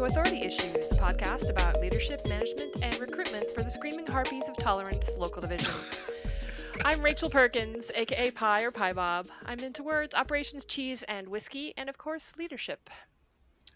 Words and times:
to 0.00 0.06
Authority 0.06 0.40
Issues, 0.40 0.92
a 0.92 0.94
podcast 0.94 1.50
about 1.50 1.78
leadership, 1.82 2.26
management, 2.26 2.74
and 2.80 2.98
recruitment 2.98 3.50
for 3.50 3.62
the 3.62 3.68
Screaming 3.68 4.06
Harpies 4.06 4.48
of 4.48 4.56
Tolerance 4.56 5.18
Local 5.18 5.42
Division. 5.42 5.70
I'm 6.86 7.02
Rachel 7.02 7.28
Perkins, 7.28 7.90
aka 7.94 8.30
Pie 8.30 8.62
or 8.62 8.70
Pie 8.70 8.94
Bob. 8.94 9.26
I'm 9.44 9.58
into 9.58 9.82
words, 9.82 10.14
operations, 10.14 10.64
cheese, 10.64 11.02
and 11.02 11.28
whiskey, 11.28 11.74
and 11.76 11.90
of 11.90 11.98
course, 11.98 12.38
leadership. 12.38 12.88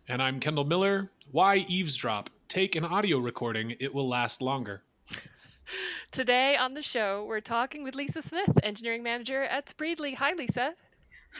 And 0.09 0.23
I'm 0.23 0.41
Kendall 0.41 0.65
Miller. 0.65 1.11
Why 1.31 1.57
eavesdrop? 1.69 2.31
Take 2.49 2.75
an 2.75 2.87
audio 2.87 3.19
recording, 3.19 3.75
it 3.79 3.93
will 3.93 4.09
last 4.09 4.41
longer. 4.41 4.83
Today 6.11 6.57
on 6.57 6.73
the 6.73 6.81
show, 6.81 7.27
we're 7.29 7.41
talking 7.41 7.85
with 7.85 7.95
Lisa 7.95 8.23
Smith, 8.23 8.51
engineering 8.63 9.03
manager 9.03 9.43
at 9.43 9.67
Spreedly. 9.67 10.15
Hi, 10.15 10.33
Lisa. 10.33 10.73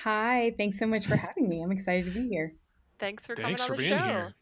Hi, 0.03 0.53
thanks 0.59 0.79
so 0.79 0.87
much 0.87 1.07
for 1.07 1.17
having 1.17 1.49
me. 1.49 1.63
I'm 1.63 1.73
excited 1.73 2.05
to 2.05 2.11
be 2.11 2.29
here. 2.29 2.53
Thanks 2.99 3.27
for 3.27 3.35
Thanks 3.35 3.65
coming 3.65 3.67
for 3.67 3.73
on 3.73 3.77
the 3.79 3.89
being 3.89 3.99
show. 3.99 4.05
here. 4.05 4.35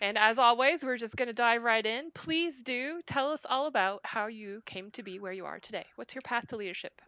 And 0.00 0.16
as 0.16 0.38
always, 0.38 0.84
we're 0.84 0.96
just 0.96 1.16
going 1.16 1.28
to 1.28 1.34
dive 1.34 1.62
right 1.62 1.84
in. 1.84 2.10
Please 2.12 2.62
do 2.62 3.00
tell 3.06 3.30
us 3.30 3.44
all 3.48 3.66
about 3.66 4.00
how 4.04 4.28
you 4.28 4.62
came 4.64 4.90
to 4.92 5.02
be 5.02 5.18
where 5.18 5.32
you 5.32 5.44
are 5.44 5.60
today. 5.60 5.84
What's 5.96 6.14
your 6.14 6.22
path 6.22 6.46
to 6.48 6.56
leadership? 6.56 7.02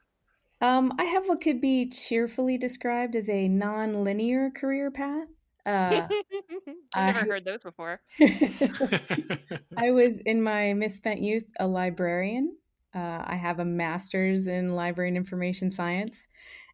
Um, 0.61 0.93
I 0.99 1.05
have 1.05 1.27
what 1.29 1.41
could 1.41 1.61
be 1.61 1.89
cheerfully 1.89 2.57
described 2.57 3.17
as 3.17 3.29
a 3.29 3.49
non-linear 3.49 4.51
career 4.51 4.91
path. 4.91 5.29
Uh, 5.67 6.07
I've 6.95 7.07
never 7.07 7.21
I- 7.21 7.25
heard 7.25 7.45
those 7.45 7.63
before. 7.63 8.01
I 9.77 9.91
was 9.91 10.19
in 10.21 10.43
my 10.43 10.73
misspent 10.75 11.21
youth 11.21 11.45
a 11.59 11.67
librarian. 11.67 12.57
Uh, 12.95 13.23
I 13.25 13.37
have 13.37 13.59
a 13.59 13.65
master's 13.65 14.47
in 14.47 14.75
library 14.75 15.09
and 15.09 15.17
information 15.17 15.71
science, 15.71 16.29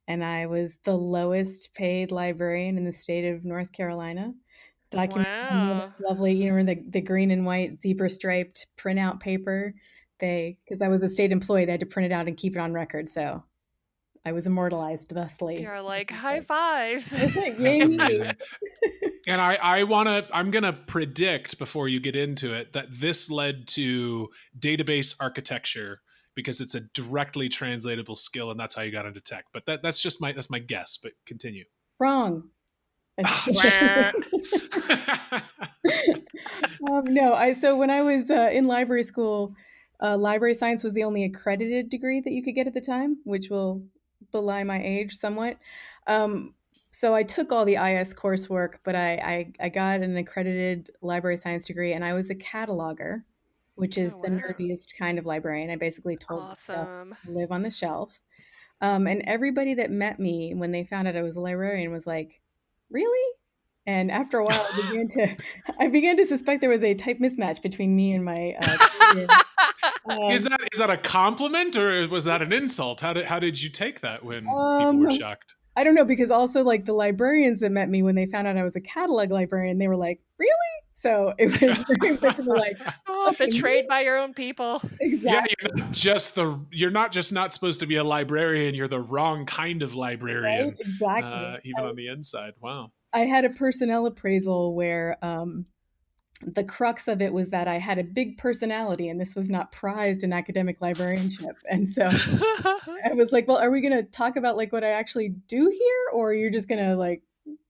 and 0.09 0.25
I 0.25 0.47
was 0.47 0.77
the 0.85 0.97
lowest 0.97 1.73
paid 1.75 2.11
librarian 2.11 2.77
in 2.77 2.85
the 2.85 2.93
state 2.93 3.33
of 3.33 3.45
North 3.45 3.73
Carolina. 3.73 4.35
Document 4.91 5.29
Wow. 5.51 5.93
lovely, 6.01 6.33
you 6.35 6.53
know, 6.53 6.65
the 6.65 6.83
the 6.89 7.01
green 7.01 7.31
and 7.31 7.45
white 7.45 7.83
zebra 7.83 8.09
striped 8.11 8.67
printout 8.79 9.21
paper. 9.21 9.75
They 10.21 10.59
because 10.65 10.83
I 10.83 10.89
was 10.89 11.03
a 11.03 11.09
state 11.09 11.31
employee, 11.33 11.65
they 11.65 11.73
had 11.73 11.81
to 11.81 11.87
print 11.87 12.11
it 12.11 12.15
out 12.15 12.27
and 12.27 12.37
keep 12.37 12.57
it 12.57 12.61
on 12.61 12.73
record. 12.73 13.09
So 13.09 13.45
I 14.25 14.33
was 14.33 14.47
immortalized 14.47 15.09
thusly. 15.11 15.63
You're 15.63 15.81
like, 15.81 16.11
high 16.11 16.41
fives. 16.41 17.11
That's 17.11 17.35
it, 17.37 17.59
That's 17.59 17.59
yay 17.61 17.85
me. 17.87 17.97
amazing. 17.97 18.33
and 19.27 19.41
I, 19.41 19.55
I 19.55 19.83
want 19.85 20.09
to, 20.09 20.27
I'm 20.33 20.51
going 20.51 20.65
to 20.65 20.73
predict 20.73 21.59
before 21.59 21.89
you 21.89 22.01
get 22.01 22.17
into 22.17 22.53
it 22.53 22.73
that 22.75 22.89
this 22.91 23.31
led 23.31 23.67
to 23.69 24.29
database 24.59 25.15
architecture 25.21 26.01
because 26.35 26.61
it's 26.61 26.75
a 26.75 26.81
directly 26.95 27.49
translatable 27.49 28.15
skill 28.17 28.51
and 28.51 28.61
that's 28.61 28.75
how 28.75 28.83
you 28.83 28.93
got 28.93 29.07
into 29.07 29.21
tech. 29.21 29.45
But 29.53 29.65
that, 29.67 29.83
that's 29.83 30.03
just 30.03 30.21
my, 30.21 30.33
that's 30.33 30.51
my 30.51 30.59
guess, 30.59 30.99
but 31.03 31.13
continue. 31.25 31.65
Wrong. 31.99 32.51
Um, 36.89 37.13
no, 37.13 37.35
I 37.35 37.55
so 37.55 37.77
when 37.77 37.91
I 37.91 38.03
was 38.03 38.31
uh, 38.31 38.51
in 38.53 38.67
library 38.67 39.03
school, 39.03 39.55
uh, 40.03 40.17
library 40.17 40.55
science 40.55 40.85
was 40.85 40.93
the 40.93 41.05
only 41.05 41.25
accredited 41.25 41.91
degree 41.91 42.21
that 42.21 42.33
you 42.33 42.43
could 42.43 42.55
get 42.55 42.67
at 42.67 42.75
the 42.75 42.81
time, 42.81 43.19
which 43.25 43.51
will 43.51 43.83
belie 44.33 44.65
my 44.65 44.83
age 44.83 45.17
somewhat. 45.17 45.59
Um, 46.07 46.55
so 46.91 47.15
I 47.15 47.23
took 47.23 47.53
all 47.53 47.65
the 47.65 47.75
IS 47.75 48.15
coursework, 48.15 48.75
but 48.85 48.95
I, 48.95 49.13
I 49.15 49.67
I 49.67 49.69
got 49.69 50.01
an 50.01 50.17
accredited 50.17 50.91
library 51.03 51.37
science 51.37 51.67
degree, 51.67 51.93
and 51.93 52.05
I 52.05 52.13
was 52.13 52.31
a 52.31 52.35
cataloger, 52.35 53.23
which 53.75 53.99
is 53.99 54.15
Oh, 54.15 54.23
the 54.23 54.29
nerdiest 54.29 54.97
kind 54.99 55.19
of 55.19 55.27
librarian. 55.27 55.71
I 55.71 55.77
basically 55.77 56.17
told 56.17 56.43
awesome. 56.43 57.15
to 57.25 57.33
live 57.33 57.53
on 57.53 57.63
the 57.63 57.71
shelf. 57.71 58.21
Um, 58.81 59.09
and 59.09 59.23
everybody 59.27 59.75
that 59.75 59.91
met 59.91 60.21
me 60.21 60.55
when 60.55 60.71
they 60.71 60.85
found 60.85 61.09
out 61.09 61.17
I 61.17 61.23
was 61.23 61.37
a 61.37 61.41
librarian 61.41 61.91
was 61.91 62.07
like, 62.07 62.41
"Really?" 62.91 63.33
And 63.87 64.11
after 64.11 64.39
a 64.39 64.45
while, 64.45 64.67
I 64.73 64.89
began 64.91 65.09
to 65.09 65.37
I 65.81 65.89
began 65.89 66.17
to 66.17 66.25
suspect 66.25 66.61
there 66.61 66.71
was 66.71 66.85
a 66.85 66.95
type 66.95 67.19
mismatch 67.19 67.63
between 67.63 67.97
me 67.97 68.13
and 68.13 68.25
my. 68.25 68.55
Uh, 68.61 68.77
career. 68.79 69.27
is 70.31 70.45
Um, 70.47 70.51
that, 70.51 70.61
is 70.73 70.79
that 70.79 70.91
a 70.91 70.97
compliment 70.97 71.77
or 71.77 72.07
was 72.09 72.25
that 72.25 72.41
an 72.43 72.53
insult? 72.53 73.01
How 73.01 73.13
did, 73.13 73.27
how 73.27 73.39
did 73.39 73.61
you 73.63 73.69
take 73.71 74.01
that 74.01 74.25
when 74.25 74.45
people 74.45 74.59
Um, 74.59 75.01
were 75.01 75.11
shocked? 75.11 75.55
I 75.77 75.85
don't 75.85 75.95
know 75.95 76.05
because 76.05 76.31
also 76.31 76.65
like 76.65 76.85
the 76.87 76.93
librarians 76.93 77.61
that 77.61 77.71
met 77.71 77.89
me 77.89 78.03
when 78.03 78.15
they 78.15 78.27
found 78.27 78.47
out 78.47 78.57
I 78.57 78.65
was 78.65 78.75
a 78.77 78.81
catalog 78.81 79.31
librarian, 79.31 79.79
they 79.79 79.87
were 79.89 79.97
like, 79.97 80.21
"Really?" 80.39 80.53
So 80.99 81.33
it 81.39 81.47
was 81.47 81.97
very 82.01 82.17
much 82.17 82.41
of 82.41 82.47
like, 82.47 82.77
oh, 83.07 83.29
okay, 83.31 83.47
betrayed 83.47 83.87
by 83.87 84.01
your 84.01 84.19
own 84.19 84.35
people. 84.35 84.83
Yeah, 84.83 85.13
exactly. 85.13 85.55
you're 85.63 85.77
not 85.77 85.93
just 85.93 86.35
the, 86.35 86.61
you're 86.73 86.91
not 86.91 87.13
just 87.13 87.33
not 87.33 87.53
supposed 87.53 87.79
to 87.81 87.87
be 87.87 87.97
a 87.97 88.05
librarian. 88.05 88.75
You're 88.75 88.89
the 88.89 88.99
wrong 89.01 89.47
kind 89.47 89.85
of 89.85 89.95
librarian. 89.95 90.71
Right? 90.71 90.81
Exactly. 90.81 91.31
Uh, 91.31 91.57
even 91.63 91.85
I- 91.85 91.89
on 91.91 91.95
the 91.95 92.09
inside. 92.09 92.55
Wow. 92.61 92.91
I 93.13 93.21
had 93.21 93.45
a 93.45 93.51
personnel 93.51 94.07
appraisal 94.07 94.75
where 94.75 95.17
um, 95.25 95.67
the 96.43 96.65
crux 96.65 97.07
of 97.07 97.23
it 97.23 97.33
was 97.33 97.49
that 97.51 97.69
I 97.69 97.79
had 97.79 97.99
a 97.99 98.05
big 98.05 98.37
personality, 98.37 99.09
and 99.09 99.21
this 99.21 99.37
was 99.37 99.49
not 99.49 99.71
prized 99.71 100.25
in 100.25 100.33
academic 100.33 100.81
librarianship. 100.81 101.57
And 101.71 101.89
so 101.89 102.09
I 102.11 103.13
was 103.15 103.33
like, 103.33 103.47
"Well, 103.47 103.57
are 103.57 103.71
we 103.71 103.81
going 103.81 103.97
to 103.97 104.03
talk 104.03 104.37
about 104.37 104.57
like 104.57 104.73
what 104.73 104.85
I 104.85 104.91
actually 104.91 105.31
do 105.47 105.71
here, 105.71 106.05
or 106.13 106.35
you're 106.35 106.51
just 106.51 106.69
going 106.69 106.85
to 106.85 106.97
like 106.97 107.23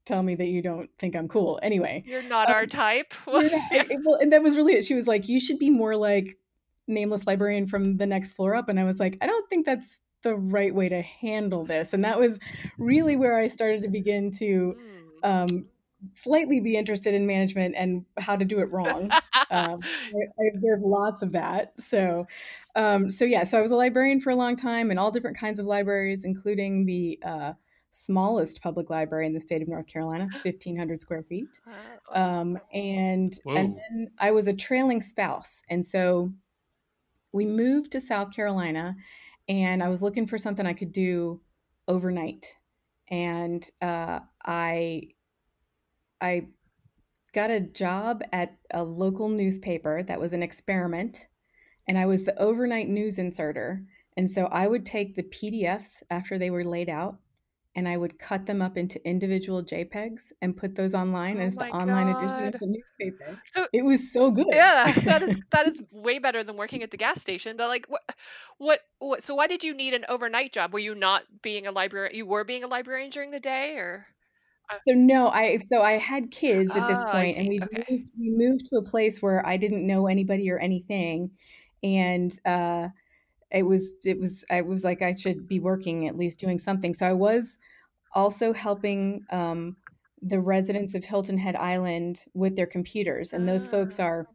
tell 0.09 0.23
me 0.23 0.35
that 0.35 0.47
you 0.47 0.63
don't 0.63 0.91
think 0.99 1.15
I'm 1.15 1.29
cool?" 1.29 1.61
Anyway, 1.63 2.03
You're 2.07 2.23
not 2.23 2.49
Um, 2.49 2.55
our 2.55 2.67
type. 2.67 3.13
not- 3.27 3.45
it- 3.45 4.01
well, 4.05 4.17
and 4.17 4.33
that 4.33 4.43
was 4.43 4.57
really 4.57 4.73
it. 4.73 4.85
She 4.85 4.95
was 4.95 5.07
like, 5.07 5.29
"You 5.29 5.39
should 5.39 5.59
be 5.61 5.71
more 5.71 5.95
like 5.95 6.37
nameless 6.89 7.27
librarian 7.27 7.67
from 7.67 7.97
the 7.99 8.07
next 8.07 8.33
floor 8.33 8.55
up," 8.57 8.69
and 8.69 8.81
I 8.81 8.85
was 8.85 8.99
like, 8.99 9.17
"I 9.21 9.27
don't 9.27 9.49
think 9.49 9.67
that's." 9.67 10.01
the 10.23 10.35
right 10.35 10.75
way 10.75 10.89
to 10.89 11.01
handle 11.01 11.65
this 11.65 11.93
and 11.93 12.05
that 12.05 12.19
was 12.19 12.41
really 12.77 13.15
where 13.15 13.39
i 13.39 13.47
started 13.47 13.81
to 13.83 13.87
begin 13.89 14.33
to 14.33 14.75
Mm. 15.23 15.29
um, 15.31 15.67
slightly 16.15 16.59
be 16.59 16.77
interested 16.77 17.15
in 17.15 17.25
management 17.25 17.77
and 17.79 18.05
how 18.19 18.35
to 18.35 18.45
do 18.45 18.59
it 18.59 18.69
wrong. 18.73 19.11
Um, 19.51 19.81
I, 20.13 20.19
I 20.41 20.45
observed 20.53 20.83
lots 20.83 21.23
of 21.23 21.31
that. 21.33 21.73
So, 21.79 22.27
um, 22.75 23.11
so 23.11 23.25
yeah, 23.25 23.45
so 23.45 23.59
I 23.59 23.61
was 23.63 23.71
a 23.71 23.77
librarian 23.77 24.21
for 24.21 24.31
a 24.31 24.37
long 24.37 24.57
time 24.57 24.91
in 24.91 24.99
all 24.99 25.13
different 25.13 25.37
kinds 25.39 25.61
of 25.61 25.67
libraries, 25.67 26.25
including 26.25 26.85
the 26.85 27.19
uh, 27.25 27.53
smallest 27.91 28.63
public 28.63 28.91
library 28.91 29.27
in 29.27 29.33
the 29.33 29.41
state 29.41 29.63
of 29.63 29.69
North 29.69 29.87
Carolina, 29.87 30.29
1,500 30.43 31.01
square 31.01 31.23
feet. 31.23 31.61
Um, 32.15 32.59
and 32.73 33.35
Whoa. 33.45 33.57
and 33.57 33.77
then 33.77 34.11
I 34.19 34.31
was 34.31 34.47
a 34.47 34.53
trailing 34.53 35.01
spouse, 35.01 35.63
and 35.69 35.85
so 35.85 36.33
we 37.33 37.47
moved 37.47 37.93
to 37.93 38.01
South 38.01 38.33
Carolina, 38.35 38.97
and 39.49 39.83
I 39.83 39.89
was 39.89 40.03
looking 40.03 40.27
for 40.27 40.39
something 40.39 40.67
I 40.67 40.73
could 40.73 40.93
do 40.93 41.41
overnight, 41.87 42.57
and 43.09 43.69
uh, 43.83 44.21
I 44.45 45.09
I 46.21 46.47
got 47.35 47.51
a 47.51 47.61
job 47.61 48.23
at 48.33 48.57
a 48.73 48.83
local 48.83 49.29
newspaper 49.29 50.03
that 50.03 50.21
was 50.21 50.33
an 50.33 50.43
experiment, 50.43 51.29
and 51.87 51.99
I 51.99 52.07
was 52.07 52.25
the 52.25 52.39
overnight 52.41 52.89
news 52.89 53.19
inserter, 53.19 53.85
and 54.17 54.31
so 54.31 54.47
I 54.47 54.67
would 54.67 54.85
take 54.85 55.15
the 55.15 55.23
PDFs 55.23 56.03
after 56.11 56.39
they 56.39 56.51
were 56.51 56.65
laid 56.65 56.89
out. 56.89 57.19
And 57.79 57.89
I 57.89 57.97
would 57.97 58.19
cut 58.19 58.45
them 58.47 58.61
up 58.61 58.77
into 58.77 58.99
individual 59.09 59.63
JPEGs 59.63 60.33
and 60.43 60.57
put 60.57 60.75
those 60.75 60.95
online 60.95 61.39
Oh 61.39 61.45
as 61.47 61.55
the 61.55 61.65
online 61.71 62.09
edition 62.09 62.49
of 62.49 62.61
the 62.61 62.67
newspaper. 62.67 63.39
So- 63.55 63.69
It 63.73 63.85
was 63.85 64.13
so 64.13 64.33
good. 64.33 64.47
yeah, 64.53 64.93
that 65.07 65.23
is 65.23 65.39
that 65.51 65.67
is 65.67 65.81
way 65.93 66.19
better 66.19 66.43
than 66.43 66.57
working 66.57 66.83
at 66.83 66.91
the 66.91 66.97
gas 66.97 67.21
station. 67.21 67.57
But 67.57 67.69
like, 67.69 67.87
what, 67.87 68.03
what, 68.59 68.81
what? 68.99 69.23
So 69.23 69.37
why 69.37 69.47
did 69.47 69.63
you 69.63 69.75
need 69.75 69.95
an 69.95 70.05
overnight 70.09 70.53
job? 70.53 70.73
Were 70.73 70.79
you 70.81 70.95
not 70.97 71.23
being 71.41 71.67
a 71.69 71.73
librarian? 71.73 72.17
You 72.17 72.27
were 72.27 72.45
being 72.45 72.65
a 72.65 72.69
librarian 72.69 73.11
during 73.11 73.31
the 73.31 73.41
day, 73.41 73.77
or 73.77 74.07
So 74.87 74.95
no, 74.95 75.29
I 75.29 75.59
so 75.59 75.83
I 75.83 75.93
had 75.99 76.31
kids 76.31 76.77
at 76.77 76.87
this 76.87 77.03
Oh, 77.03 77.11
point, 77.11 77.39
and 77.39 77.49
we 77.49 77.59
Okay. 77.63 77.85
moved, 77.89 78.11
we 78.19 78.31
moved 78.31 78.67
to 78.67 78.77
a 78.79 78.83
place 78.83 79.23
where 79.23 79.45
I 79.47 79.57
didn't 79.57 79.87
know 79.87 80.07
anybody 80.07 80.51
or 80.51 80.59
anything, 80.59 81.31
and 81.83 82.33
uh, 82.45 82.89
it 83.51 83.65
was 83.65 83.91
it 84.05 84.19
was 84.21 84.45
I 84.51 84.63
was 84.63 84.85
like 84.85 85.03
I 85.03 85.15
should 85.15 85.49
be 85.49 85.61
working 85.61 86.09
at 86.09 86.17
least 86.19 86.41
doing 86.41 86.59
something. 86.59 86.95
So 86.95 87.07
I 87.07 87.15
was 87.15 87.59
also 88.15 88.53
helping 88.53 89.25
um, 89.31 89.77
the 90.23 90.41
residents 90.41 90.95
of 90.95 91.05
Hilton 91.05 91.39
Head 91.39 91.57
Island 91.57 92.25
with 92.35 92.57
their 92.57 92.67
computers, 92.67 93.33
and 93.33 93.49
those 93.49 93.69
folks 93.69 93.99
Ah. 94.01 94.05
are 94.05 94.29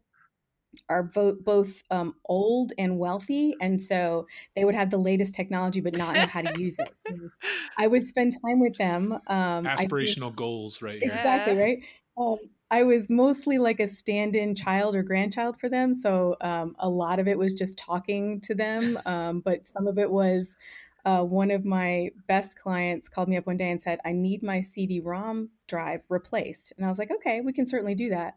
are 0.88 1.04
bo- 1.04 1.36
both 1.40 1.82
um, 1.90 2.14
old 2.26 2.72
and 2.78 2.98
wealthy, 2.98 3.54
and 3.60 3.80
so 3.80 4.26
they 4.56 4.64
would 4.64 4.74
have 4.74 4.90
the 4.90 4.96
latest 4.98 5.34
technology 5.34 5.80
but 5.80 5.96
not 5.96 6.16
know 6.16 6.26
how 6.26 6.40
to 6.42 6.60
use 6.60 6.78
it. 6.78 6.90
So 7.06 7.14
I 7.78 7.86
would 7.86 8.04
spend 8.06 8.32
time 8.44 8.60
with 8.60 8.76
them. 8.76 9.12
Um, 9.28 9.66
I 9.66 9.76
did- 9.76 9.88
Aspirational 9.90 10.34
goals 10.34 10.82
right 10.82 11.00
here. 11.00 11.12
exactly 11.12 11.54
Yeah. 11.54 11.62
right. 11.62 11.78
Um, 12.18 12.38
I 12.70 12.82
was 12.82 13.08
mostly 13.08 13.58
like 13.58 13.78
a 13.78 13.86
stand-in 13.86 14.56
child 14.56 14.96
or 14.96 15.02
grandchild 15.04 15.60
for 15.60 15.68
them, 15.68 15.94
so 15.94 16.36
um, 16.40 16.74
a 16.78 16.88
lot 16.88 17.20
of 17.20 17.28
it 17.28 17.38
was 17.38 17.54
just 17.54 17.78
talking 17.78 18.40
to 18.40 18.54
them, 18.54 18.98
um, 19.06 19.40
but 19.40 19.68
some 19.68 19.86
of 19.86 19.98
it 19.98 20.10
was. 20.10 20.56
Uh, 21.04 21.22
one 21.22 21.50
of 21.50 21.64
my 21.64 22.08
best 22.28 22.58
clients 22.58 23.08
called 23.08 23.28
me 23.28 23.36
up 23.36 23.46
one 23.46 23.58
day 23.58 23.70
and 23.70 23.80
said, 23.82 23.98
I 24.04 24.12
need 24.12 24.42
my 24.42 24.60
CD-ROM 24.62 25.50
drive 25.66 26.00
replaced. 26.08 26.72
And 26.76 26.86
I 26.86 26.88
was 26.88 26.98
like, 26.98 27.10
okay, 27.10 27.40
we 27.42 27.52
can 27.52 27.66
certainly 27.66 27.94
do 27.94 28.08
that. 28.10 28.34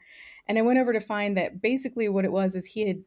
And 0.47 0.57
I 0.57 0.61
went 0.61 0.77
over 0.79 0.91
to 0.91 0.99
find 0.99 1.37
that 1.37 1.61
basically 1.61 2.09
what 2.09 2.25
it 2.25 2.31
was 2.31 2.55
is 2.55 2.65
he 2.65 2.87
had 2.87 3.03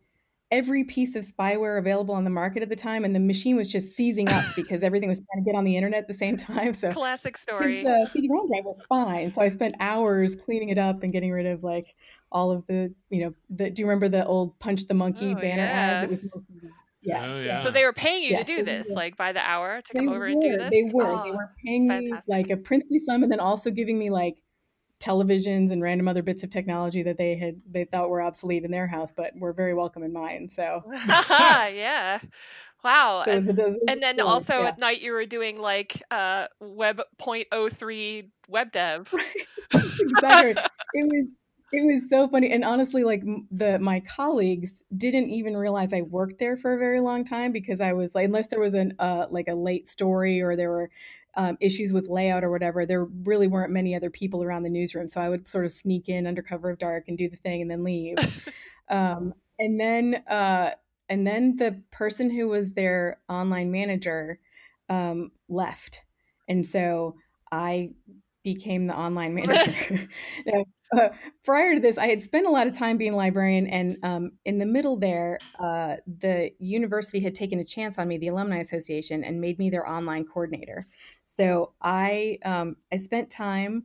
every 0.51 0.83
piece 0.83 1.15
of 1.15 1.25
spyware 1.25 1.79
available 1.79 2.15
on 2.15 2.25
the 2.25 2.31
market 2.31 2.63
at 2.63 2.69
the 2.69 2.77
time, 2.77 3.05
and 3.05 3.15
the 3.15 3.21
machine 3.21 3.57
was 3.57 3.69
just 3.69 3.95
seizing 3.95 4.29
up 4.29 4.45
because 4.57 4.83
everything 4.83 5.09
was 5.09 5.19
trying 5.19 5.45
to 5.45 5.49
get 5.49 5.57
on 5.57 5.65
the 5.65 5.77
internet 5.77 6.01
at 6.01 6.09
the 6.09 6.15
same 6.15 6.37
time. 6.37 6.73
So 6.73 6.91
classic 6.91 7.37
story. 7.37 7.77
His 7.77 7.87
uh, 7.87 8.07
CD-ROM 8.13 8.49
drive 8.49 8.65
was 8.65 8.85
fine, 8.89 9.33
so 9.33 9.43
I 9.43 9.49
spent 9.49 9.77
hours 9.81 10.35
cleaning 10.37 10.71
it 10.71 10.79
up 10.79 11.03
and 11.03 11.13
getting 11.13 11.31
rid 11.31 11.47
of 11.47 11.63
like 11.63 11.95
all 12.33 12.51
of 12.51 12.67
the, 12.67 12.93
you 13.11 13.25
know, 13.25 13.35
the. 13.51 13.71
Do 13.71 13.83
you 13.83 13.87
remember 13.87 14.09
the 14.09 14.27
old 14.27 14.59
Punch 14.59 14.87
the 14.87 14.95
Monkey 14.95 15.33
Oh, 15.33 15.41
banner 15.41 15.63
yeah. 15.65 15.71
ads? 15.71 16.05
It 16.05 16.11
was 16.11 16.23
mostly. 16.25 16.57
Yeah. 17.03 17.25
Oh, 17.25 17.39
yeah. 17.39 17.45
yeah. 17.45 17.63
So 17.63 17.71
they 17.71 17.85
were 17.85 17.93
paying 17.93 18.23
you 18.23 18.31
Yeah, 18.33 18.43
to 18.43 18.45
do 18.45 18.63
this, 18.63 18.89
were- 18.91 18.97
like 18.97 19.17
by 19.17 19.33
the 19.33 19.41
hour, 19.41 19.81
to 19.81 19.93
They 19.93 19.99
come 20.01 20.09
were. 20.09 20.17
over 20.17 20.27
and 20.27 20.41
do 20.41 20.57
this. 20.57 20.71
They 20.71 20.91
were. 20.93 21.05
Oh, 21.07 21.25
they 21.25 21.31
were 21.31 21.51
paying 21.65 21.89
fantastic. 21.89 22.29
me 22.29 22.37
like 22.37 22.51
a 22.51 22.57
princely 22.57 22.99
sum, 22.99 23.23
and 23.23 23.33
then 23.33 23.41
also 23.41 23.71
giving 23.71 23.99
me 23.99 24.11
like 24.11 24.43
televisions 25.01 25.71
and 25.71 25.83
random 25.83 26.09
other 26.09 26.23
bits 26.23 26.43
of 26.45 26.51
technology 26.51 27.03
that 27.03 27.17
they 27.17 27.35
had 27.35 27.59
they 27.71 27.87
thought 27.87 28.11
were 28.11 28.21
obsolete 28.21 28.65
in 28.65 28.71
their 28.71 28.87
house, 28.87 29.13
but 29.13 29.33
were 29.35 29.53
very 29.55 29.73
welcome 29.75 30.03
in 30.03 30.13
mine. 30.13 30.49
So, 30.49 30.83
yeah. 31.09 32.21
Wow. 32.85 33.23
so 33.25 33.31
and, 33.33 33.47
was 33.47 33.79
and 33.89 34.03
then 34.03 34.17
story, 34.17 34.29
also 34.29 34.61
yeah. 34.61 34.69
at 34.69 34.79
night 34.79 35.01
you 35.01 35.13
were 35.13 35.27
doing 35.27 35.59
like 35.61 36.03
uh 36.11 36.47
web 36.61 37.01
0.03 37.19 38.31
web 38.49 38.73
dev. 38.73 39.13
exactly. 39.75 40.63
It 40.95 41.07
was 41.07 41.27
it 41.73 41.87
was 41.87 42.09
so 42.09 42.29
funny, 42.29 42.51
and 42.51 42.65
honestly, 42.65 43.05
like 43.05 43.23
the 43.51 43.79
my 43.79 44.01
colleagues 44.01 44.83
didn't 44.97 45.31
even 45.31 45.57
realize 45.57 45.93
I 45.93 46.03
worked 46.03 46.39
there 46.39 46.57
for 46.57 46.75
a 46.75 46.79
very 46.79 47.01
long 47.01 47.25
time 47.25 47.53
because 47.53 47.81
I 47.81 47.93
was 47.93 48.15
like, 48.15 48.25
unless 48.25 48.49
there 48.49 48.61
was 48.61 48.75
an 48.75 48.95
uh, 48.99 49.27
like 49.31 49.49
a 49.49 49.55
late 49.55 49.89
story 49.89 50.41
or 50.41 50.57
there 50.57 50.71
were 50.71 50.91
um, 51.37 51.57
issues 51.61 51.93
with 51.93 52.09
layout 52.09 52.43
or 52.43 52.51
whatever, 52.51 52.85
there 52.85 53.05
really 53.05 53.47
weren't 53.47 53.73
many 53.73 53.95
other 53.95 54.11
people 54.11 54.43
around 54.43 54.65
the 54.65 54.71
newsroom. 54.71 55.07
So 55.07 55.21
I 55.21 55.29
would 55.29 55.47
sort 55.47 55.65
of 55.65 55.71
sneak 55.71 56.09
in 56.09 56.27
under 56.27 56.43
cover 56.43 56.71
of 56.71 56.79
dark 56.79 57.05
and 57.07 57.17
do 57.17 57.29
the 57.29 57.37
thing 57.37 57.63
and 57.63 57.71
then 57.71 57.85
leave. 57.85 58.17
um, 58.89 59.33
and 59.59 59.79
then 59.79 60.25
uh, 60.29 60.73
and 61.09 61.27
then 61.27 61.57
the 61.57 61.81
person 61.93 62.31
who 62.31 62.49
was 62.49 62.73
their 62.73 63.21
online 63.29 63.71
manager 63.71 64.41
um, 64.89 65.31
left, 65.49 66.03
and 66.49 66.67
so 66.67 67.15
I 67.53 67.91
became 68.55 68.85
the 68.85 68.97
online 68.97 69.35
manager. 69.41 70.09
now, 70.47 70.65
uh, 70.97 71.09
prior 71.45 71.75
to 71.75 71.81
this, 71.81 71.99
I 71.99 72.07
had 72.07 72.23
spent 72.23 72.47
a 72.47 72.51
lot 72.51 72.67
of 72.67 72.73
time 72.73 72.97
being 72.97 73.13
a 73.13 73.17
librarian, 73.17 73.67
and 73.69 73.97
um, 74.03 74.33
in 74.45 74.59
the 74.59 74.67
middle 74.67 74.97
there, 74.97 75.39
uh, 75.59 75.97
the 76.19 76.51
university 76.59 77.21
had 77.21 77.35
taken 77.35 77.61
a 77.61 77.65
chance 77.65 77.99
on 77.99 78.09
me, 78.09 78.19
the 78.19 78.29
Alumni 78.29 78.59
Association, 78.59 79.23
and 79.23 79.41
made 79.41 79.59
me 79.59 79.71
their 79.71 79.89
online 79.89 80.25
coordinator. 80.25 80.87
So 81.25 81.73
I 81.81 82.39
um, 82.45 82.77
I 82.93 82.97
spent 82.97 83.31
time. 83.31 83.85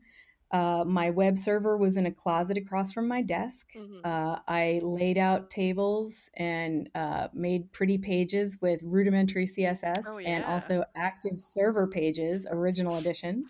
Uh, 0.52 0.84
my 0.86 1.10
web 1.10 1.38
server 1.38 1.76
was 1.76 1.98
in 1.98 2.06
a 2.06 2.12
closet 2.12 2.58
across 2.58 2.94
from 2.94 3.08
my 3.08 3.22
desk. 3.22 3.74
Mhm. 3.76 4.02
Uh, 4.06 4.40
I 4.48 4.80
laid 4.84 5.18
out 5.18 5.50
tables 5.50 6.30
and 6.38 6.90
uh, 6.96 7.28
made 7.34 7.72
pretty 7.74 7.98
pages 7.98 8.58
with 8.62 8.80
rudimentary 8.84 9.48
CSS 9.48 10.06
Oh, 10.08 10.18
and 10.20 10.46
also 10.46 10.84
active 10.96 11.42
server 11.42 11.88
pages, 11.88 12.48
original 12.50 12.96
edition. 12.98 13.46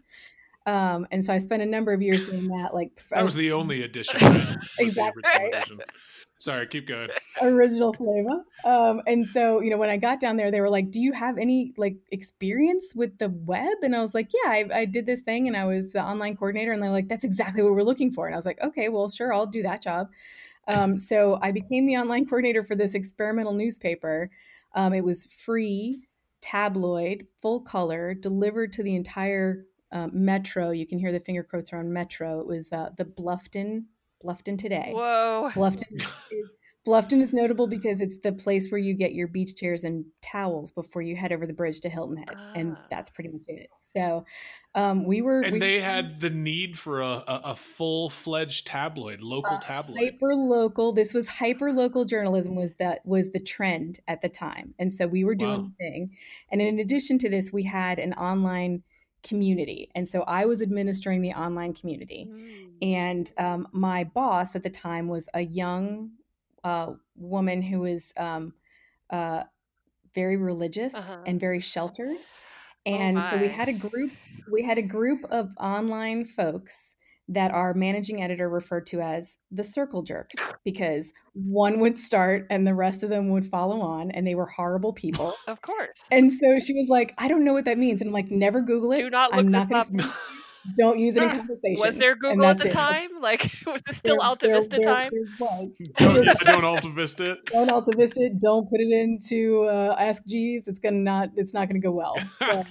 Um, 0.65 1.07
and 1.11 1.23
so 1.23 1.33
I 1.33 1.37
spent 1.37 1.61
a 1.61 1.65
number 1.65 1.93
of 1.93 2.01
years 2.01 2.27
doing 2.27 2.47
that. 2.59 2.73
Like 2.73 3.01
That 3.11 3.23
was 3.23 3.35
the 3.35 3.51
only 3.51 3.83
edition. 3.83 4.19
Exactly, 4.79 5.21
right? 5.23 5.53
edition. 5.53 5.79
Sorry, 6.37 6.67
keep 6.67 6.87
going. 6.87 7.09
original 7.41 7.93
flavor. 7.93 8.43
Um, 8.65 9.01
and 9.07 9.27
so, 9.27 9.61
you 9.61 9.69
know, 9.69 9.77
when 9.77 9.89
I 9.89 9.97
got 9.97 10.19
down 10.19 10.35
there, 10.35 10.51
they 10.51 10.59
were 10.59 10.69
like, 10.69 10.91
"Do 10.91 10.99
you 10.99 11.13
have 11.13 11.37
any 11.37 11.73
like 11.77 11.95
experience 12.11 12.93
with 12.93 13.17
the 13.19 13.29
web?" 13.29 13.77
And 13.83 13.95
I 13.95 14.01
was 14.01 14.13
like, 14.13 14.31
"Yeah, 14.33 14.51
I, 14.51 14.65
I 14.73 14.85
did 14.85 15.05
this 15.05 15.21
thing, 15.21 15.47
and 15.47 15.55
I 15.55 15.65
was 15.65 15.93
the 15.93 16.03
online 16.03 16.35
coordinator." 16.35 16.73
And 16.73 16.83
they're 16.83 16.91
like, 16.91 17.07
"That's 17.07 17.23
exactly 17.23 17.63
what 17.63 17.73
we're 17.73 17.83
looking 17.83 18.11
for." 18.11 18.25
And 18.27 18.35
I 18.35 18.37
was 18.37 18.45
like, 18.45 18.61
"Okay, 18.61 18.89
well, 18.89 19.09
sure, 19.09 19.33
I'll 19.33 19.45
do 19.45 19.63
that 19.63 19.81
job." 19.81 20.09
Um, 20.67 20.99
so 20.99 21.39
I 21.41 21.51
became 21.51 21.85
the 21.85 21.97
online 21.97 22.25
coordinator 22.25 22.63
for 22.63 22.75
this 22.75 22.95
experimental 22.95 23.53
newspaper. 23.53 24.29
Um, 24.73 24.93
it 24.93 25.03
was 25.03 25.25
free, 25.25 26.01
tabloid, 26.41 27.27
full 27.41 27.61
color, 27.61 28.13
delivered 28.13 28.73
to 28.73 28.83
the 28.83 28.95
entire 28.95 29.65
um, 29.95 30.11
metro. 30.13 30.69
You 30.71 30.85
can 30.85 30.99
hear 30.99 31.11
the 31.11 31.19
finger 31.19 31.41
quotes 31.43 31.71
around 31.73 31.91
metro. 31.91 32.39
It 32.41 32.47
was 32.47 32.71
uh, 32.71 32.89
the 32.97 33.05
Bluffton, 33.05 33.85
Bluffton 34.23 34.57
Today. 34.57 34.91
Whoa. 34.93 35.49
Bluffton 35.53 35.83
is, 36.31 36.49
Bluffton 36.87 37.19
is 37.21 37.33
notable 37.33 37.65
because 37.65 37.99
it's 38.01 38.17
the 38.21 38.31
place 38.31 38.69
where 38.69 38.77
you 38.77 38.93
get 38.93 39.13
your 39.13 39.27
beach 39.27 39.55
chairs 39.55 39.83
and 39.85 40.05
towels 40.21 40.71
before 40.71 41.01
you 41.01 41.15
head 41.15 41.31
over 41.31 41.47
the 41.47 41.53
bridge 41.53 41.79
to 41.79 41.89
Hilton 41.89 42.17
Head, 42.17 42.35
and 42.55 42.75
Ah. 42.77 42.85
that's 42.91 43.09
pretty 43.09 43.31
much 43.31 43.41
it. 43.47 43.69
So, 43.79 44.25
um, 44.75 45.05
we 45.05 45.21
were 45.21 45.41
And 45.41 45.53
we 45.53 45.59
they 45.59 45.79
had 45.81 46.19
the 46.19 46.29
need 46.29 46.77
for 46.77 47.01
a, 47.01 47.23
a, 47.27 47.41
a 47.45 47.55
full 47.55 48.09
fledged 48.09 48.67
tabloid, 48.67 49.21
local 49.21 49.55
Uh, 49.55 49.59
tabloid. 49.61 49.97
hyper 49.97 50.35
local. 50.35 50.91
This 50.93 51.13
was 51.13 51.27
hyper 51.27 51.71
local 51.71 52.03
journalism 52.05 52.55
was 52.55 52.73
that 52.79 53.03
was 53.05 53.31
the 53.31 53.39
trend 53.39 53.99
at 54.07 54.21
the 54.21 54.29
time, 54.29 54.75
and 54.77 54.93
so 54.93 55.07
we 55.07 55.23
were 55.23 55.35
doing 55.35 55.61
Wow. 55.61 55.69
the 55.79 55.83
thing. 55.83 56.17
And 56.51 56.61
in 56.61 56.77
addition 56.79 57.17
to 57.19 57.29
this, 57.29 57.51
we 57.53 57.63
had 57.63 57.97
an 57.97 58.13
online 58.13 58.83
community, 59.29 59.89
and 59.95 60.07
so 60.07 60.21
I 60.23 60.45
was 60.45 60.61
administering 60.61 61.21
the 61.21 61.33
online 61.33 61.73
community. 61.73 62.29
Mm. 62.31 62.65
and 63.01 63.25
um, 63.37 63.67
my 63.71 64.03
boss 64.03 64.55
at 64.55 64.63
the 64.63 64.69
time 64.69 65.07
was 65.07 65.27
a 65.33 65.41
young 65.41 66.11
uh, 66.63 66.93
woman 67.15 67.61
who 67.61 67.79
was 67.81 68.13
um, 68.17 68.53
uh, 69.09 69.43
very 70.13 70.37
religious 70.37 70.93
Uh-huh. 70.95 71.21
and 71.25 71.39
very 71.39 71.59
sheltered 71.59 72.17
Oh 72.87 72.91
and 72.97 73.23
so 73.23 73.37
we 73.37 73.47
had 73.47 73.67
a 73.69 73.73
group 73.73 74.11
we 74.51 74.61
had 74.63 74.77
a 74.77 74.87
group 74.97 75.21
of 75.31 75.49
online 75.59 76.23
folks 76.25 76.94
that 77.29 77.51
our 77.51 77.73
managing 77.73 78.21
editor 78.21 78.47
referred 78.49 78.85
to 78.85 79.01
as 79.01 79.37
the 79.51 79.63
circle 79.63 80.03
jerks 80.03 80.35
because 80.63 81.11
one 81.33 81.79
would 81.79 81.97
start 81.97 82.45
and 82.49 82.67
the 82.67 82.73
rest 82.75 83.01
of 83.03 83.09
them 83.09 83.29
would 83.29 83.45
follow 83.45 83.81
on 83.81 84.11
and 84.11 84.27
they 84.27 84.35
were 84.35 84.45
horrible 84.45 84.93
people 84.93 85.33
Of 85.47 85.61
course. 85.61 86.03
and 86.11 86.31
so 86.31 86.59
she 86.59 86.73
was 86.73 86.87
like 86.89 87.13
i 87.17 87.27
don't 87.27 87.43
know 87.43 87.53
what 87.53 87.65
that 87.65 87.77
means 87.79 88.01
and 88.01 88.09
i'm 88.09 88.13
like 88.13 88.29
never 88.29 88.61
google 88.61 88.91
it 88.91 88.97
Do 88.97 89.09
not 89.09 89.31
look 89.31 89.39
i'm 89.39 89.45
this 89.51 89.67
not 89.69 89.69
going 89.89 90.01
up. 90.01 90.07
to 90.11 90.13
don't 90.79 90.97
use 90.97 91.15
it 91.15 91.21
in 91.21 91.29
conversation 91.29 91.75
Was 91.77 91.99
there 91.99 92.15
Google 92.15 92.43
at 92.47 92.57
the 92.57 92.65
it. 92.69 92.71
time? 92.71 93.09
Like, 93.21 93.51
was 93.67 93.83
this 93.85 93.97
still 93.97 94.15
There- 94.17 94.25
Alta 94.25 94.47
there- 94.47 94.55
Vista 94.55 94.77
there- 94.77 94.83
time? 94.95 95.09
there 95.11 95.47
was. 95.47 95.69
don't, 95.95 96.25
yeah, 96.25 96.33
don't 96.53 96.65
Alta 96.65 96.89
Vista 96.89 97.31
it. 97.33 97.45
Don't 97.45 97.69
Alta 97.69 97.91
Vista 97.95 98.23
it. 98.23 98.39
Don't 98.41 98.67
put 98.67 98.79
it 98.79 98.91
into 98.91 99.65
uh, 99.65 99.95
Ask 99.99 100.25
Jeeves. 100.25 100.67
It's 100.67 100.79
gonna 100.79 100.97
not. 100.97 101.29
It's 101.35 101.53
not 101.53 101.67
gonna 101.67 101.79
go 101.79 101.91
well. 101.91 102.15
So, 102.39 102.63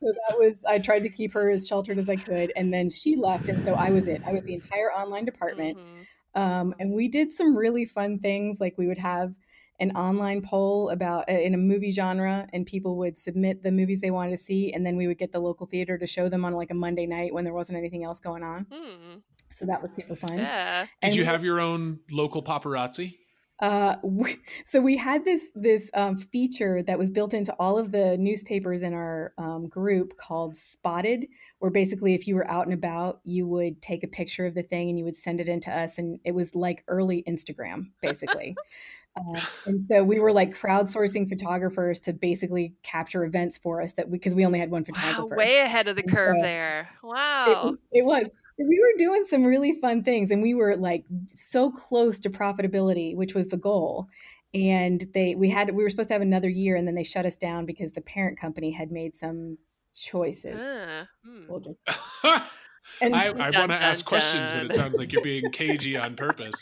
so 0.00 0.12
that 0.28 0.38
was. 0.38 0.64
I 0.64 0.78
tried 0.78 1.02
to 1.04 1.08
keep 1.08 1.32
her 1.34 1.50
as 1.50 1.66
sheltered 1.66 1.98
as 1.98 2.08
I 2.08 2.16
could, 2.16 2.52
and 2.56 2.72
then 2.72 2.90
she 2.90 3.16
left, 3.16 3.48
and 3.48 3.60
so 3.60 3.74
I 3.74 3.90
was 3.90 4.06
it. 4.06 4.22
I 4.26 4.32
was 4.32 4.42
the 4.44 4.54
entire 4.54 4.90
online 4.92 5.24
department, 5.24 5.78
Mhm. 5.78 6.40
um, 6.40 6.74
and 6.78 6.92
we 6.92 7.08
did 7.08 7.32
some 7.32 7.56
really 7.56 7.84
fun 7.84 8.18
things. 8.18 8.60
Like 8.60 8.76
we 8.78 8.86
would 8.86 8.98
have 8.98 9.34
an 9.80 9.90
online 9.96 10.42
poll 10.42 10.90
about 10.90 11.28
uh, 11.28 11.32
in 11.32 11.54
a 11.54 11.58
movie 11.58 11.90
genre, 11.90 12.46
and 12.52 12.64
people 12.66 12.96
would 12.98 13.18
submit 13.18 13.62
the 13.62 13.70
movies 13.72 14.00
they 14.00 14.10
wanted 14.10 14.30
to 14.30 14.36
see, 14.36 14.72
and 14.72 14.86
then 14.86 14.96
we 14.96 15.06
would 15.06 15.18
get 15.18 15.32
the 15.32 15.40
local 15.40 15.66
theater 15.66 15.98
to 15.98 16.06
show 16.06 16.28
them 16.28 16.44
on 16.44 16.52
like 16.54 16.70
a 16.70 16.74
Monday 16.74 17.06
night 17.06 17.32
when 17.34 17.42
there 17.44 17.54
wasn't 17.54 17.76
anything 17.78 18.04
else 18.04 18.20
going 18.20 18.42
on. 18.42 18.66
Hmm. 18.70 19.18
So 19.50 19.66
that 19.66 19.82
was 19.82 19.92
super 19.92 20.16
fun. 20.16 20.38
Yeah. 20.38 20.82
Did 20.82 21.08
And 21.08 21.14
you 21.16 21.24
have 21.24 21.44
your 21.44 21.60
own 21.60 22.00
local 22.10 22.42
paparazzi? 22.42 23.16
Uh, 23.60 23.96
we, 24.02 24.38
so 24.64 24.80
we 24.80 24.96
had 24.96 25.24
this 25.24 25.50
this 25.54 25.90
um, 25.94 26.16
feature 26.16 26.82
that 26.82 26.98
was 26.98 27.10
built 27.10 27.34
into 27.34 27.52
all 27.54 27.78
of 27.78 27.92
the 27.92 28.16
newspapers 28.18 28.82
in 28.82 28.94
our 28.94 29.32
um, 29.38 29.68
group 29.68 30.16
called 30.16 30.56
Spotted, 30.56 31.26
where 31.58 31.70
basically 31.70 32.14
if 32.14 32.26
you 32.26 32.34
were 32.34 32.50
out 32.50 32.64
and 32.66 32.74
about, 32.74 33.20
you 33.24 33.46
would 33.46 33.80
take 33.82 34.02
a 34.04 34.08
picture 34.08 34.46
of 34.46 34.54
the 34.54 34.62
thing 34.62 34.88
and 34.88 34.98
you 34.98 35.04
would 35.04 35.16
send 35.16 35.40
it 35.40 35.48
in 35.48 35.60
to 35.60 35.70
us, 35.70 35.98
and 35.98 36.20
it 36.24 36.32
was 36.32 36.54
like 36.54 36.84
early 36.88 37.22
Instagram, 37.28 37.90
basically. 38.00 38.58
uh, 39.16 39.40
and 39.66 39.86
so 39.88 40.02
we 40.04 40.18
were 40.20 40.32
like 40.32 40.54
crowdsourcing 40.56 41.28
photographers 41.28 42.00
to 42.00 42.12
basically 42.12 42.74
capture 42.82 43.24
events 43.24 43.58
for 43.58 43.82
us 43.82 43.92
that 43.94 44.10
because 44.10 44.34
we 44.34 44.46
only 44.46 44.58
had 44.58 44.70
one 44.70 44.84
Wow, 44.88 45.28
photographer. 45.28 45.34
way 45.34 45.58
ahead 45.60 45.88
of 45.88 45.96
the 45.96 46.02
And 46.02 46.10
curve 46.10 46.38
so 46.38 46.40
there. 46.40 46.90
Wow. 47.02 47.70
was, 47.70 47.78
it 47.92 48.04
was. 48.04 48.30
We 48.58 48.80
were 48.80 48.98
doing 48.98 49.24
some 49.24 49.44
really 49.44 49.72
fun 49.80 50.02
things, 50.04 50.30
and 50.30 50.42
we 50.42 50.54
were 50.54 50.76
like 50.76 51.04
so 51.32 51.70
close 51.70 52.18
to 52.20 52.30
profitability, 52.30 53.16
which 53.16 53.34
was 53.34 53.48
the 53.48 53.56
goal. 53.56 54.08
And 54.54 55.02
they, 55.14 55.34
we 55.34 55.48
had, 55.48 55.74
we 55.74 55.82
were 55.82 55.88
supposed 55.88 56.08
to 56.08 56.14
have 56.14 56.20
another 56.22 56.50
year, 56.50 56.76
and 56.76 56.86
then 56.86 56.94
they 56.94 57.04
shut 57.04 57.24
us 57.24 57.36
down 57.36 57.64
because 57.64 57.92
the 57.92 58.02
parent 58.02 58.38
company 58.38 58.70
had 58.70 58.92
made 58.92 59.16
some 59.16 59.56
choices. 59.94 60.58
Ah, 60.60 61.08
hmm. 61.24 61.44
We'll 61.48 61.60
just, 61.60 61.78
I, 62.22 62.42
and 63.00 63.16
I 63.16 63.30
so- 63.30 63.60
want 63.60 63.72
to 63.72 63.80
ask 63.82 64.04
dun, 64.04 64.08
questions, 64.10 64.50
but 64.52 64.64
it 64.66 64.74
sounds 64.74 64.98
like 64.98 65.10
you're 65.10 65.22
being 65.22 65.50
cagey 65.52 65.96
on 65.98 66.16
purpose. 66.16 66.54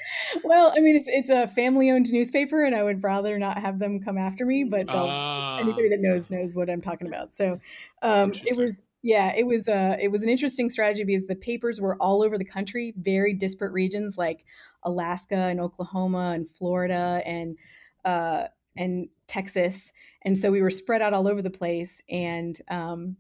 well, 0.45 0.73
I 0.77 0.79
mean, 0.79 0.95
it's 0.95 1.09
it's 1.09 1.31
a 1.31 1.49
family-owned 1.49 2.13
newspaper, 2.13 2.63
and 2.65 2.77
I 2.77 2.85
would 2.85 3.03
rather 3.03 3.39
not 3.41 3.59
have 3.59 3.81
them 3.81 3.99
come 4.01 4.17
after 4.19 4.47
me. 4.47 4.63
But 4.63 4.87
they'll 4.87 5.09
Ah, 5.09 5.59
anybody 5.59 5.89
that 5.89 6.01
knows 6.01 6.31
knows 6.31 6.55
what 6.55 6.71
I'm 6.71 6.81
talking 6.81 7.09
about. 7.09 7.35
So 7.35 7.59
um, 8.03 8.33
it 8.45 8.57
was 8.57 8.85
yeah, 9.03 9.33
it 9.35 9.47
was 9.47 9.69
uh, 9.69 9.97
it 10.01 10.09
was 10.09 10.23
an 10.23 10.29
interesting 10.29 10.69
strategy 10.69 11.05
because 11.05 11.27
the 11.27 11.35
papers 11.35 11.81
were 11.81 11.97
all 11.97 12.23
over 12.23 12.37
the 12.37 12.45
country, 12.45 12.95
very 12.99 13.33
disparate 13.33 13.73
regions 13.73 14.19
like 14.19 14.45
Alaska 14.83 15.37
and 15.37 15.61
Oklahoma 15.61 16.33
and 16.35 16.49
Florida 16.49 17.23
and 17.25 17.57
uh, 18.05 18.45
and 18.77 19.09
Texas, 19.27 19.93
and 20.23 20.37
so 20.37 20.51
we 20.51 20.63
were 20.63 20.71
spread 20.71 21.03
out 21.03 21.13
all 21.13 21.29
over 21.29 21.43
the 21.43 21.51
place 21.51 22.03
and. 22.09 22.61
Um, 22.69 23.17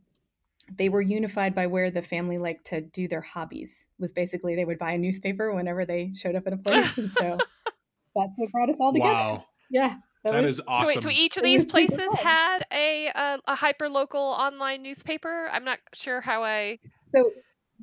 they 0.78 0.88
were 0.88 1.02
unified 1.02 1.52
by 1.52 1.66
where 1.66 1.90
the 1.90 2.00
family 2.00 2.38
liked 2.38 2.64
to 2.66 2.80
do 2.80 3.08
their 3.08 3.20
hobbies 3.20 3.88
was 3.98 4.12
basically 4.12 4.54
they 4.54 4.64
would 4.64 4.78
buy 4.78 4.92
a 4.92 4.98
newspaper 4.98 5.52
whenever 5.52 5.84
they 5.84 6.12
showed 6.16 6.36
up 6.36 6.46
at 6.46 6.52
a 6.52 6.56
place 6.56 6.96
and 6.96 7.10
so 7.10 7.36
that's 8.14 8.32
what 8.36 8.52
brought 8.52 8.70
us 8.70 8.76
all 8.78 8.92
together 8.92 9.12
wow. 9.12 9.44
Yeah. 9.70 9.96
That, 10.24 10.32
that 10.32 10.44
was, 10.44 10.58
is 10.58 10.64
awesome. 10.68 10.86
So 10.86 10.92
wait, 10.94 11.02
so 11.02 11.10
each 11.10 11.36
of 11.36 11.42
these 11.42 11.64
places 11.64 12.12
had 12.14 12.62
a, 12.72 13.08
a 13.14 13.38
a 13.46 13.54
hyper 13.54 13.88
local 13.88 14.20
online 14.20 14.82
newspaper. 14.82 15.48
I'm 15.50 15.64
not 15.64 15.78
sure 15.94 16.20
how 16.20 16.44
I. 16.44 16.78
So 17.14 17.30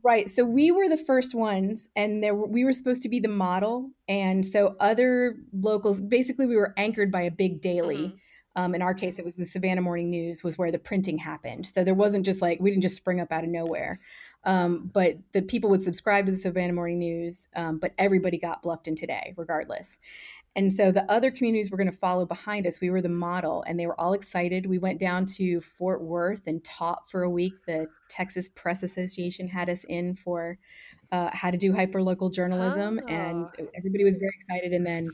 right, 0.04 0.30
so 0.30 0.46
we 0.46 0.70
were 0.70 0.88
the 0.88 0.98
first 0.98 1.34
ones, 1.34 1.90
and 1.96 2.24
there 2.24 2.36
we 2.36 2.64
were 2.64 2.74
supposed 2.74 3.02
to 3.04 3.10
be 3.10 3.20
the 3.20 3.28
model, 3.28 3.90
and 4.08 4.46
so 4.46 4.76
other 4.80 5.38
locals. 5.52 6.00
Basically, 6.00 6.46
we 6.46 6.56
were 6.56 6.74
anchored 6.78 7.12
by 7.12 7.22
a 7.22 7.32
big 7.32 7.62
daily. 7.62 7.98
Mm-hmm. 7.98 8.16
Um, 8.56 8.74
in 8.74 8.82
our 8.82 8.96
case, 8.96 9.20
it 9.20 9.26
was 9.26 9.36
the 9.36 9.46
Savannah 9.46 9.84
Morning 9.84 10.10
News 10.10 10.44
was 10.44 10.58
where 10.58 10.72
the 10.72 10.80
printing 10.80 11.20
happened. 11.20 11.68
So 11.68 11.84
there 11.84 11.94
wasn't 11.94 12.26
just 12.26 12.42
like 12.42 12.60
we 12.60 12.72
didn't 12.72 12.82
just 12.82 12.96
spring 12.96 13.20
up 13.20 13.32
out 13.32 13.44
of 13.44 13.52
nowhere. 13.52 14.00
Um, 14.46 14.90
but 14.92 15.18
the 15.34 15.44
people 15.44 15.70
would 15.70 15.84
subscribe 15.84 16.26
to 16.26 16.32
the 16.32 16.38
Savannah 16.38 16.74
Morning 16.74 16.98
News, 16.98 17.50
um, 17.56 17.78
but 17.78 17.92
everybody 18.00 18.40
got 18.40 18.64
Bluffton 18.64 18.96
today, 18.96 19.34
regardless. 19.38 20.00
And 20.58 20.74
so 20.74 20.92
the 20.92 21.10
other 21.10 21.30
communities 21.30 21.70
were 21.70 21.78
going 21.78 21.92
to 21.92 21.98
follow 21.98 22.26
behind 22.26 22.66
us. 22.66 22.82
We 22.82 22.90
were 22.90 23.02
the 23.02 23.10
model, 23.10 23.64
and 23.68 23.80
they 23.80 23.86
were 23.86 24.00
all 24.02 24.14
excited. 24.14 24.66
We 24.66 24.80
went 24.80 25.00
down 25.00 25.28
to 25.38 25.62
Fort 25.62 26.02
Worth 26.02 26.48
and 26.48 26.64
taught 26.64 27.10
for 27.12 27.22
a 27.22 27.30
week. 27.30 27.54
The 27.68 27.86
Texas 28.10 28.50
Press 28.50 28.82
Association 28.82 29.48
had 29.48 29.70
us 29.70 29.84
in 29.84 30.16
for 30.16 30.58
uh, 31.12 31.30
how 31.32 31.52
to 31.52 31.58
do 31.58 31.72
hyperlocal 31.72 32.34
journalism, 32.34 33.00
oh. 33.04 33.08
and 33.08 33.48
everybody 33.78 34.04
was 34.04 34.18
very 34.18 34.34
excited. 34.36 34.74
And 34.74 34.84
then 34.84 35.12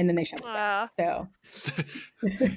and 0.00 0.08
then 0.08 0.16
they 0.16 0.24
shut 0.24 0.44
us 0.44 0.94
down. 0.96 1.28
So 1.50 1.76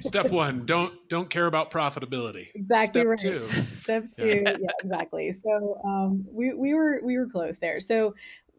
step 0.00 0.30
one, 0.30 0.64
don't 0.64 0.94
don't 1.08 1.28
care 1.28 1.46
about 1.46 1.70
profitability. 1.70 2.48
Exactly 2.54 3.02
step 3.02 3.06
right. 3.06 3.18
Two. 3.18 3.48
Step 3.78 4.04
two, 4.18 4.28
yeah. 4.28 4.56
yeah, 4.60 4.70
exactly. 4.82 5.30
So 5.30 5.80
um, 5.84 6.24
we 6.30 6.54
we 6.54 6.74
were 6.74 7.00
we 7.04 7.18
were 7.18 7.26
close 7.26 7.58
there. 7.58 7.80
So 7.80 8.14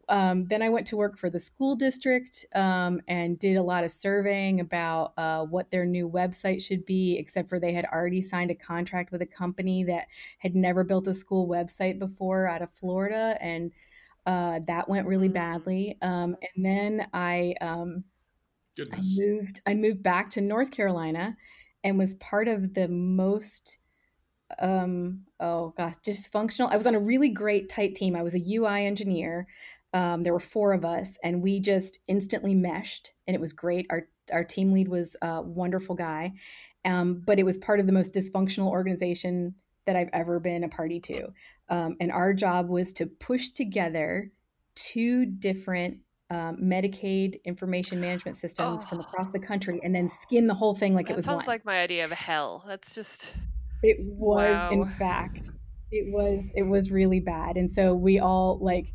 um, 0.08 0.46
then 0.46 0.62
I 0.62 0.68
went 0.68 0.86
to 0.88 0.96
work 0.96 1.18
for 1.18 1.30
the 1.30 1.40
school 1.40 1.74
district 1.74 2.46
um, 2.54 3.00
and 3.08 3.38
did 3.38 3.56
a 3.56 3.62
lot 3.62 3.82
of 3.82 3.90
surveying 3.90 4.60
about 4.60 5.12
uh, 5.16 5.44
what 5.44 5.70
their 5.70 5.84
new 5.84 6.08
website 6.08 6.62
should 6.62 6.86
be, 6.86 7.16
except 7.18 7.48
for 7.48 7.58
they 7.58 7.72
had 7.72 7.86
already 7.86 8.22
signed 8.22 8.50
a 8.52 8.54
contract 8.54 9.10
with 9.10 9.22
a 9.22 9.26
company 9.26 9.82
that 9.84 10.06
had 10.38 10.54
never 10.54 10.84
built 10.84 11.08
a 11.08 11.14
school 11.14 11.48
website 11.48 11.98
before 11.98 12.46
out 12.46 12.62
of 12.62 12.70
Florida. 12.70 13.36
And 13.40 13.72
uh, 14.26 14.60
that 14.66 14.88
went 14.88 15.08
really 15.08 15.28
mm. 15.28 15.34
badly. 15.34 15.98
Um, 16.02 16.36
and 16.54 16.64
then 16.64 17.08
I, 17.12 17.54
um, 17.60 18.04
I 18.92 19.00
moved. 19.16 19.62
I 19.66 19.74
moved 19.74 20.02
back 20.02 20.28
to 20.30 20.42
North 20.42 20.70
Carolina, 20.70 21.34
and 21.82 21.96
was 21.96 22.14
part 22.16 22.46
of 22.46 22.74
the 22.74 22.88
most 22.88 23.78
um 24.60 25.22
oh 25.40 25.74
gosh 25.76 25.94
dysfunctional 26.06 26.70
i 26.70 26.76
was 26.76 26.86
on 26.86 26.94
a 26.94 27.00
really 27.00 27.28
great 27.28 27.68
tight 27.68 27.96
team 27.96 28.14
i 28.14 28.22
was 28.22 28.34
a 28.34 28.38
ui 28.38 28.86
engineer 28.86 29.44
um, 29.92 30.22
there 30.22 30.32
were 30.32 30.40
four 30.40 30.72
of 30.72 30.84
us, 30.84 31.16
and 31.22 31.42
we 31.42 31.60
just 31.60 31.98
instantly 32.08 32.54
meshed, 32.54 33.12
and 33.26 33.34
it 33.34 33.40
was 33.40 33.52
great. 33.52 33.86
Our 33.90 34.08
our 34.32 34.44
team 34.44 34.72
lead 34.72 34.88
was 34.88 35.16
a 35.22 35.40
wonderful 35.42 35.94
guy, 35.94 36.32
um, 36.84 37.22
but 37.24 37.38
it 37.38 37.44
was 37.44 37.58
part 37.58 37.80
of 37.80 37.86
the 37.86 37.92
most 37.92 38.12
dysfunctional 38.12 38.68
organization 38.68 39.54
that 39.86 39.96
I've 39.96 40.10
ever 40.12 40.40
been 40.40 40.64
a 40.64 40.68
party 40.68 41.00
to. 41.00 41.28
Um, 41.68 41.96
and 42.00 42.10
our 42.10 42.34
job 42.34 42.68
was 42.68 42.92
to 42.94 43.06
push 43.06 43.50
together 43.50 44.30
two 44.74 45.26
different 45.26 45.98
um, 46.30 46.58
Medicaid 46.60 47.42
information 47.44 48.00
management 48.00 48.36
systems 48.36 48.82
oh. 48.84 48.88
from 48.88 49.00
across 49.00 49.30
the 49.30 49.38
country, 49.38 49.80
and 49.82 49.94
then 49.94 50.10
skin 50.22 50.46
the 50.46 50.54
whole 50.54 50.74
thing 50.74 50.94
like 50.94 51.06
that 51.06 51.12
it 51.12 51.16
was. 51.16 51.24
Sounds 51.24 51.46
one. 51.46 51.54
like 51.54 51.64
my 51.64 51.80
idea 51.80 52.04
of 52.04 52.10
hell. 52.10 52.64
That's 52.66 52.94
just. 52.94 53.36
It 53.82 53.98
was, 54.00 54.56
wow. 54.56 54.70
in 54.70 54.84
fact, 54.84 55.50
it 55.92 56.12
was 56.12 56.50
it 56.54 56.64
was 56.64 56.90
really 56.90 57.20
bad, 57.20 57.56
and 57.56 57.70
so 57.70 57.94
we 57.94 58.18
all 58.18 58.58
like 58.60 58.92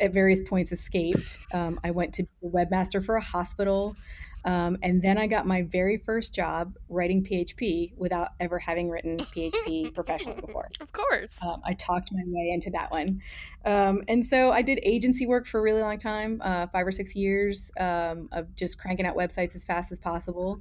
at 0.00 0.12
various 0.12 0.40
points 0.42 0.72
escaped. 0.72 1.38
Um, 1.52 1.80
I 1.84 1.90
went 1.90 2.14
to 2.14 2.22
be 2.22 2.30
a 2.44 2.50
webmaster 2.50 3.04
for 3.04 3.16
a 3.16 3.22
hospital. 3.22 3.96
Um, 4.44 4.78
and 4.82 5.02
then 5.02 5.18
I 5.18 5.26
got 5.26 5.46
my 5.46 5.62
very 5.62 5.98
first 5.98 6.32
job 6.32 6.74
writing 6.88 7.24
PHP 7.24 7.92
without 7.96 8.28
ever 8.40 8.58
having 8.58 8.88
written 8.88 9.18
PHP 9.18 9.92
professionally 9.94 10.40
before. 10.40 10.68
Of 10.80 10.92
course. 10.92 11.42
Um, 11.42 11.60
I 11.64 11.74
talked 11.74 12.12
my 12.12 12.22
way 12.24 12.50
into 12.54 12.70
that 12.70 12.90
one. 12.90 13.20
Um, 13.64 14.04
and 14.08 14.24
so 14.24 14.52
I 14.52 14.62
did 14.62 14.80
agency 14.82 15.26
work 15.26 15.46
for 15.46 15.58
a 15.58 15.62
really 15.62 15.80
long 15.82 15.98
time 15.98 16.40
uh, 16.44 16.68
five 16.68 16.86
or 16.86 16.92
six 16.92 17.14
years 17.16 17.70
um, 17.78 18.28
of 18.32 18.54
just 18.54 18.78
cranking 18.78 19.06
out 19.06 19.16
websites 19.16 19.54
as 19.54 19.64
fast 19.64 19.90
as 19.90 19.98
possible. 19.98 20.60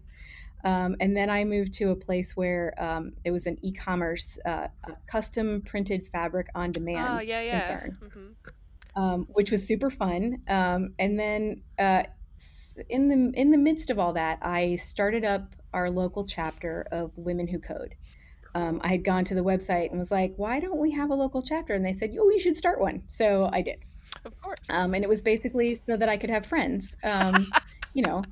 Um, 0.64 0.96
and 1.00 1.16
then 1.16 1.30
I 1.30 1.46
moved 1.46 1.72
to 1.74 1.92
a 1.92 1.96
place 1.96 2.36
where 2.36 2.74
um, 2.84 3.14
it 3.24 3.32
was 3.32 3.46
an 3.46 3.58
e 3.62 3.72
commerce, 3.72 4.40
uh, 4.44 4.68
custom 5.06 5.62
printed 5.62 6.08
fabric 6.12 6.48
on 6.56 6.72
demand 6.72 7.20
oh, 7.20 7.22
yeah, 7.22 7.42
yeah. 7.42 7.60
concern. 7.60 7.98
Mm-hmm 8.04 8.50
um, 8.98 9.28
which 9.30 9.52
was 9.52 9.66
super 9.66 9.90
fun. 9.90 10.42
Um, 10.50 10.94
and 11.00 11.18
then 11.18 11.62
uh, 11.80 12.04
in 12.90 13.08
the 13.08 13.40
in 13.40 13.52
the 13.52 13.58
midst 13.58 13.90
of 13.90 14.00
all 14.00 14.14
that, 14.14 14.40
I 14.42 14.76
started 14.76 15.24
up 15.24 15.56
our 15.74 15.90
local 15.90 16.26
chapter 16.26 16.86
of 16.92 17.12
Women 17.16 17.48
Who 17.48 17.60
Code. 17.60 17.96
Um, 18.56 18.82
I 18.84 18.88
had 18.88 19.04
gone 19.04 19.24
to 19.26 19.36
the 19.36 19.44
website 19.44 19.92
and 19.92 20.00
was 20.00 20.12
like, 20.12 20.34
"Why 20.36 20.60
don't 20.60 20.80
we 20.80 20.92
have 20.92 21.12
a 21.12 21.16
local 21.16 21.44
chapter?" 21.44 21.76
And 21.76 21.86
they 21.86 21.94
said, 21.94 22.16
"Oh, 22.20 22.30
you 22.30 22.40
should 22.40 22.58
start 22.58 22.82
one." 22.82 23.04
So 23.08 23.50
I 23.54 23.62
did. 23.62 23.78
Of 24.26 24.40
course. 24.42 24.60
Um, 24.70 24.96
and 24.96 25.04
it 25.04 25.08
was 25.08 25.22
basically 25.22 25.80
so 25.86 25.96
that 25.96 26.10
I 26.10 26.18
could 26.18 26.32
have 26.32 26.46
friends. 26.46 26.98
Um, 27.04 27.48
you 27.94 28.02
know, 28.02 28.24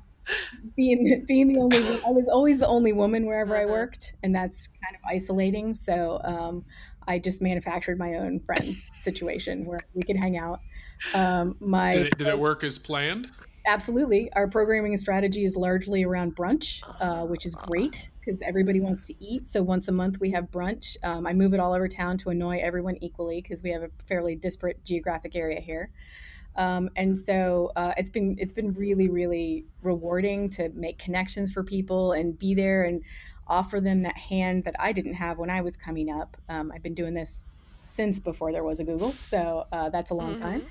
being 0.76 1.24
being 1.28 1.48
the 1.48 1.60
only 1.60 1.78
I 1.78 2.10
was 2.10 2.26
always 2.28 2.58
the 2.58 2.66
only 2.66 2.92
woman 2.92 3.24
wherever 3.24 3.54
uh-huh. 3.54 3.68
I 3.68 3.70
worked, 3.70 4.14
and 4.24 4.34
that's 4.34 4.66
kind 4.66 4.96
of 4.96 5.02
isolating. 5.08 5.74
So 5.74 6.20
um, 6.24 6.64
I 7.06 7.18
just 7.18 7.40
manufactured 7.40 7.98
my 7.98 8.14
own 8.14 8.40
friends 8.40 8.90
situation 8.94 9.64
where 9.64 9.80
we 9.94 10.02
could 10.02 10.16
hang 10.16 10.36
out. 10.36 10.60
Um, 11.14 11.56
my 11.60 11.92
did 11.92 12.06
it, 12.06 12.18
did 12.18 12.26
it, 12.28 12.38
work 12.38 12.64
as 12.64 12.78
planned? 12.78 13.30
Absolutely. 13.66 14.32
Our 14.34 14.46
programming 14.46 14.96
strategy 14.96 15.44
is 15.44 15.56
largely 15.56 16.04
around 16.04 16.36
brunch, 16.36 16.82
uh, 17.00 17.26
which 17.26 17.44
is 17.44 17.54
great 17.56 18.10
because 18.20 18.40
everybody 18.40 18.80
wants 18.80 19.04
to 19.06 19.24
eat. 19.24 19.46
So 19.48 19.62
once 19.62 19.88
a 19.88 19.92
month 19.92 20.20
we 20.20 20.30
have 20.30 20.50
brunch. 20.52 20.96
Um, 21.02 21.26
I 21.26 21.32
move 21.32 21.52
it 21.52 21.60
all 21.60 21.72
over 21.72 21.88
town 21.88 22.16
to 22.18 22.30
annoy 22.30 22.60
everyone 22.62 22.96
equally 23.00 23.42
because 23.42 23.62
we 23.62 23.70
have 23.70 23.82
a 23.82 23.90
fairly 24.06 24.36
disparate 24.36 24.84
geographic 24.84 25.34
area 25.34 25.60
here. 25.60 25.90
Um, 26.56 26.88
and 26.96 27.18
so 27.18 27.72
uh, 27.76 27.92
it's 27.96 28.08
been 28.08 28.36
it's 28.38 28.52
been 28.52 28.72
really 28.72 29.08
really 29.08 29.66
rewarding 29.82 30.48
to 30.50 30.70
make 30.70 30.98
connections 30.98 31.52
for 31.52 31.62
people 31.62 32.12
and 32.12 32.38
be 32.38 32.54
there 32.54 32.84
and 32.84 33.02
offer 33.48 33.80
them 33.80 34.02
that 34.02 34.16
hand 34.16 34.64
that 34.64 34.74
I 34.78 34.92
didn't 34.92 35.14
have 35.14 35.38
when 35.38 35.50
I 35.50 35.60
was 35.60 35.76
coming 35.76 36.10
up. 36.10 36.36
Um, 36.48 36.72
I've 36.74 36.82
been 36.82 36.94
doing 36.94 37.14
this 37.14 37.44
since 37.86 38.18
before 38.18 38.52
there 38.52 38.64
was 38.64 38.80
a 38.80 38.84
Google, 38.84 39.12
so 39.12 39.66
uh, 39.72 39.88
that's 39.90 40.10
a 40.10 40.14
long 40.14 40.34
mm-hmm. 40.34 40.42
time. 40.42 40.66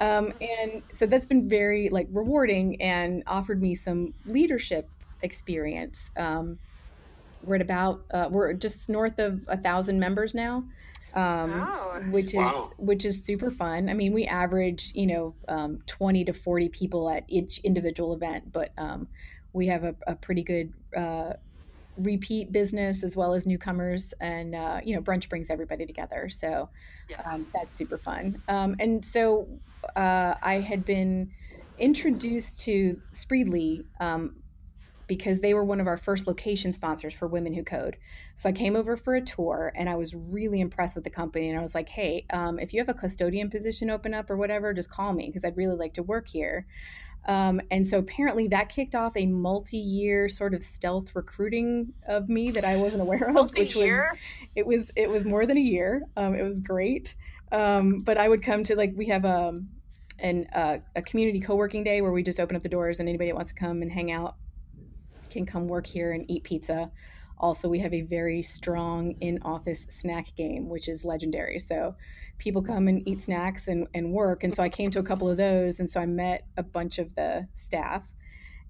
Um, 0.00 0.34
and 0.40 0.82
so 0.92 1.06
that's 1.06 1.26
been 1.26 1.48
very 1.48 1.88
like 1.88 2.06
rewarding 2.10 2.80
and 2.80 3.22
offered 3.26 3.60
me 3.60 3.74
some 3.74 4.14
leadership 4.26 4.88
experience. 5.22 6.10
Um, 6.16 6.58
we're 7.42 7.56
at 7.56 7.62
about 7.62 8.04
uh, 8.12 8.28
we're 8.30 8.52
just 8.52 8.88
north 8.88 9.18
of 9.18 9.44
a 9.48 9.56
thousand 9.56 9.98
members 9.98 10.34
now. 10.34 10.64
Um, 11.14 11.60
wow. 11.60 12.00
which 12.08 12.30
is 12.30 12.36
wow. 12.36 12.70
which 12.78 13.04
is 13.04 13.22
super 13.22 13.50
fun. 13.50 13.90
I 13.90 13.92
mean, 13.92 14.14
we 14.14 14.24
average 14.24 14.92
you 14.94 15.06
know 15.06 15.34
um, 15.46 15.80
twenty 15.86 16.24
to 16.24 16.32
forty 16.32 16.70
people 16.70 17.10
at 17.10 17.24
each 17.28 17.58
individual 17.58 18.14
event, 18.14 18.50
but 18.50 18.72
um, 18.78 19.08
we 19.52 19.66
have 19.66 19.84
a, 19.84 19.94
a 20.06 20.14
pretty 20.14 20.42
good 20.42 20.72
uh, 20.96 21.34
repeat 21.96 22.52
business 22.52 23.02
as 23.02 23.16
well 23.16 23.34
as 23.34 23.46
newcomers 23.46 24.14
and 24.20 24.54
uh, 24.54 24.80
you 24.84 24.94
know 24.94 25.02
brunch 25.02 25.28
brings 25.28 25.50
everybody 25.50 25.86
together. 25.86 26.28
So 26.28 26.68
yes. 27.08 27.20
um, 27.30 27.46
that's 27.54 27.74
super 27.74 27.98
fun. 27.98 28.42
Um, 28.48 28.76
and 28.78 29.04
so 29.04 29.48
uh, 29.96 30.34
i 30.42 30.60
had 30.60 30.84
been 30.84 31.30
introduced 31.78 32.60
to 32.60 33.00
spreedly 33.12 33.84
um, 34.00 34.36
because 35.08 35.40
they 35.40 35.52
were 35.52 35.64
one 35.64 35.80
of 35.80 35.86
our 35.86 35.96
first 35.96 36.26
location 36.26 36.72
sponsors 36.72 37.12
for 37.12 37.26
women 37.26 37.52
who 37.52 37.64
code. 37.64 37.96
So 38.36 38.48
i 38.48 38.52
came 38.52 38.76
over 38.76 38.96
for 38.96 39.16
a 39.16 39.20
tour 39.20 39.72
and 39.74 39.88
i 39.88 39.96
was 39.96 40.14
really 40.14 40.60
impressed 40.60 40.94
with 40.94 41.04
the 41.04 41.10
company 41.10 41.48
and 41.48 41.58
i 41.58 41.62
was 41.62 41.74
like 41.74 41.88
hey 41.88 42.24
um, 42.32 42.58
if 42.58 42.72
you 42.72 42.80
have 42.80 42.88
a 42.88 42.94
custodian 42.94 43.50
position 43.50 43.90
open 43.90 44.14
up 44.14 44.30
or 44.30 44.36
whatever 44.36 44.72
just 44.72 44.90
call 44.90 45.12
me 45.12 45.26
because 45.26 45.44
i'd 45.44 45.56
really 45.56 45.76
like 45.76 45.94
to 45.94 46.02
work 46.02 46.28
here 46.28 46.66
um, 47.26 47.60
and 47.70 47.86
so 47.86 47.98
apparently 47.98 48.48
that 48.48 48.68
kicked 48.68 48.94
off 48.94 49.16
a 49.16 49.26
multi-year 49.26 50.28
sort 50.28 50.54
of 50.54 50.62
stealth 50.62 51.14
recruiting 51.14 51.92
of 52.08 52.28
me 52.28 52.50
that 52.50 52.64
I 52.64 52.76
wasn't 52.76 53.02
aware 53.02 53.30
of, 53.36 53.56
which 53.56 53.74
was 53.74 54.00
it 54.56 54.66
was 54.66 54.90
it 54.96 55.08
was 55.08 55.24
more 55.24 55.46
than 55.46 55.56
a 55.56 55.60
year. 55.60 56.04
Um, 56.16 56.34
it 56.34 56.42
was 56.42 56.58
great. 56.58 57.14
Um, 57.52 58.00
but 58.00 58.16
I 58.16 58.28
would 58.28 58.42
come 58.42 58.62
to 58.64 58.76
like 58.76 58.92
we 58.96 59.06
have 59.06 59.24
a 59.24 59.48
um, 59.48 59.68
an 60.18 60.46
uh, 60.52 60.78
a 60.96 61.02
community 61.02 61.40
co-working 61.40 61.84
day 61.84 62.00
where 62.00 62.12
we 62.12 62.22
just 62.22 62.40
open 62.40 62.56
up 62.56 62.62
the 62.62 62.68
doors 62.68 62.98
and 62.98 63.08
anybody 63.08 63.30
that 63.30 63.36
wants 63.36 63.52
to 63.52 63.58
come 63.58 63.82
and 63.82 63.92
hang 63.92 64.10
out 64.10 64.36
can 65.30 65.46
come 65.46 65.68
work 65.68 65.86
here 65.86 66.12
and 66.12 66.30
eat 66.30 66.44
pizza. 66.44 66.90
Also, 67.42 67.68
we 67.68 67.80
have 67.80 67.92
a 67.92 68.02
very 68.02 68.42
strong 68.42 69.16
in-office 69.20 69.86
snack 69.90 70.34
game, 70.36 70.68
which 70.68 70.88
is 70.88 71.04
legendary. 71.04 71.58
So 71.58 71.96
people 72.38 72.62
come 72.62 72.86
and 72.88 73.06
eat 73.06 73.20
snacks 73.20 73.66
and, 73.66 73.88
and 73.94 74.12
work. 74.12 74.44
And 74.44 74.54
so 74.54 74.62
I 74.62 74.68
came 74.68 74.90
to 74.92 75.00
a 75.00 75.02
couple 75.02 75.28
of 75.28 75.36
those. 75.36 75.80
And 75.80 75.90
so 75.90 76.00
I 76.00 76.06
met 76.06 76.46
a 76.56 76.62
bunch 76.62 76.98
of 76.98 77.14
the 77.16 77.48
staff. 77.52 78.06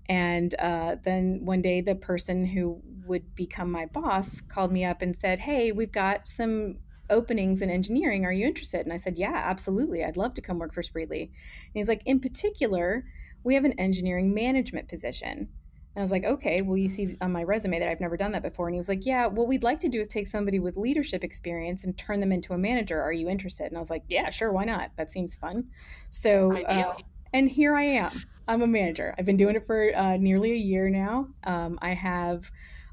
And 0.08 0.54
uh, 0.58 0.96
then 1.04 1.40
one 1.44 1.62
day, 1.62 1.80
the 1.80 1.94
person 1.94 2.44
who 2.44 2.80
would 3.06 3.34
become 3.34 3.70
my 3.70 3.86
boss 3.86 4.40
called 4.40 4.72
me 4.72 4.84
up 4.84 5.02
and 5.02 5.14
said, 5.20 5.38
Hey, 5.38 5.70
we've 5.70 5.92
got 5.92 6.26
some 6.26 6.78
openings 7.10 7.62
in 7.62 7.70
engineering. 7.70 8.24
Are 8.24 8.32
you 8.32 8.46
interested? 8.46 8.80
And 8.80 8.92
I 8.92 8.96
said, 8.96 9.16
Yeah, 9.16 9.42
absolutely. 9.44 10.02
I'd 10.02 10.16
love 10.16 10.34
to 10.34 10.40
come 10.40 10.58
work 10.58 10.74
for 10.74 10.82
Spreedly. 10.82 11.22
And 11.22 11.74
he's 11.74 11.88
like, 11.88 12.02
In 12.06 12.20
particular, 12.20 13.04
we 13.44 13.54
have 13.54 13.64
an 13.64 13.78
engineering 13.78 14.34
management 14.34 14.88
position. 14.88 15.48
And 15.94 16.00
I 16.00 16.02
was 16.02 16.10
like, 16.10 16.24
okay, 16.24 16.62
well, 16.62 16.76
you 16.76 16.88
see 16.88 17.16
on 17.20 17.32
my 17.32 17.42
resume 17.42 17.78
that 17.78 17.88
I've 17.88 18.00
never 18.00 18.16
done 18.16 18.32
that 18.32 18.42
before. 18.42 18.66
And 18.66 18.74
he 18.74 18.78
was 18.78 18.88
like, 18.88 19.04
yeah, 19.04 19.26
what 19.26 19.46
we'd 19.46 19.62
like 19.62 19.78
to 19.80 19.88
do 19.88 20.00
is 20.00 20.08
take 20.08 20.26
somebody 20.26 20.58
with 20.58 20.78
leadership 20.78 21.22
experience 21.22 21.84
and 21.84 21.96
turn 21.98 22.20
them 22.20 22.32
into 22.32 22.54
a 22.54 22.58
manager. 22.58 23.00
Are 23.00 23.12
you 23.12 23.28
interested? 23.28 23.66
And 23.66 23.76
I 23.76 23.80
was 23.80 23.90
like, 23.90 24.04
yeah, 24.08 24.30
sure, 24.30 24.52
why 24.52 24.64
not? 24.64 24.90
That 24.96 25.12
seems 25.12 25.34
fun. 25.34 25.66
So, 26.08 26.56
uh, 26.64 26.94
and 27.34 27.48
here 27.50 27.76
I 27.76 27.82
am. 27.82 28.22
I'm 28.48 28.62
a 28.62 28.66
manager. 28.66 29.14
I've 29.18 29.26
been 29.26 29.36
doing 29.36 29.54
it 29.54 29.66
for 29.66 29.94
uh, 29.94 30.16
nearly 30.16 30.52
a 30.52 30.56
year 30.56 30.88
now. 30.88 31.28
Um, 31.44 31.78
I 31.82 31.94
have 31.94 32.50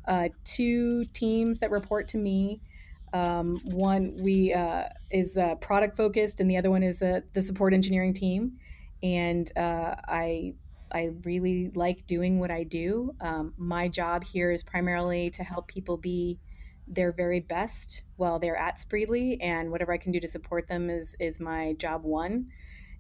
uh, 0.08 0.30
two 0.44 1.06
teams 1.06 1.60
that 1.60 1.72
report 1.72 2.08
to 2.10 2.18
me. 2.18 2.62
Um, 3.14 3.60
one 3.64 4.16
we 4.22 4.54
uh, 4.54 4.84
is 5.10 5.38
uh, 5.38 5.56
product 5.56 5.98
focused, 5.98 6.42
and 6.42 6.50
the 6.50 6.58
other 6.58 6.70
one 6.70 6.84
is 6.84 7.02
uh, 7.02 7.22
the 7.34 7.42
support 7.42 7.74
engineering 7.74 8.14
team. 8.14 8.60
And 9.02 9.52
uh, 9.58 9.96
I 10.08 10.54
I 10.92 11.12
really 11.24 11.72
like 11.76 12.06
doing 12.08 12.40
what 12.40 12.52
I 12.52 12.64
do. 12.64 13.16
Um, 13.22 13.54
my 13.58 13.88
job 13.88 14.24
here 14.24 14.52
is 14.52 14.64
primarily 14.64 15.30
to 15.32 15.44
help 15.44 15.68
people 15.68 15.98
be 15.98 16.40
their 16.88 17.12
very 17.12 17.40
best 17.40 18.04
while 18.16 18.40
they're 18.40 18.58
at 18.58 18.78
Spreedly, 18.78 19.38
and 19.42 19.72
whatever 19.72 19.94
I 19.94 19.98
can 19.98 20.12
do 20.12 20.20
to 20.20 20.28
support 20.28 20.68
them 20.68 20.90
is 20.90 21.16
is 21.20 21.40
my 21.40 21.74
job 21.74 22.04
one. 22.04 22.48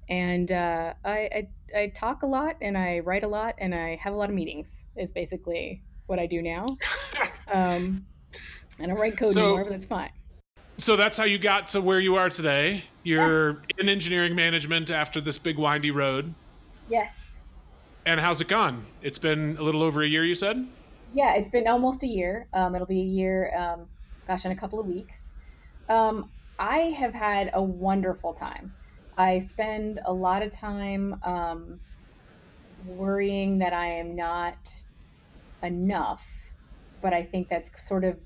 And 0.07 0.51
uh, 0.51 0.93
I, 1.05 1.47
I, 1.73 1.79
I 1.79 1.87
talk 1.87 2.23
a 2.23 2.25
lot, 2.25 2.55
and 2.61 2.77
I 2.77 2.99
write 2.99 3.23
a 3.23 3.27
lot, 3.27 3.55
and 3.59 3.75
I 3.75 3.95
have 3.97 4.13
a 4.13 4.17
lot 4.17 4.29
of 4.29 4.35
meetings. 4.35 4.87
Is 4.95 5.11
basically 5.11 5.83
what 6.05 6.19
I 6.19 6.25
do 6.25 6.41
now. 6.41 6.77
um, 7.51 8.05
I 8.79 8.85
don't 8.85 8.97
write 8.97 9.17
code 9.17 9.29
so, 9.29 9.45
anymore, 9.45 9.65
but 9.65 9.73
it's 9.73 9.85
fine. 9.85 10.11
So 10.77 10.95
that's 10.95 11.17
how 11.17 11.25
you 11.25 11.37
got 11.37 11.67
to 11.67 11.81
where 11.81 11.99
you 11.99 12.15
are 12.15 12.29
today. 12.29 12.85
You're 13.03 13.51
yeah. 13.51 13.57
in 13.79 13.89
engineering 13.89 14.33
management 14.33 14.89
after 14.89 15.19
this 15.19 15.37
big 15.37 15.57
windy 15.57 15.91
road. 15.91 16.33
Yes. 16.89 17.18
And 18.09 18.19
how's 18.19 18.41
it 18.41 18.47
gone? 18.47 18.85
It's 19.03 19.19
been 19.19 19.55
a 19.59 19.61
little 19.61 19.83
over 19.83 20.01
a 20.01 20.07
year, 20.07 20.25
you 20.25 20.33
said? 20.33 20.65
Yeah, 21.13 21.35
it's 21.35 21.47
been 21.47 21.67
almost 21.67 22.01
a 22.01 22.07
year. 22.07 22.47
Um, 22.55 22.73
it'll 22.73 22.87
be 22.87 23.01
a 23.01 23.03
year, 23.03 23.55
um, 23.55 23.85
gosh, 24.27 24.45
in 24.45 24.51
a 24.51 24.55
couple 24.55 24.79
of 24.79 24.87
weeks. 24.87 25.33
Um, 25.89 26.31
I 26.57 26.77
have 26.77 27.13
had 27.13 27.51
a 27.53 27.61
wonderful 27.61 28.33
time. 28.33 28.73
I 29.15 29.37
spend 29.37 29.99
a 30.05 30.11
lot 30.11 30.41
of 30.41 30.49
time 30.49 31.19
um, 31.21 31.79
worrying 32.83 33.59
that 33.59 33.73
I 33.73 33.85
am 33.85 34.15
not 34.15 34.73
enough, 35.61 36.27
but 37.03 37.13
I 37.13 37.21
think 37.21 37.47
that's 37.47 37.69
sort 37.87 38.05
of 38.05 38.17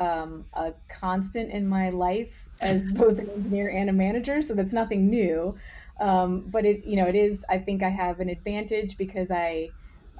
um, 0.00 0.46
a 0.52 0.72
constant 0.88 1.52
in 1.52 1.68
my 1.68 1.90
life 1.90 2.34
as 2.60 2.88
both 2.88 3.20
an 3.20 3.30
engineer 3.30 3.70
and 3.70 3.88
a 3.88 3.92
manager. 3.92 4.42
So 4.42 4.54
that's 4.54 4.72
nothing 4.72 5.08
new. 5.08 5.56
Um, 6.00 6.44
but 6.48 6.64
it, 6.64 6.84
you 6.84 6.96
know, 6.96 7.06
it 7.06 7.14
is. 7.14 7.44
I 7.48 7.58
think 7.58 7.82
I 7.82 7.88
have 7.88 8.20
an 8.20 8.28
advantage 8.28 8.96
because 8.96 9.30
I, 9.30 9.70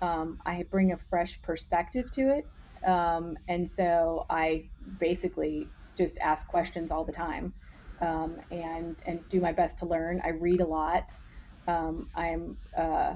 um, 0.00 0.40
I 0.46 0.64
bring 0.70 0.92
a 0.92 0.96
fresh 0.96 1.40
perspective 1.42 2.10
to 2.12 2.34
it, 2.36 2.46
um, 2.88 3.36
and 3.48 3.68
so 3.68 4.24
I 4.30 4.64
basically 4.98 5.68
just 5.96 6.18
ask 6.18 6.48
questions 6.48 6.90
all 6.90 7.04
the 7.04 7.12
time, 7.12 7.52
um, 8.00 8.36
and 8.50 8.96
and 9.04 9.26
do 9.28 9.40
my 9.40 9.52
best 9.52 9.78
to 9.80 9.86
learn. 9.86 10.20
I 10.24 10.30
read 10.30 10.60
a 10.60 10.66
lot. 10.66 11.12
Um, 11.68 12.08
I'm 12.14 12.56
uh, 12.76 13.14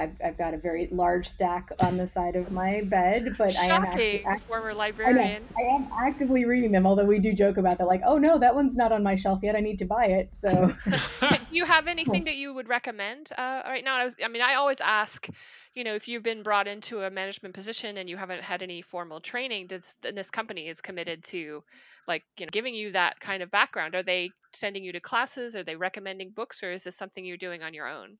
I've, 0.00 0.16
I've 0.24 0.38
got 0.38 0.54
a 0.54 0.56
very 0.56 0.88
large 0.90 1.28
stack 1.28 1.70
on 1.80 1.98
the 1.98 2.06
side 2.06 2.34
of 2.34 2.50
my 2.50 2.82
bed, 2.82 3.34
but 3.36 3.52
Shocking, 3.52 3.70
I 3.70 3.74
am 3.74 3.84
actually 3.84 4.24
act- 4.24 4.44
former 4.44 4.72
librarian. 4.72 5.44
I, 5.58 5.62
I, 5.62 5.66
am 5.74 5.88
actively 6.00 6.46
reading 6.46 6.72
them, 6.72 6.86
although 6.86 7.04
we 7.04 7.18
do 7.18 7.34
joke 7.34 7.58
about 7.58 7.76
that, 7.78 7.86
like, 7.86 8.00
oh 8.06 8.16
no, 8.16 8.38
that 8.38 8.54
one's 8.54 8.76
not 8.76 8.92
on 8.92 9.02
my 9.02 9.14
shelf 9.14 9.40
yet. 9.42 9.56
I 9.56 9.60
need 9.60 9.78
to 9.80 9.84
buy 9.84 10.06
it. 10.06 10.34
So, 10.34 10.74
you 11.60 11.66
have 11.66 11.86
anything 11.86 12.24
that 12.24 12.36
you 12.36 12.54
would 12.54 12.68
recommend 12.68 13.30
uh, 13.36 13.62
right 13.66 13.84
now? 13.84 13.96
I 13.96 14.04
was, 14.04 14.16
I 14.24 14.28
mean, 14.28 14.42
I 14.42 14.54
always 14.54 14.80
ask, 14.80 15.28
you 15.74 15.84
know, 15.84 15.94
if 15.94 16.08
you've 16.08 16.22
been 16.22 16.42
brought 16.42 16.66
into 16.66 17.02
a 17.02 17.10
management 17.10 17.54
position 17.54 17.98
and 17.98 18.08
you 18.08 18.16
haven't 18.16 18.40
had 18.40 18.62
any 18.62 18.82
formal 18.82 19.20
training, 19.20 19.66
this, 19.68 19.98
and 20.06 20.16
this 20.16 20.30
company 20.30 20.68
is 20.68 20.80
committed 20.80 21.22
to, 21.24 21.62
like, 22.08 22.24
you 22.38 22.46
know, 22.46 22.50
giving 22.50 22.74
you 22.74 22.92
that 22.92 23.20
kind 23.20 23.42
of 23.42 23.50
background. 23.50 23.94
Are 23.94 24.02
they 24.02 24.30
sending 24.52 24.84
you 24.84 24.92
to 24.92 25.00
classes? 25.00 25.54
Are 25.54 25.62
they 25.62 25.76
recommending 25.76 26.30
books, 26.30 26.62
or 26.62 26.72
is 26.72 26.84
this 26.84 26.96
something 26.96 27.24
you're 27.24 27.36
doing 27.36 27.62
on 27.62 27.74
your 27.74 27.86
own? 27.86 28.16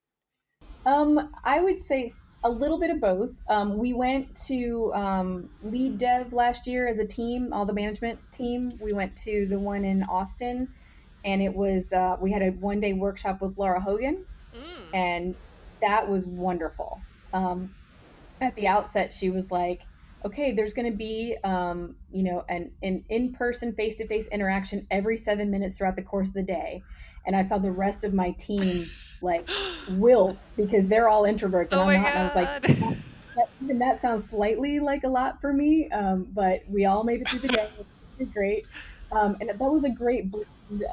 Um, 0.84 1.32
I 1.42 1.60
would 1.60 1.76
say 1.76 2.12
a 2.44 2.50
little 2.50 2.78
bit 2.78 2.90
of 2.90 3.00
both. 3.00 3.30
Um, 3.48 3.78
we 3.78 3.92
went 3.92 4.34
to 4.48 4.92
um, 4.94 5.50
Lead 5.62 5.98
Dev 5.98 6.32
last 6.32 6.66
year 6.66 6.88
as 6.88 6.98
a 6.98 7.06
team, 7.06 7.52
all 7.52 7.66
the 7.66 7.72
management 7.72 8.18
team. 8.32 8.78
We 8.80 8.92
went 8.92 9.16
to 9.24 9.46
the 9.46 9.58
one 9.58 9.84
in 9.84 10.02
Austin, 10.04 10.68
and 11.24 11.42
it 11.42 11.54
was 11.54 11.92
uh, 11.92 12.16
we 12.20 12.30
had 12.32 12.42
a 12.42 12.50
one 12.50 12.80
day 12.80 12.92
workshop 12.92 13.40
with 13.40 13.56
Lara 13.58 13.80
Hogan, 13.80 14.24
mm. 14.54 14.94
and 14.94 15.34
that 15.80 16.08
was 16.08 16.26
wonderful. 16.26 17.00
Um, 17.32 17.74
at 18.40 18.54
the 18.56 18.66
outset, 18.66 19.12
she 19.12 19.30
was 19.30 19.50
like, 19.50 19.82
"Okay, 20.24 20.52
there's 20.52 20.74
going 20.74 20.90
to 20.90 20.96
be 20.96 21.36
um, 21.44 21.94
you 22.12 22.22
know 22.22 22.44
an 22.48 22.70
an 22.82 23.04
in 23.08 23.32
person 23.32 23.72
face 23.72 23.96
to 23.96 24.06
face 24.06 24.28
interaction 24.28 24.86
every 24.90 25.18
seven 25.18 25.50
minutes 25.50 25.76
throughout 25.76 25.96
the 25.96 26.02
course 26.02 26.28
of 26.28 26.34
the 26.34 26.42
day." 26.42 26.82
and 27.26 27.36
I 27.36 27.42
saw 27.42 27.58
the 27.58 27.70
rest 27.70 28.04
of 28.04 28.14
my 28.14 28.30
team 28.32 28.86
like 29.20 29.48
wilt 29.90 30.38
because 30.56 30.86
they're 30.86 31.08
all 31.08 31.22
introverts 31.22 31.72
and 31.72 31.74
oh 31.74 31.82
I'm 31.82 32.02
not. 32.02 32.14
And 32.14 32.18
I 32.18 32.24
was 32.24 32.34
like, 32.34 32.62
that, 33.36 33.48
even 33.62 33.78
that 33.78 34.00
sounds 34.02 34.28
slightly 34.28 34.80
like 34.80 35.04
a 35.04 35.08
lot 35.08 35.40
for 35.40 35.52
me, 35.52 35.90
um, 35.90 36.26
but 36.32 36.62
we 36.68 36.86
all 36.86 37.04
made 37.04 37.22
it 37.22 37.28
through 37.28 37.40
the 37.40 37.48
day. 37.48 37.68
It 38.18 38.26
was 38.26 38.34
great, 38.34 38.66
um, 39.12 39.38
and 39.40 39.48
that 39.48 39.58
was 39.58 39.84
a 39.84 39.88
great 39.88 40.30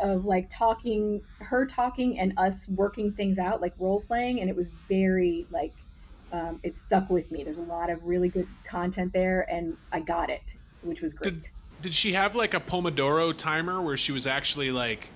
of 0.01 0.25
like 0.25 0.49
talking, 0.49 1.21
her 1.39 1.65
talking, 1.65 2.19
and 2.19 2.33
us 2.37 2.67
working 2.69 3.11
things 3.11 3.39
out, 3.39 3.61
like 3.61 3.73
role 3.79 4.01
playing, 4.01 4.41
and 4.41 4.49
it 4.49 4.55
was 4.55 4.71
very 4.87 5.45
like. 5.51 5.73
Um, 6.33 6.59
it 6.61 6.77
stuck 6.77 7.09
with 7.09 7.31
me. 7.31 7.45
There's 7.45 7.57
a 7.57 7.61
lot 7.61 7.89
of 7.89 8.03
really 8.03 8.27
good 8.27 8.49
content 8.65 9.13
there, 9.13 9.49
and 9.49 9.77
I 9.93 10.01
got 10.01 10.29
it, 10.29 10.57
which 10.81 11.01
was 11.01 11.13
great. 11.13 11.35
Did, 11.35 11.49
did 11.81 11.93
she 11.93 12.11
have 12.11 12.35
like 12.35 12.53
a 12.53 12.59
Pomodoro 12.59 13.35
timer 13.35 13.81
where 13.81 13.95
she 13.95 14.11
was 14.11 14.27
actually 14.27 14.69
like 14.69 15.07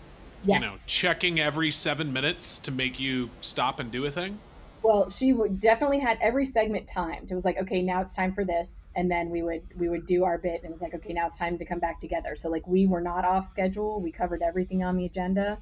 yes. 0.43 0.56
you 0.56 0.67
know, 0.67 0.76
checking 0.86 1.39
every 1.39 1.71
seven 1.71 2.13
minutes 2.13 2.60
to 2.60 2.71
make 2.71 3.00
you 3.00 3.30
stop 3.41 3.80
and 3.80 3.91
do 3.91 4.06
a 4.06 4.12
thing? 4.12 4.39
Well, 4.84 5.10
she 5.10 5.34
would 5.34 5.60
definitely 5.60 6.00
had 6.00 6.17
every 6.22 6.46
segment 6.46 6.88
timed. 6.88 7.30
It 7.30 7.36
was 7.36 7.46
like, 7.46 7.58
okay, 7.58 7.82
now 7.84 8.02
it's 8.02 8.15
time 8.15 8.34
for 8.34 8.44
this, 8.44 8.88
and 8.96 9.12
then 9.12 9.30
we 9.30 9.44
would 9.44 9.62
we 9.78 9.89
would 9.89 10.06
do 10.06 10.24
our 10.24 10.38
bit, 10.38 10.62
and 10.62 10.65
it 10.65 10.72
was 10.72 10.82
like, 10.82 10.96
okay, 10.96 11.13
now 11.13 11.28
it's 11.28 11.38
time 11.38 11.58
to 11.60 11.65
come 11.65 11.80
back 11.80 12.00
together. 12.00 12.36
So 12.36 12.50
like 12.50 12.65
we 12.67 12.88
were 12.88 13.02
not 13.02 13.24
off 13.24 13.48
schedule. 13.48 14.02
We 14.02 14.12
covered 14.12 14.41
everything 14.41 14.84
on 14.84 14.98
the 14.98 15.06
agenda. 15.06 15.60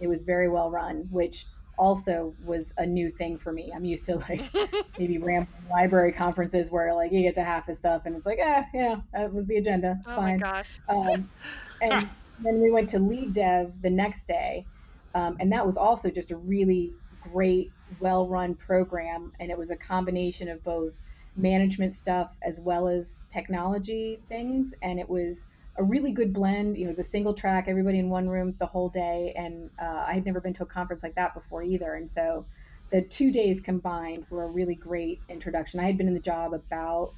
It 0.00 0.06
was 0.06 0.22
very 0.22 0.48
well 0.48 0.70
run, 0.70 1.08
which 1.10 1.46
also 1.78 2.34
was 2.44 2.72
a 2.78 2.86
new 2.86 3.10
thing 3.10 3.38
for 3.38 3.52
me. 3.52 3.72
I'm 3.74 3.84
used 3.84 4.04
to 4.06 4.16
like 4.16 4.42
maybe 4.98 5.18
rambling 5.18 5.48
library 5.70 6.12
conferences 6.12 6.70
where 6.70 6.94
like 6.94 7.12
you 7.12 7.22
get 7.22 7.34
to 7.36 7.44
half 7.44 7.66
the 7.66 7.74
stuff 7.74 8.02
and 8.04 8.14
it's 8.14 8.26
like, 8.26 8.38
eh, 8.38 8.62
yeah, 8.74 8.96
that 9.12 9.32
was 9.32 9.46
the 9.46 9.56
agenda. 9.56 9.98
It's 10.00 10.12
oh 10.12 10.16
fine. 10.16 10.34
my 10.34 10.36
gosh. 10.36 10.78
Um, 10.88 11.30
and 11.82 12.08
then 12.40 12.60
we 12.60 12.70
went 12.70 12.88
to 12.90 12.98
lead 12.98 13.32
dev 13.32 13.80
the 13.82 13.90
next 13.90 14.26
day, 14.26 14.66
um, 15.14 15.36
and 15.40 15.52
that 15.52 15.64
was 15.64 15.76
also 15.76 16.10
just 16.10 16.30
a 16.30 16.36
really 16.36 16.92
great, 17.32 17.72
well-run 18.00 18.54
program, 18.54 19.32
and 19.40 19.50
it 19.50 19.58
was 19.58 19.70
a 19.70 19.76
combination 19.76 20.48
of 20.48 20.62
both 20.64 20.92
management 21.36 21.94
stuff 21.94 22.36
as 22.42 22.60
well 22.60 22.88
as 22.88 23.24
technology 23.30 24.20
things, 24.28 24.74
and 24.82 24.98
it 25.00 25.08
was 25.08 25.46
a 25.76 25.82
really 25.82 26.12
good 26.12 26.32
blend. 26.32 26.76
You 26.76 26.84
know, 26.84 26.88
it 26.88 26.96
was 26.96 26.98
a 26.98 27.10
single 27.10 27.32
track, 27.32 27.64
everybody 27.68 27.98
in 27.98 28.10
one 28.10 28.28
room 28.28 28.54
the 28.58 28.66
whole 28.66 28.88
day, 28.88 29.32
and 29.36 29.70
uh, 29.80 30.04
I 30.06 30.14
had 30.14 30.26
never 30.26 30.40
been 30.40 30.54
to 30.54 30.62
a 30.62 30.66
conference 30.66 31.02
like 31.02 31.14
that 31.14 31.34
before 31.34 31.62
either, 31.62 31.94
and 31.94 32.08
so 32.08 32.44
the 32.90 33.00
two 33.00 33.32
days 33.32 33.60
combined 33.60 34.26
were 34.28 34.44
a 34.44 34.48
really 34.48 34.74
great 34.74 35.20
introduction. 35.30 35.80
I 35.80 35.84
had 35.84 35.96
been 35.96 36.08
in 36.08 36.14
the 36.14 36.20
job 36.20 36.52
about, 36.52 37.14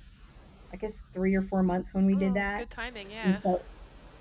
I 0.73 0.77
guess, 0.77 1.03
three 1.13 1.35
or 1.35 1.43
four 1.43 1.65
months 1.65 1.93
when 1.93 2.07
we 2.07 2.15
oh, 2.15 2.19
did 2.19 2.35
that. 2.35 2.61
Good 2.61 2.71
timing, 2.71 3.11
yeah. 3.11 3.41
So 3.41 3.61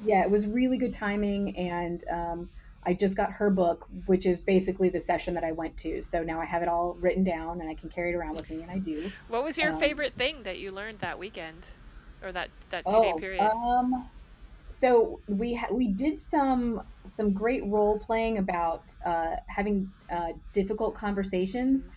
yeah, 0.03 0.23
it 0.23 0.31
was 0.31 0.47
really 0.47 0.77
good 0.77 0.91
timing. 0.91 1.55
And 1.55 2.03
um, 2.09 2.49
I 2.85 2.93
just 2.93 3.15
got 3.15 3.31
her 3.31 3.49
book, 3.49 3.87
which 4.05 4.25
is 4.25 4.41
basically 4.41 4.89
the 4.89 4.99
session 4.99 5.33
that 5.35 5.43
I 5.43 5.51
went 5.51 5.77
to. 5.77 6.01
So 6.01 6.23
now 6.23 6.39
I 6.39 6.45
have 6.45 6.61
it 6.61 6.67
all 6.67 6.97
written 6.99 7.23
down 7.23 7.61
and 7.61 7.69
I 7.69 7.75
can 7.75 7.89
carry 7.89 8.11
it 8.11 8.15
around 8.15 8.33
with 8.33 8.49
me, 8.49 8.61
and 8.61 8.71
I 8.71 8.79
do. 8.79 9.09
What 9.27 9.43
was 9.43 9.57
your 9.57 9.71
um, 9.71 9.79
favorite 9.79 10.13
thing 10.13 10.43
that 10.43 10.59
you 10.59 10.71
learned 10.71 10.99
that 10.99 11.17
weekend 11.17 11.65
or 12.23 12.31
that, 12.31 12.49
that 12.69 12.85
two 12.85 13.01
day 13.01 13.13
oh, 13.15 13.17
period? 13.17 13.41
Um, 13.41 14.09
so 14.69 15.19
we 15.27 15.53
ha- 15.53 15.71
we 15.71 15.87
did 15.87 16.19
some 16.19 16.81
some 17.05 17.31
great 17.31 17.65
role 17.65 17.99
playing 17.99 18.37
about 18.39 18.83
uh, 19.05 19.35
having 19.47 19.91
uh, 20.11 20.33
difficult 20.51 20.95
conversations, 20.95 21.87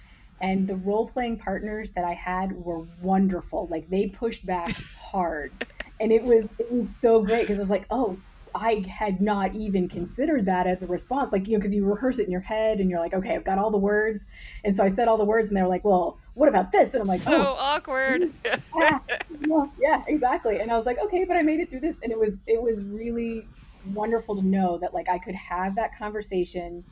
and 0.41 0.69
the 0.69 0.77
role 0.77 1.09
playing 1.09 1.39
partners 1.39 1.91
that 1.93 2.05
I 2.05 2.15
had 2.15 2.53
were 2.53 2.87
wonderful. 3.01 3.67
Like 3.71 3.89
they 3.89 4.09
pushed 4.09 4.45
back 4.45 4.71
hard, 5.01 5.53
and 6.01 6.13
it 6.13 6.23
was 6.23 6.49
it 6.59 6.71
was 6.71 6.95
so 6.95 7.23
great 7.23 7.43
because 7.43 7.59
I 7.59 7.61
was 7.61 7.71
like, 7.71 7.87
oh, 7.91 8.19
I 8.57 8.85
had 8.89 9.21
not 9.21 9.55
even 9.55 9.89
considered 9.89 10.47
that 10.47 10.67
as 10.67 10.83
a 10.83 10.87
response. 10.87 11.33
Like, 11.33 11.47
you 11.47 11.53
know, 11.53 11.59
because 11.59 11.75
you 11.75 11.85
rehearse 11.85 12.19
it 12.19 12.25
in 12.25 12.31
your 12.31 12.41
head 12.41 12.81
and 12.81 12.91
you're 12.91 13.01
like, 13.01 13.15
okay, 13.15 13.35
I've 13.35 13.45
got 13.45 13.59
all 13.59 13.71
the 13.71 13.79
words. 13.79 14.27
And 14.65 14.77
so 14.77 14.85
I 14.85 14.89
said 14.89 15.09
all 15.09 15.17
the 15.17 15.25
words 15.25 15.49
and 15.49 15.57
they 15.57 15.63
were 15.63 15.69
like, 15.69 15.85
well, 15.85 16.19
what 16.35 16.49
about 16.49 16.73
this? 16.73 16.95
And 16.95 17.03
I'm 17.03 17.09
like, 17.09 17.21
so 17.21 17.41
oh, 17.41 17.57
awkward. 17.59 18.33
yeah, 18.45 18.99
yeah, 19.47 19.67
yeah, 19.79 20.03
exactly. 20.09 20.61
And 20.61 20.71
I 20.71 20.77
was 20.77 20.87
like, 20.87 20.99
okay, 20.99 21.25
but 21.25 21.37
I 21.37 21.43
made 21.43 21.61
it 21.61 21.71
through 21.71 21.81
this. 21.81 21.99
And 22.03 22.11
it 22.11 22.19
was, 22.19 22.41
it 22.47 22.61
was 22.61 22.85
really 22.85 23.47
wonderful 23.93 24.37
to 24.37 24.43
know 24.43 24.79
that 24.79 24.95
like 24.95 25.09
I 25.09 25.19
could 25.19 25.35
have 25.35 25.75
that 25.77 25.97
conversation, 25.97 26.85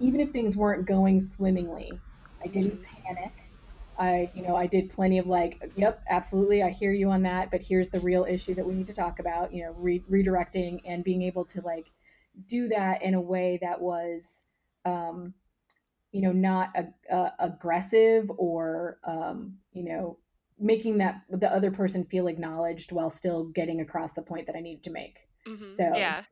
even 0.00 0.20
if 0.20 0.30
things 0.30 0.56
weren't 0.56 0.86
going 0.86 1.20
swimmingly. 1.20 1.92
I 2.42 2.48
didn't 2.48 2.82
mm-hmm. 2.82 3.14
panic. 3.14 3.32
I, 3.98 4.30
you 4.34 4.42
know, 4.42 4.56
I 4.56 4.66
did 4.66 4.90
plenty 4.90 5.18
of 5.18 5.26
like, 5.26 5.72
yep, 5.76 6.02
absolutely, 6.08 6.62
I 6.62 6.70
hear 6.70 6.92
you 6.92 7.10
on 7.10 7.22
that, 7.22 7.50
but 7.50 7.62
here's 7.62 7.88
the 7.88 8.00
real 8.00 8.24
issue 8.28 8.54
that 8.54 8.66
we 8.66 8.74
need 8.74 8.86
to 8.88 8.94
talk 8.94 9.20
about. 9.20 9.52
You 9.52 9.64
know, 9.64 9.74
re- 9.76 10.04
redirecting 10.10 10.80
and 10.84 11.04
being 11.04 11.22
able 11.22 11.44
to 11.46 11.60
like 11.60 11.86
do 12.48 12.68
that 12.68 13.02
in 13.02 13.14
a 13.14 13.20
way 13.20 13.58
that 13.62 13.80
was, 13.80 14.42
um, 14.84 15.34
you 16.12 16.20
know, 16.20 16.32
not 16.32 16.70
a, 16.76 17.14
a, 17.14 17.32
aggressive 17.40 18.30
or, 18.36 18.98
um, 19.04 19.54
you 19.72 19.84
know, 19.84 20.18
making 20.58 20.98
that 20.98 21.22
the 21.30 21.52
other 21.52 21.70
person 21.70 22.04
feel 22.04 22.26
acknowledged 22.26 22.92
while 22.92 23.10
still 23.10 23.44
getting 23.44 23.80
across 23.80 24.12
the 24.12 24.22
point 24.22 24.46
that 24.46 24.56
I 24.56 24.60
needed 24.60 24.84
to 24.84 24.90
make. 24.90 25.18
Mm-hmm. 25.46 25.74
So 25.76 25.90
yeah, 25.94 26.22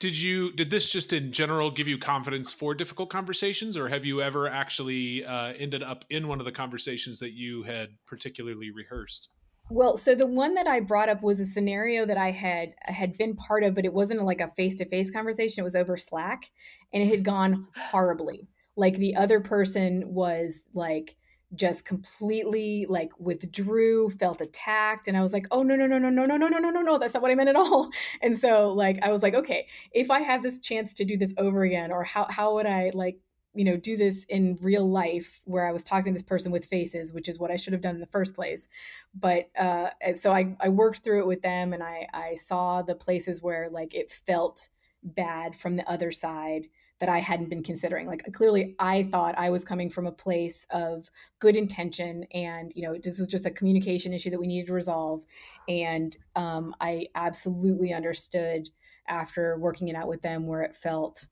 did 0.00 0.18
you 0.18 0.52
did 0.52 0.70
this 0.70 0.90
just 0.90 1.12
in 1.12 1.32
general 1.32 1.70
give 1.70 1.88
you 1.88 1.98
confidence 1.98 2.52
for 2.52 2.74
difficult 2.74 3.10
conversations 3.10 3.76
or 3.76 3.88
have 3.88 4.04
you 4.04 4.20
ever 4.20 4.48
actually 4.48 5.24
uh, 5.24 5.52
ended 5.58 5.82
up 5.82 6.04
in 6.10 6.28
one 6.28 6.40
of 6.40 6.44
the 6.44 6.52
conversations 6.52 7.18
that 7.18 7.32
you 7.32 7.62
had 7.62 7.90
particularly 8.06 8.70
rehearsed? 8.70 9.30
Well 9.70 9.96
so 9.96 10.14
the 10.14 10.26
one 10.26 10.54
that 10.54 10.66
i 10.66 10.80
brought 10.80 11.08
up 11.08 11.22
was 11.22 11.40
a 11.40 11.46
scenario 11.46 12.04
that 12.04 12.18
i 12.18 12.30
had 12.30 12.74
had 12.80 13.16
been 13.16 13.34
part 13.34 13.62
of 13.62 13.74
but 13.74 13.84
it 13.84 13.94
wasn't 13.94 14.22
like 14.22 14.40
a 14.40 14.52
face-to-face 14.56 15.10
conversation. 15.10 15.62
It 15.62 15.64
was 15.64 15.76
over 15.76 15.96
slack 15.96 16.50
and 16.92 17.02
it 17.02 17.08
had 17.08 17.24
gone 17.24 17.66
horribly. 17.74 18.48
Like 18.76 18.96
the 18.96 19.16
other 19.16 19.40
person 19.40 20.02
was 20.06 20.68
like 20.74 21.16
just 21.54 21.84
completely 21.84 22.86
like 22.88 23.10
withdrew, 23.18 24.10
felt 24.10 24.40
attacked. 24.40 25.08
And 25.08 25.16
I 25.16 25.22
was 25.22 25.32
like, 25.32 25.46
oh, 25.50 25.62
no, 25.62 25.76
no, 25.76 25.86
no, 25.86 25.98
no, 25.98 26.08
no, 26.08 26.24
no, 26.24 26.36
no, 26.36 26.48
no, 26.48 26.58
no, 26.58 26.70
no, 26.70 26.80
no, 26.80 26.98
that's 26.98 27.14
not 27.14 27.22
what 27.22 27.30
I 27.30 27.34
meant 27.34 27.48
at 27.48 27.56
all. 27.56 27.90
And 28.22 28.38
so, 28.38 28.72
like, 28.72 28.98
I 29.02 29.10
was 29.10 29.22
like, 29.22 29.34
okay, 29.34 29.66
if 29.92 30.10
I 30.10 30.20
have 30.20 30.42
this 30.42 30.58
chance 30.58 30.94
to 30.94 31.04
do 31.04 31.16
this 31.16 31.34
over 31.38 31.62
again, 31.62 31.92
or 31.92 32.04
how, 32.04 32.26
how 32.28 32.54
would 32.54 32.66
I 32.66 32.90
like, 32.94 33.18
you 33.54 33.64
know, 33.64 33.76
do 33.76 33.96
this 33.96 34.24
in 34.24 34.58
real 34.60 34.88
life 34.90 35.40
where 35.44 35.66
I 35.68 35.72
was 35.72 35.84
talking 35.84 36.12
to 36.12 36.18
this 36.18 36.22
person 36.22 36.50
with 36.50 36.64
faces, 36.64 37.12
which 37.12 37.28
is 37.28 37.38
what 37.38 37.50
I 37.50 37.56
should 37.56 37.72
have 37.72 37.82
done 37.82 37.94
in 37.94 38.00
the 38.00 38.06
first 38.06 38.34
place. 38.34 38.66
But 39.14 39.50
uh, 39.56 39.90
so 40.14 40.32
I, 40.32 40.56
I 40.60 40.70
worked 40.70 41.04
through 41.04 41.20
it 41.20 41.26
with 41.26 41.42
them 41.42 41.72
and 41.72 41.82
I, 41.82 42.08
I 42.12 42.34
saw 42.34 42.82
the 42.82 42.96
places 42.96 43.42
where 43.42 43.68
like 43.70 43.94
it 43.94 44.10
felt 44.10 44.68
bad 45.04 45.54
from 45.54 45.76
the 45.76 45.88
other 45.88 46.10
side 46.10 46.68
that 47.00 47.08
I 47.08 47.18
hadn't 47.18 47.50
been 47.50 47.62
considering. 47.62 48.06
Like 48.06 48.32
clearly 48.32 48.76
I 48.78 49.02
thought 49.04 49.34
I 49.36 49.50
was 49.50 49.64
coming 49.64 49.90
from 49.90 50.06
a 50.06 50.12
place 50.12 50.66
of 50.70 51.10
good 51.40 51.56
intention 51.56 52.24
and, 52.32 52.72
you 52.74 52.82
know, 52.82 52.96
this 53.02 53.18
was 53.18 53.28
just 53.28 53.46
a 53.46 53.50
communication 53.50 54.12
issue 54.12 54.30
that 54.30 54.40
we 54.40 54.46
needed 54.46 54.68
to 54.68 54.72
resolve. 54.72 55.24
And 55.68 56.16
um, 56.36 56.74
I 56.80 57.06
absolutely 57.14 57.92
understood 57.92 58.68
after 59.08 59.58
working 59.58 59.88
it 59.88 59.96
out 59.96 60.08
with 60.08 60.22
them 60.22 60.46
where 60.46 60.62
it 60.62 60.74
felt 60.74 61.26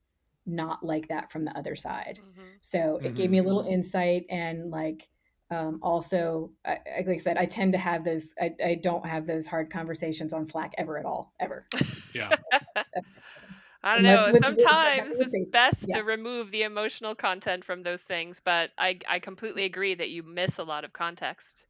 not 0.45 0.85
like 0.85 1.09
that 1.09 1.31
from 1.31 1.45
the 1.45 1.57
other 1.57 1.77
side. 1.77 2.19
Mm-hmm. 2.21 2.49
So 2.61 2.97
it 2.97 3.05
mm-hmm. 3.05 3.15
gave 3.15 3.31
me 3.31 3.39
a 3.39 3.43
little 3.43 3.65
insight 3.67 4.27
and 4.29 4.71
like, 4.71 5.09
um, 5.53 5.81
also, 5.83 6.51
I, 6.65 6.79
like 7.07 7.19
I 7.19 7.19
said, 7.19 7.37
I 7.37 7.45
tend 7.45 7.73
to 7.73 7.79
have 7.79 8.05
those. 8.05 8.35
I, 8.41 8.53
I 8.65 8.75
don't 8.77 9.05
have 9.05 9.27
those 9.27 9.47
hard 9.47 9.71
conversations 9.71 10.33
on 10.33 10.47
Slack 10.47 10.73
ever 10.79 10.99
at 10.99 11.05
all, 11.05 11.35
ever. 11.41 11.67
Yeah. 12.15 12.35
I 13.85 13.95
don't 13.95 14.05
know. 14.05 14.31
Sometimes 14.41 15.13
it's 15.19 15.35
best 15.51 15.87
yeah. 15.89 15.99
to 15.99 16.05
remove 16.05 16.51
the 16.51 16.63
emotional 16.63 17.15
content 17.15 17.65
from 17.65 17.83
those 17.83 18.03
things, 18.03 18.41
but 18.45 18.71
I 18.79 18.99
I 19.09 19.19
completely 19.19 19.65
agree 19.65 19.95
that 19.95 20.11
you 20.11 20.23
miss 20.23 20.59
a 20.59 20.65
lot 20.65 20.85
of 20.85 20.93
context. 20.93 21.67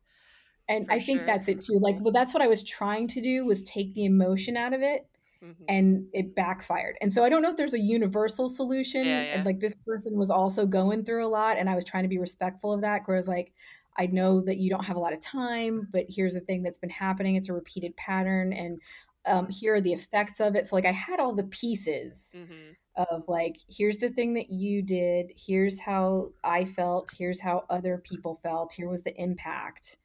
And 0.69 0.87
I 0.91 0.99
think 0.99 1.25
that's 1.27 1.49
it 1.49 1.61
too. 1.63 1.79
Like, 1.81 1.97
well, 2.01 2.13
that's 2.13 2.35
what 2.35 2.43
I 2.43 2.49
was 2.49 2.63
trying 2.63 3.09
to 3.09 3.23
do 3.23 3.47
was 3.47 3.63
take 3.65 3.95
the 3.95 4.05
emotion 4.05 4.57
out 4.57 4.75
of 4.75 4.83
it, 4.83 5.07
mm-hmm. 5.43 5.65
and 5.69 6.07
it 6.13 6.35
backfired. 6.35 6.97
And 7.01 7.13
so 7.13 7.25
I 7.25 7.29
don't 7.29 7.43
know 7.43 7.51
if 7.51 7.57
there's 7.57 7.75
a 7.75 7.81
universal 7.81 8.49
solution. 8.49 9.05
Yeah, 9.05 9.23
yeah. 9.23 9.35
And 9.35 9.47
like 9.47 9.61
this 9.61 9.75
person 9.87 10.17
was 10.17 10.31
also 10.31 10.67
going 10.67 11.05
through 11.05 11.27
a 11.27 11.29
lot, 11.29 11.57
and 11.57 11.69
I 11.69 11.75
was 11.75 11.85
trying 11.85 12.05
to 12.05 12.09
be 12.09 12.19
respectful 12.19 12.73
of 12.73 12.83
that. 12.83 13.03
Whereas 13.07 13.29
like. 13.29 13.53
I 13.95 14.07
know 14.07 14.41
that 14.41 14.57
you 14.57 14.71
don't 14.71 14.87
have 14.87 14.97
a 14.97 15.01
lot 15.01 15.13
of 15.13 15.21
time, 15.21 15.87
but 15.93 16.07
here's 16.09 16.33
the 16.33 16.41
thing 16.41 16.63
that's 16.63 16.79
been 16.79 16.89
happening. 16.89 17.37
It's 17.37 17.51
a 17.51 17.53
repeated 17.53 17.95
pattern. 17.95 18.55
And 18.55 18.81
um, 19.27 19.49
here 19.49 19.77
are 19.77 19.81
the 19.81 19.93
effects 19.93 20.41
of 20.41 20.55
it. 20.57 20.67
So 20.67 20.77
like 20.77 20.87
I 20.87 20.93
had 20.93 21.21
all 21.21 21.35
the 21.35 21.45
pieces 21.45 22.35
mm-hmm. 22.37 22.73
of 22.97 23.25
like, 23.29 23.57
here's 23.69 23.99
the 23.99 24.09
thing 24.09 24.35
that 24.35 24.51
you 24.51 24.83
did, 24.83 25.33
here's 25.37 25.79
how 25.79 26.31
I 26.43 26.65
felt, 26.65 27.11
here's 27.17 27.41
how 27.41 27.65
other 27.71 27.99
people 27.99 28.41
felt, 28.43 28.73
here 28.73 28.89
was 28.89 29.03
the 29.03 29.15
impact. 29.21 29.99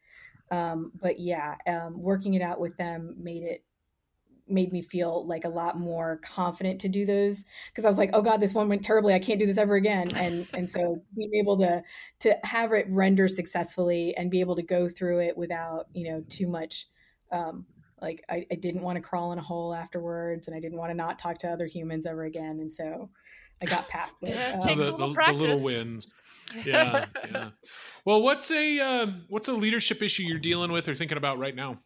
Um, 0.51 0.91
but 1.01 1.19
yeah, 1.19 1.55
um, 1.67 2.01
working 2.01 2.35
it 2.35 2.41
out 2.41 2.59
with 2.59 2.77
them 2.77 3.15
made 3.19 3.43
it 3.43 3.63
made 4.49 4.71
me 4.71 4.81
feel 4.81 5.27
like 5.27 5.43
a 5.43 5.49
lot 5.49 5.77
more 5.77 6.21
confident 6.23 6.79
to 6.79 6.87
do 6.87 7.05
those 7.05 7.43
because 7.69 7.83
I 7.83 7.89
was 7.89 7.97
like, 7.97 8.11
oh 8.13 8.21
god, 8.21 8.39
this 8.39 8.53
one 8.53 8.69
went 8.69 8.81
terribly. 8.81 9.13
I 9.13 9.19
can't 9.19 9.39
do 9.39 9.45
this 9.45 9.57
ever 9.57 9.75
again. 9.75 10.07
And 10.15 10.47
and 10.53 10.69
so 10.69 11.01
being 11.15 11.33
able 11.35 11.57
to 11.57 11.83
to 12.19 12.37
have 12.43 12.71
it 12.71 12.85
render 12.89 13.27
successfully 13.27 14.15
and 14.15 14.31
be 14.31 14.39
able 14.39 14.55
to 14.55 14.63
go 14.63 14.87
through 14.87 15.19
it 15.19 15.37
without 15.37 15.87
you 15.93 16.09
know 16.09 16.23
too 16.29 16.47
much 16.47 16.87
um, 17.31 17.65
like 18.01 18.23
I, 18.29 18.45
I 18.51 18.55
didn't 18.55 18.81
want 18.81 18.97
to 18.97 19.01
crawl 19.01 19.31
in 19.31 19.39
a 19.39 19.41
hole 19.41 19.73
afterwards 19.73 20.47
and 20.47 20.55
I 20.55 20.59
didn't 20.59 20.77
want 20.77 20.91
to 20.91 20.95
not 20.95 21.17
talk 21.17 21.37
to 21.39 21.49
other 21.49 21.65
humans 21.65 22.05
ever 22.05 22.25
again. 22.25 22.59
And 22.59 22.71
so 22.71 23.09
I 23.61 23.65
got 23.65 23.87
past 23.87 24.13
it. 24.21 24.55
Um, 24.55 24.61
so 24.61 24.75
the, 24.75 24.91
the, 24.91 25.13
the, 25.13 25.33
little 25.33 25.63
wins. 25.63 26.11
Yeah. 26.65 27.07
yeah. 27.29 27.49
Well, 28.05 28.21
what's 28.21 28.51
a, 28.51 28.79
uh, 28.79 29.07
what's 29.27 29.49
a 29.49 29.53
leadership 29.53 30.01
issue 30.01 30.23
you're 30.23 30.39
dealing 30.39 30.71
with 30.71 30.87
or 30.87 30.95
thinking 30.95 31.17
about 31.17 31.39
right 31.39 31.53
now? 31.53 31.79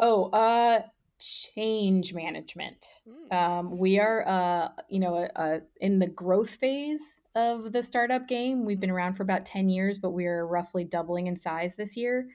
Oh, 0.00 0.24
uh, 0.30 0.82
change 1.18 2.14
management. 2.14 2.84
Hmm. 3.08 3.36
Um, 3.36 3.78
we 3.78 3.98
are, 3.98 4.26
uh, 4.26 4.68
you 4.88 5.00
know, 5.00 5.16
uh, 5.16 5.28
uh, 5.36 5.60
in 5.80 5.98
the 5.98 6.06
growth 6.06 6.50
phase 6.50 7.20
of 7.34 7.72
the 7.72 7.82
startup 7.82 8.28
game. 8.28 8.64
We've 8.64 8.80
been 8.80 8.90
around 8.90 9.14
for 9.14 9.22
about 9.22 9.44
10 9.44 9.68
years, 9.68 9.98
but 9.98 10.10
we 10.10 10.26
are 10.26 10.46
roughly 10.46 10.84
doubling 10.84 11.26
in 11.26 11.38
size 11.38 11.74
this 11.74 11.96
year. 11.96 12.28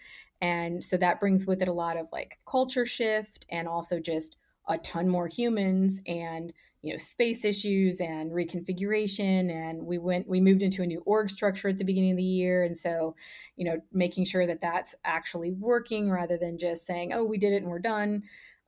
And 0.44 0.84
so 0.84 0.98
that 0.98 1.22
brings 1.22 1.48
with 1.48 1.62
it 1.62 1.70
a 1.70 1.74
lot 1.74 1.96
of 1.96 2.08
like 2.12 2.38
culture 2.46 2.86
shift 2.86 3.46
and 3.50 3.66
also 3.66 3.98
just 3.98 4.36
a 4.68 4.78
ton 4.78 5.08
more 5.08 5.28
humans 5.28 6.02
and 6.06 6.52
you 6.82 6.92
know 6.92 6.98
space 6.98 7.46
issues 7.46 8.02
and 8.02 8.30
reconfiguration. 8.30 9.50
And 9.50 9.84
we 9.86 9.98
went 9.98 10.28
we 10.28 10.42
moved 10.42 10.62
into 10.62 10.84
a 10.84 10.86
new 10.86 11.02
org 11.06 11.30
structure 11.30 11.70
at 11.70 11.78
the 11.78 11.86
beginning 11.86 12.12
of 12.12 12.18
the 12.18 12.24
year. 12.24 12.64
And 12.64 12.78
so 12.78 13.16
you 13.56 13.64
know 13.64 13.80
making 13.94 14.26
sure 14.26 14.46
that 14.46 14.60
that's 14.60 14.96
actually 15.06 15.54
working 15.54 16.12
rather 16.12 16.38
than 16.38 16.58
just 16.58 16.86
saying 16.86 17.14
oh 17.14 17.24
we 17.24 17.38
did 17.38 17.54
it 17.54 17.64
and 17.64 17.68
we're 17.68 17.80
done. 17.80 18.24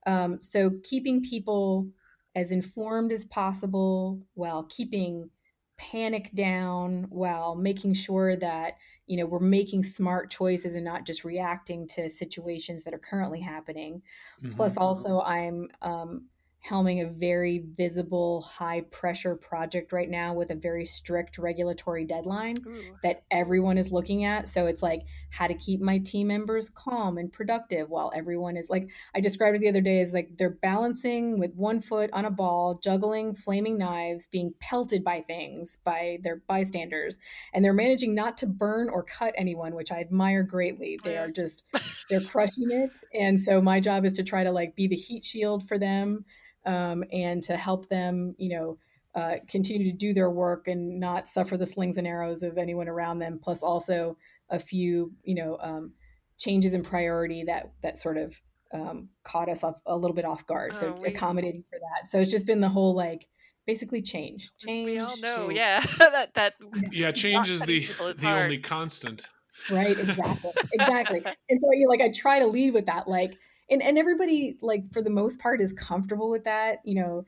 Um, 0.06 0.40
so 0.40 0.70
keeping 0.82 1.22
people 1.22 1.88
as 2.34 2.52
informed 2.52 3.12
as 3.12 3.26
possible 3.26 4.22
while 4.32 4.64
keeping 4.64 5.28
panic 5.76 6.30
down 6.34 7.06
while 7.10 7.54
making 7.54 7.92
sure 7.92 8.34
that 8.34 8.78
you 9.06 9.16
know 9.16 9.26
we're 9.26 9.38
making 9.38 9.84
smart 9.84 10.30
choices 10.30 10.74
and 10.74 10.84
not 10.84 11.06
just 11.06 11.24
reacting 11.24 11.86
to 11.86 12.08
situations 12.08 12.84
that 12.84 12.92
are 12.92 12.98
currently 12.98 13.40
happening 13.40 14.02
mm-hmm. 14.42 14.54
plus 14.54 14.76
also 14.76 15.20
i'm 15.20 15.68
um, 15.82 16.26
helming 16.68 17.02
a 17.02 17.06
very 17.06 17.64
visible, 17.76 18.40
high 18.42 18.80
pressure 18.90 19.36
project 19.36 19.92
right 19.92 20.10
now 20.10 20.34
with 20.34 20.50
a 20.50 20.54
very 20.54 20.84
strict 20.84 21.38
regulatory 21.38 22.04
deadline 22.04 22.56
Ooh. 22.66 22.96
that 23.02 23.22
everyone 23.30 23.78
is 23.78 23.92
looking 23.92 24.24
at. 24.24 24.48
So 24.48 24.66
it's 24.66 24.82
like 24.82 25.02
how 25.36 25.46
to 25.46 25.54
keep 25.54 25.80
my 25.80 25.98
team 25.98 26.28
members 26.28 26.70
calm 26.70 27.18
and 27.18 27.30
productive 27.30 27.90
while 27.90 28.10
everyone 28.14 28.56
is 28.56 28.70
like, 28.70 28.88
I 29.14 29.20
described 29.20 29.56
it 29.56 29.60
the 29.60 29.68
other 29.68 29.82
day 29.82 30.00
as 30.00 30.14
like 30.14 30.30
they're 30.38 30.48
balancing 30.48 31.38
with 31.38 31.54
one 31.54 31.80
foot 31.80 32.08
on 32.14 32.24
a 32.24 32.30
ball, 32.30 32.80
juggling 32.82 33.34
flaming 33.34 33.76
knives, 33.76 34.26
being 34.26 34.54
pelted 34.60 35.04
by 35.04 35.20
things 35.20 35.76
by 35.84 36.18
their 36.22 36.42
bystanders, 36.48 37.18
and 37.52 37.62
they're 37.62 37.74
managing 37.74 38.14
not 38.14 38.38
to 38.38 38.46
burn 38.46 38.88
or 38.88 39.02
cut 39.02 39.34
anyone, 39.36 39.74
which 39.74 39.92
I 39.92 40.00
admire 40.00 40.42
greatly. 40.42 40.98
They 41.04 41.18
are 41.18 41.30
just, 41.30 41.64
they're 42.10 42.20
crushing 42.22 42.70
it. 42.70 42.98
And 43.12 43.38
so 43.40 43.60
my 43.60 43.78
job 43.78 44.06
is 44.06 44.14
to 44.14 44.22
try 44.22 44.42
to 44.42 44.50
like 44.50 44.74
be 44.74 44.88
the 44.88 44.96
heat 44.96 45.24
shield 45.24 45.68
for 45.68 45.78
them 45.78 46.24
um, 46.64 47.04
and 47.12 47.42
to 47.42 47.58
help 47.58 47.88
them, 47.88 48.34
you 48.38 48.56
know, 48.56 48.78
uh, 49.14 49.36
continue 49.48 49.90
to 49.90 49.96
do 49.96 50.12
their 50.12 50.30
work 50.30 50.68
and 50.68 51.00
not 51.00 51.26
suffer 51.26 51.56
the 51.56 51.66
slings 51.66 51.96
and 51.96 52.06
arrows 52.06 52.42
of 52.42 52.58
anyone 52.58 52.86
around 52.86 53.18
them. 53.18 53.38
Plus, 53.42 53.62
also 53.62 54.16
a 54.50 54.58
few, 54.58 55.12
you 55.22 55.34
know, 55.34 55.58
um, 55.60 55.92
changes 56.38 56.74
in 56.74 56.82
priority 56.82 57.44
that 57.44 57.72
that 57.82 57.98
sort 57.98 58.16
of 58.16 58.34
um, 58.72 59.08
caught 59.22 59.48
us 59.48 59.64
off 59.64 59.80
a 59.86 59.96
little 59.96 60.14
bit 60.14 60.24
off 60.24 60.46
guard. 60.46 60.72
Oh, 60.74 60.78
so 60.78 60.98
we, 61.00 61.08
accommodating 61.08 61.64
for 61.70 61.78
that. 61.78 62.10
So 62.10 62.20
it's 62.20 62.30
just 62.30 62.46
been 62.46 62.60
the 62.60 62.68
whole 62.68 62.94
like 62.94 63.26
basically 63.66 64.02
change. 64.02 64.50
Change. 64.58 64.86
We 64.86 64.98
all 64.98 65.16
know, 65.18 65.36
so, 65.36 65.50
yeah, 65.50 65.80
that 65.98 66.34
that. 66.34 66.54
Yeah, 66.90 67.10
change 67.12 67.48
is 67.48 67.60
the 67.60 67.86
the 67.86 68.14
hard. 68.22 68.44
only 68.44 68.58
constant. 68.58 69.26
Right. 69.70 69.98
Exactly. 69.98 70.52
exactly. 70.72 71.24
And 71.48 71.60
so 71.60 71.72
you 71.72 71.88
like 71.88 72.00
I 72.00 72.10
try 72.10 72.38
to 72.38 72.46
lead 72.46 72.74
with 72.74 72.86
that, 72.86 73.08
like 73.08 73.36
and 73.70 73.82
and 73.82 73.98
everybody 73.98 74.56
like 74.60 74.92
for 74.92 75.02
the 75.02 75.10
most 75.10 75.38
part 75.38 75.60
is 75.60 75.72
comfortable 75.72 76.30
with 76.30 76.44
that 76.44 76.78
you 76.84 76.94
know 76.94 77.24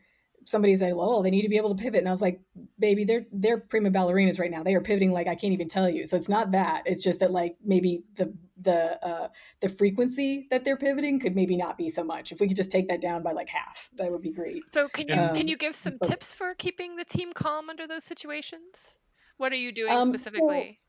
somebody 0.49 0.75
said 0.77 0.95
well 0.95 1.23
they 1.23 1.31
need 1.31 1.43
to 1.43 1.49
be 1.49 1.59
able 1.59 1.75
to 1.75 1.81
pivot. 1.83 1.99
And 1.99 2.09
i 2.09 2.11
was 2.11 2.23
like 2.23 2.41
baby 2.79 3.05
they're 3.05 3.27
they're 3.33 3.59
prima 3.59 3.91
ballerinas 3.91 4.41
right 4.41 4.51
now. 4.51 4.63
They 4.63 4.75
are 4.75 4.81
pivoting 4.81 5.13
like 5.13 5.27
i 5.29 5.35
can't 5.35 5.53
even 5.53 5.69
tell 5.69 5.89
you. 5.89 6.07
So 6.07 6.17
it's 6.17 6.29
not 6.29 6.53
that. 6.53 6.85
It's 6.87 7.03
just 7.03 7.21
that 7.21 7.31
like 7.31 7.57
maybe 7.63 8.05
the 8.15 8.35
the 8.61 9.07
uh 9.07 9.29
the 9.61 9.69
frequency 9.69 10.47
that 10.51 10.65
they're 10.65 10.77
pivoting 10.77 11.21
could 11.21 11.37
maybe 11.37 11.57
not 11.57 11.77
be 11.77 11.91
so 11.91 12.03
much. 12.03 12.33
If 12.33 12.41
we 12.41 12.49
could 12.49 12.57
just 12.57 12.71
take 12.71 12.89
that 12.89 13.01
down 13.01 13.23
by 13.23 13.33
like 13.33 13.49
half 13.49 13.91
that 13.97 14.11
would 14.11 14.23
be 14.23 14.33
great. 14.33 14.69
So 14.69 14.89
can 14.89 15.09
you 15.09 15.15
um, 15.15 15.35
can 15.35 15.49
you 15.49 15.57
give 15.57 15.77
some 15.77 15.99
but, 16.01 16.09
tips 16.09 16.35
for 16.35 16.55
keeping 16.55 16.97
the 16.97 17.05
team 17.05 17.33
calm 17.33 17.69
under 17.69 17.87
those 17.87 18.05
situations? 18.05 18.99
What 19.37 19.53
are 19.53 19.57
you 19.57 19.71
doing 19.71 19.93
um, 19.93 20.09
specifically? 20.09 20.81
so 20.81 20.88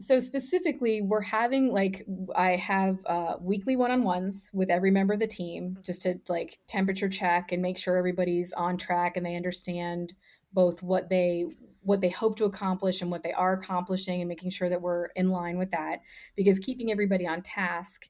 specifically 0.00 1.02
we're 1.02 1.20
having 1.20 1.72
like 1.72 2.06
i 2.36 2.54
have 2.54 2.98
uh, 3.06 3.34
weekly 3.40 3.74
one-on-ones 3.74 4.50
with 4.54 4.70
every 4.70 4.90
member 4.90 5.14
of 5.14 5.20
the 5.20 5.26
team 5.26 5.76
just 5.82 6.02
to 6.02 6.14
like 6.28 6.58
temperature 6.68 7.08
check 7.08 7.50
and 7.50 7.60
make 7.60 7.76
sure 7.76 7.96
everybody's 7.96 8.52
on 8.52 8.76
track 8.76 9.16
and 9.16 9.26
they 9.26 9.34
understand 9.34 10.14
both 10.52 10.82
what 10.82 11.08
they 11.08 11.46
what 11.82 12.00
they 12.00 12.08
hope 12.10 12.36
to 12.36 12.44
accomplish 12.44 13.00
and 13.00 13.10
what 13.10 13.22
they 13.22 13.32
are 13.32 13.54
accomplishing 13.54 14.20
and 14.20 14.28
making 14.28 14.50
sure 14.50 14.68
that 14.68 14.80
we're 14.80 15.06
in 15.16 15.30
line 15.30 15.58
with 15.58 15.70
that 15.70 16.00
because 16.36 16.58
keeping 16.58 16.92
everybody 16.92 17.26
on 17.26 17.42
task 17.42 18.08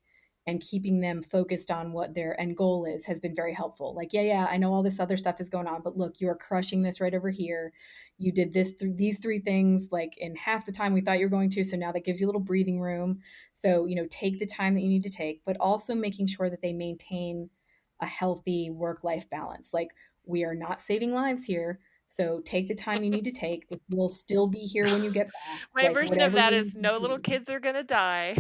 and 0.48 0.62
keeping 0.62 1.00
them 1.00 1.22
focused 1.22 1.70
on 1.70 1.92
what 1.92 2.14
their 2.14 2.40
end 2.40 2.56
goal 2.56 2.86
is 2.86 3.04
has 3.04 3.20
been 3.20 3.34
very 3.34 3.52
helpful. 3.52 3.94
Like 3.94 4.14
yeah 4.14 4.22
yeah 4.22 4.46
i 4.50 4.56
know 4.56 4.72
all 4.72 4.82
this 4.82 4.98
other 4.98 5.18
stuff 5.18 5.40
is 5.40 5.50
going 5.50 5.66
on 5.66 5.82
but 5.84 5.98
look 5.98 6.20
you 6.20 6.28
are 6.30 6.34
crushing 6.34 6.80
this 6.82 7.02
right 7.02 7.12
over 7.12 7.28
here. 7.28 7.70
You 8.16 8.32
did 8.32 8.54
this 8.54 8.72
through 8.72 8.94
these 8.94 9.18
three 9.18 9.40
things 9.40 9.88
like 9.92 10.16
in 10.16 10.34
half 10.36 10.64
the 10.64 10.72
time 10.72 10.94
we 10.94 11.02
thought 11.02 11.18
you 11.18 11.26
were 11.26 11.36
going 11.38 11.50
to 11.50 11.64
so 11.64 11.76
now 11.76 11.92
that 11.92 12.06
gives 12.06 12.18
you 12.18 12.26
a 12.26 12.28
little 12.28 12.40
breathing 12.40 12.80
room. 12.80 13.20
So 13.52 13.84
you 13.84 13.94
know 13.94 14.06
take 14.08 14.38
the 14.38 14.46
time 14.46 14.72
that 14.74 14.80
you 14.80 14.88
need 14.88 15.02
to 15.02 15.10
take 15.10 15.42
but 15.44 15.58
also 15.60 15.94
making 15.94 16.28
sure 16.28 16.48
that 16.48 16.62
they 16.62 16.72
maintain 16.72 17.50
a 18.00 18.06
healthy 18.06 18.70
work 18.70 19.04
life 19.04 19.28
balance. 19.28 19.74
Like 19.74 19.90
we 20.24 20.44
are 20.44 20.54
not 20.54 20.80
saving 20.80 21.12
lives 21.12 21.44
here 21.44 21.78
so 22.08 22.40
take 22.44 22.68
the 22.68 22.74
time 22.74 23.04
you 23.04 23.10
need 23.10 23.24
to 23.24 23.30
take. 23.30 23.68
This 23.68 23.80
will 23.90 24.08
still 24.08 24.46
be 24.46 24.60
here 24.60 24.86
when 24.86 25.04
you 25.04 25.10
get 25.10 25.26
back. 25.26 25.60
My 25.74 25.82
like, 25.84 25.94
version 25.94 26.20
of 26.22 26.32
that 26.32 26.54
is 26.54 26.74
no 26.74 26.96
little 26.96 27.18
kids 27.18 27.50
are 27.50 27.60
gonna 27.60 27.84
die. 27.84 28.36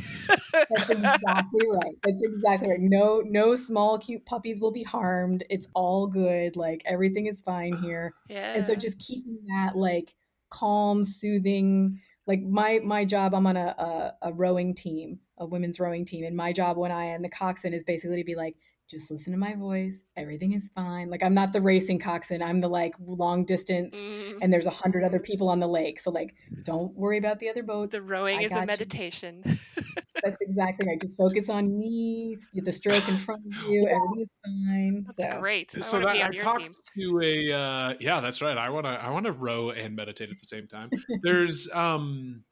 That's 0.52 0.90
exactly 0.90 1.68
right. 1.68 1.94
That's 2.02 2.22
exactly 2.22 2.70
right. 2.70 2.80
No, 2.80 3.22
no 3.24 3.54
small 3.54 3.98
cute 3.98 4.24
puppies 4.24 4.58
will 4.60 4.72
be 4.72 4.82
harmed. 4.82 5.44
It's 5.50 5.68
all 5.74 6.06
good. 6.06 6.56
Like 6.56 6.82
everything 6.86 7.26
is 7.26 7.42
fine 7.42 7.74
oh, 7.74 7.80
here. 7.82 8.14
Yeah. 8.28 8.54
And 8.54 8.66
so 8.66 8.74
just 8.74 8.98
keeping 8.98 9.38
that 9.48 9.76
like 9.76 10.14
calm, 10.50 11.04
soothing. 11.04 12.00
Like 12.26 12.42
my 12.42 12.80
my 12.82 13.04
job, 13.04 13.34
I'm 13.34 13.46
on 13.46 13.56
a, 13.56 14.14
a, 14.22 14.28
a 14.28 14.32
rowing 14.32 14.74
team, 14.74 15.20
a 15.36 15.46
women's 15.46 15.78
rowing 15.78 16.04
team, 16.04 16.24
and 16.24 16.36
my 16.36 16.52
job 16.52 16.78
when 16.78 16.90
I 16.90 17.04
am 17.06 17.22
the 17.22 17.28
coxswain 17.28 17.74
is 17.74 17.84
basically 17.84 18.16
to 18.16 18.24
be 18.24 18.34
like, 18.34 18.56
just 18.88 19.10
listen 19.10 19.32
to 19.32 19.38
my 19.38 19.54
voice. 19.54 20.00
Everything 20.16 20.52
is 20.52 20.70
fine. 20.74 21.10
Like 21.10 21.22
I'm 21.22 21.34
not 21.34 21.52
the 21.52 21.60
racing 21.60 21.98
coxswain. 21.98 22.42
I'm 22.42 22.60
the 22.60 22.68
like 22.68 22.94
long 23.04 23.44
distance, 23.44 23.96
mm. 23.96 24.38
and 24.40 24.52
there's 24.52 24.66
a 24.66 24.70
hundred 24.70 25.04
other 25.04 25.18
people 25.18 25.48
on 25.48 25.60
the 25.60 25.66
lake. 25.66 26.00
So 26.00 26.10
like, 26.10 26.34
don't 26.64 26.94
worry 26.94 27.18
about 27.18 27.38
the 27.38 27.50
other 27.50 27.62
boats. 27.62 27.92
The 27.92 28.00
rowing 28.00 28.38
I 28.38 28.42
is 28.42 28.52
a 28.52 28.64
meditation. 28.64 29.42
That's 29.44 30.36
exactly 30.40 30.88
right. 30.88 31.00
Just 31.00 31.16
focus 31.16 31.50
on 31.50 31.78
me, 31.78 32.38
Get 32.54 32.64
the 32.64 32.72
stroke 32.72 33.06
in 33.08 33.16
front 33.18 33.42
of 33.46 33.70
you. 33.70 33.86
Everything 33.86 34.20
is 34.22 34.28
fine. 34.44 35.04
That's 35.04 35.16
so. 35.16 35.40
great. 35.40 35.72
I 35.76 35.80
so 35.80 36.00
that, 36.00 36.08
I 36.08 36.30
talked 36.36 36.60
team. 36.62 36.72
to 36.96 37.20
a 37.22 37.52
uh, 37.52 37.94
yeah, 38.00 38.20
that's 38.20 38.40
right. 38.40 38.56
I 38.56 38.70
want 38.70 38.86
to 38.86 38.92
I 38.92 39.10
want 39.10 39.26
to 39.26 39.32
row 39.32 39.70
and 39.70 39.94
meditate 39.94 40.30
at 40.30 40.38
the 40.38 40.46
same 40.46 40.66
time. 40.66 40.90
There's 41.22 41.70
um. 41.72 42.44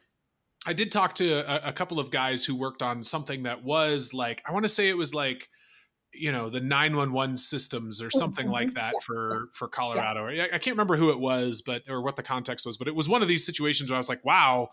I 0.69 0.73
did 0.73 0.91
talk 0.91 1.15
to 1.17 1.49
a, 1.49 1.69
a 1.69 1.73
couple 1.73 2.01
of 2.01 2.11
guys 2.11 2.45
who 2.45 2.57
worked 2.57 2.83
on 2.83 3.05
something 3.05 3.45
that 3.45 3.63
was 3.63 4.13
like 4.13 4.43
I 4.45 4.53
want 4.53 4.65
to 4.65 4.69
say 4.69 4.89
it 4.89 4.97
was 4.97 5.15
like 5.15 5.49
you 6.19 6.33
know 6.33 6.51
the 6.51 6.61
911 6.61 7.37
systems 7.37 8.01
or 8.01 8.11
something 8.11 8.49
like 8.49 8.69
mm-hmm. 8.69 8.75
that 8.75 8.95
for 9.03 9.49
for 9.53 9.69
colorado 9.69 10.29
yeah. 10.29 10.45
i 10.53 10.59
can't 10.59 10.75
remember 10.75 10.97
who 10.97 11.11
it 11.11 11.19
was 11.19 11.63
but 11.63 11.83
or 11.89 12.03
what 12.03 12.17
the 12.17 12.23
context 12.23 12.67
was 12.67 12.77
but 12.77 12.89
it 12.89 12.95
was 12.95 13.09
one 13.09 13.23
of 13.23 13.29
these 13.29 13.45
situations 13.45 13.91
where 13.91 13.97
i 13.97 13.99
was 13.99 14.09
like 14.09 14.25
wow 14.25 14.69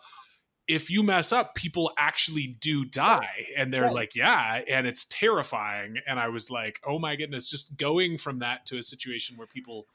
if 0.67 0.89
you 0.89 1.03
mess 1.03 1.31
up 1.31 1.55
people 1.55 1.91
actually 1.97 2.57
do 2.61 2.85
die 2.85 3.47
and 3.57 3.73
they're 3.73 3.83
right. 3.83 3.93
like 3.93 4.15
yeah 4.15 4.61
and 4.69 4.87
it's 4.87 5.05
terrifying 5.05 5.95
and 6.07 6.19
i 6.19 6.27
was 6.27 6.49
like 6.49 6.79
oh 6.85 6.97
my 6.97 7.15
goodness 7.15 7.49
just 7.49 7.77
going 7.77 8.17
from 8.17 8.39
that 8.39 8.65
to 8.65 8.77
a 8.77 8.83
situation 8.83 9.37
where 9.37 9.47
people 9.47 9.87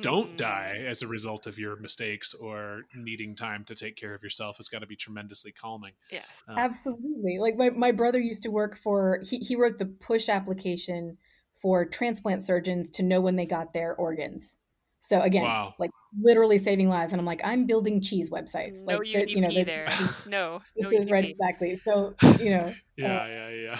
don't 0.00 0.36
die 0.36 0.78
mm. 0.78 0.88
as 0.88 1.02
a 1.02 1.06
result 1.06 1.46
of 1.46 1.58
your 1.58 1.76
mistakes 1.76 2.34
or 2.34 2.82
needing 2.94 3.34
time 3.34 3.64
to 3.64 3.74
take 3.74 3.96
care 3.96 4.14
of 4.14 4.22
yourself 4.22 4.56
has 4.56 4.68
got 4.68 4.80
to 4.80 4.86
be 4.86 4.96
tremendously 4.96 5.52
calming. 5.52 5.92
Yes. 6.10 6.42
Um, 6.48 6.58
Absolutely. 6.58 7.38
Like 7.38 7.56
my, 7.56 7.70
my 7.70 7.92
brother 7.92 8.20
used 8.20 8.42
to 8.42 8.50
work 8.50 8.78
for, 8.78 9.20
he, 9.22 9.38
he 9.38 9.56
wrote 9.56 9.78
the 9.78 9.86
push 9.86 10.28
application 10.28 11.18
for 11.60 11.84
transplant 11.84 12.42
surgeons 12.42 12.90
to 12.90 13.02
know 13.02 13.20
when 13.20 13.36
they 13.36 13.46
got 13.46 13.72
their 13.72 13.94
organs. 13.94 14.58
So 15.00 15.20
again, 15.20 15.42
wow. 15.42 15.74
like 15.78 15.90
literally 16.20 16.58
saving 16.58 16.88
lives. 16.88 17.12
And 17.12 17.20
I'm 17.20 17.26
like, 17.26 17.40
I'm 17.44 17.66
building 17.66 18.00
cheese 18.00 18.30
websites. 18.30 18.84
No 18.84 18.98
like, 18.98 19.08
UDP 19.08 19.30
you 19.30 19.40
know, 19.40 19.64
there. 19.64 19.88
no. 20.26 20.62
This 20.76 20.90
no 20.90 20.98
is 20.98 21.08
UDP. 21.08 21.12
right. 21.12 21.24
Exactly. 21.30 21.76
So, 21.76 22.14
you 22.38 22.50
know. 22.50 22.74
yeah, 22.96 23.22
uh, 23.22 23.26
yeah, 23.26 23.78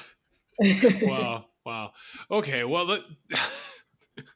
yeah. 0.60 1.00
wow. 1.02 1.46
Wow. 1.64 1.92
Okay. 2.30 2.64
Well, 2.64 2.98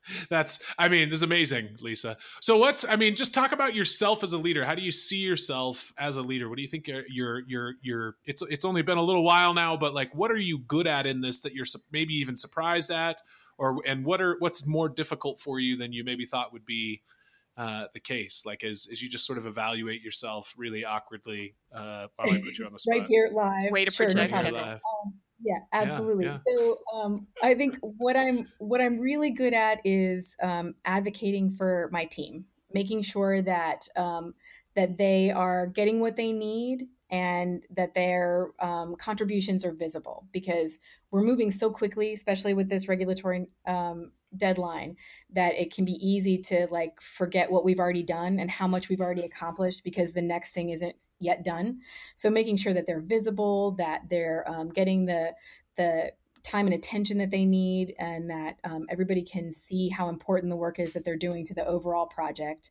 That's, 0.30 0.60
I 0.78 0.88
mean, 0.88 1.08
this 1.08 1.16
is 1.16 1.22
amazing, 1.22 1.76
Lisa. 1.80 2.16
So, 2.40 2.58
what's, 2.58 2.84
I 2.84 2.96
mean, 2.96 3.16
just 3.16 3.34
talk 3.34 3.52
about 3.52 3.74
yourself 3.74 4.22
as 4.22 4.32
a 4.32 4.38
leader. 4.38 4.64
How 4.64 4.74
do 4.74 4.82
you 4.82 4.90
see 4.90 5.18
yourself 5.18 5.92
as 5.98 6.16
a 6.16 6.22
leader? 6.22 6.48
What 6.48 6.56
do 6.56 6.62
you 6.62 6.68
think 6.68 6.88
you're, 6.88 7.04
you're, 7.08 7.42
you're, 7.46 7.74
you're 7.82 8.16
it's, 8.24 8.42
it's 8.42 8.64
only 8.64 8.82
been 8.82 8.98
a 8.98 9.02
little 9.02 9.24
while 9.24 9.54
now, 9.54 9.76
but 9.76 9.94
like, 9.94 10.14
what 10.14 10.30
are 10.30 10.36
you 10.36 10.60
good 10.60 10.86
at 10.86 11.06
in 11.06 11.20
this 11.20 11.40
that 11.40 11.54
you're 11.54 11.66
maybe 11.92 12.14
even 12.14 12.36
surprised 12.36 12.90
at? 12.90 13.20
Or, 13.58 13.80
and 13.86 14.04
what 14.04 14.20
are, 14.20 14.36
what's 14.38 14.66
more 14.66 14.88
difficult 14.88 15.40
for 15.40 15.58
you 15.58 15.76
than 15.76 15.92
you 15.92 16.04
maybe 16.04 16.26
thought 16.26 16.52
would 16.52 16.66
be 16.66 17.02
uh, 17.56 17.86
the 17.94 18.00
case? 18.00 18.42
Like, 18.44 18.64
as, 18.64 18.86
as 18.90 19.02
you 19.02 19.08
just 19.08 19.26
sort 19.26 19.38
of 19.38 19.46
evaluate 19.46 20.02
yourself 20.02 20.52
really 20.56 20.84
awkwardly, 20.84 21.54
uh, 21.74 22.08
while 22.16 22.30
I 22.30 22.40
put 22.40 22.58
you 22.58 22.66
on 22.66 22.72
the 22.72 22.78
spot. 22.78 22.98
right 22.98 23.06
here 23.08 23.30
live. 23.32 23.70
Way 23.70 23.86
to 23.86 23.90
sure, 23.90 24.10
project. 24.10 24.34
No 24.52 24.78
yeah 25.46 25.58
absolutely 25.72 26.24
yeah, 26.24 26.36
yeah. 26.46 26.56
so 26.58 26.78
um, 26.94 27.26
i 27.42 27.54
think 27.54 27.78
what 27.80 28.16
i'm 28.16 28.46
what 28.58 28.80
i'm 28.80 28.98
really 28.98 29.30
good 29.30 29.54
at 29.54 29.80
is 29.84 30.36
um, 30.42 30.74
advocating 30.84 31.50
for 31.52 31.88
my 31.92 32.04
team 32.04 32.44
making 32.74 33.00
sure 33.00 33.40
that 33.40 33.88
um, 33.96 34.34
that 34.74 34.98
they 34.98 35.30
are 35.30 35.66
getting 35.66 36.00
what 36.00 36.16
they 36.16 36.32
need 36.32 36.88
and 37.10 37.62
that 37.70 37.94
their 37.94 38.48
um, 38.60 38.96
contributions 38.96 39.64
are 39.64 39.72
visible 39.72 40.26
because 40.32 40.78
we're 41.10 41.22
moving 41.22 41.50
so 41.50 41.70
quickly 41.70 42.12
especially 42.12 42.54
with 42.54 42.68
this 42.68 42.88
regulatory 42.88 43.46
um, 43.66 44.10
deadline 44.36 44.96
that 45.30 45.54
it 45.54 45.74
can 45.74 45.84
be 45.84 45.92
easy 46.06 46.38
to 46.38 46.66
like 46.70 47.00
forget 47.00 47.50
what 47.50 47.64
we've 47.64 47.78
already 47.78 48.02
done 48.02 48.38
and 48.38 48.50
how 48.50 48.66
much 48.66 48.88
we've 48.88 49.00
already 49.00 49.22
accomplished 49.22 49.82
because 49.84 50.12
the 50.12 50.22
next 50.22 50.50
thing 50.50 50.70
isn't 50.70 50.96
yet 51.18 51.44
done. 51.44 51.80
So 52.14 52.30
making 52.30 52.56
sure 52.56 52.74
that 52.74 52.86
they're 52.86 53.00
visible, 53.00 53.72
that 53.72 54.02
they're 54.08 54.48
um, 54.48 54.70
getting 54.70 55.06
the 55.06 55.32
the 55.76 56.12
time 56.42 56.66
and 56.66 56.74
attention 56.74 57.18
that 57.18 57.30
they 57.30 57.44
need, 57.44 57.94
and 57.98 58.30
that 58.30 58.58
um, 58.64 58.86
everybody 58.88 59.22
can 59.22 59.50
see 59.50 59.88
how 59.88 60.08
important 60.08 60.50
the 60.50 60.56
work 60.56 60.78
is 60.78 60.92
that 60.92 61.04
they're 61.04 61.16
doing 61.16 61.44
to 61.44 61.54
the 61.54 61.66
overall 61.66 62.06
project. 62.06 62.70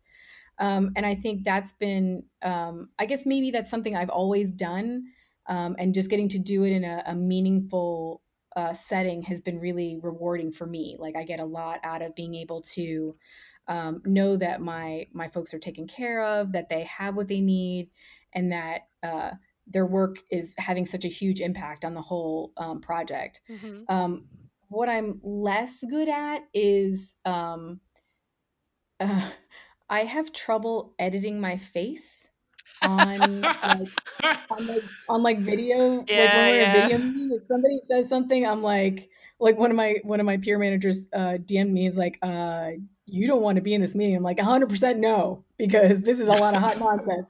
Um, 0.59 0.91
and 0.95 1.05
I 1.05 1.15
think 1.15 1.43
that's 1.43 1.73
been, 1.73 2.23
um, 2.41 2.89
I 2.97 3.05
guess 3.05 3.25
maybe 3.25 3.51
that's 3.51 3.69
something 3.69 3.95
I've 3.95 4.09
always 4.09 4.51
done, 4.51 5.05
um, 5.47 5.75
and 5.77 5.93
just 5.93 6.09
getting 6.09 6.29
to 6.29 6.39
do 6.39 6.63
it 6.63 6.71
in 6.71 6.83
a, 6.83 7.03
a 7.07 7.15
meaningful 7.15 8.21
uh, 8.55 8.73
setting 8.73 9.21
has 9.23 9.41
been 9.41 9.59
really 9.59 9.99
rewarding 10.01 10.51
for 10.51 10.65
me. 10.65 10.95
Like 10.97 11.15
I 11.15 11.23
get 11.23 11.39
a 11.39 11.45
lot 11.45 11.79
out 11.83 12.01
of 12.01 12.15
being 12.15 12.35
able 12.35 12.61
to 12.73 13.15
um, 13.67 14.01
know 14.05 14.37
that 14.37 14.61
my 14.61 15.07
my 15.11 15.27
folks 15.27 15.53
are 15.53 15.59
taken 15.59 15.87
care 15.87 16.23
of, 16.23 16.53
that 16.53 16.69
they 16.69 16.83
have 16.83 17.15
what 17.15 17.27
they 17.27 17.41
need, 17.41 17.89
and 18.33 18.51
that 18.51 18.81
uh, 19.03 19.31
their 19.67 19.85
work 19.85 20.17
is 20.31 20.53
having 20.57 20.85
such 20.85 21.05
a 21.05 21.09
huge 21.09 21.41
impact 21.41 21.83
on 21.83 21.93
the 21.93 22.01
whole 22.01 22.53
um, 22.57 22.79
project. 22.81 23.41
Mm-hmm. 23.49 23.83
Um, 23.89 24.25
what 24.69 24.89
I'm 24.89 25.19
less 25.23 25.83
good 25.89 26.09
at 26.09 26.39
is 26.53 27.15
um, 27.25 27.79
uh, 28.99 29.29
I 29.89 30.03
have 30.03 30.33
trouble 30.33 30.93
editing 30.99 31.39
my 31.39 31.57
face 31.57 32.27
on 32.81 33.41
like 33.41 33.89
on 34.49 34.67
like, 34.67 34.83
on 35.09 35.23
like 35.23 35.39
video 35.39 36.03
yeah, 36.07 36.23
like 36.23 36.33
when 36.33 36.45
we're 36.51 36.57
yeah. 36.57 36.81
video 36.81 36.97
meeting, 36.97 37.31
if 37.31 37.47
somebody 37.47 37.79
says 37.87 38.09
something 38.09 38.45
i'm 38.45 38.61
like 38.61 39.09
like 39.39 39.57
one 39.57 39.71
of 39.71 39.77
my 39.77 39.95
one 40.03 40.19
of 40.19 40.25
my 40.25 40.37
peer 40.37 40.59
managers 40.59 41.07
uh 41.13 41.37
dm'd 41.45 41.71
me 41.71 41.87
is 41.87 41.97
like 41.97 42.19
uh 42.21 42.71
you 43.05 43.27
don't 43.27 43.41
want 43.41 43.55
to 43.55 43.61
be 43.61 43.73
in 43.73 43.81
this 43.81 43.95
meeting 43.95 44.15
i'm 44.15 44.23
like 44.23 44.37
100% 44.37 44.97
no 44.97 45.43
because 45.57 46.01
this 46.01 46.19
is 46.19 46.27
a 46.27 46.31
lot 46.31 46.53
of 46.53 46.61
hot 46.61 46.77
nonsense 46.79 47.27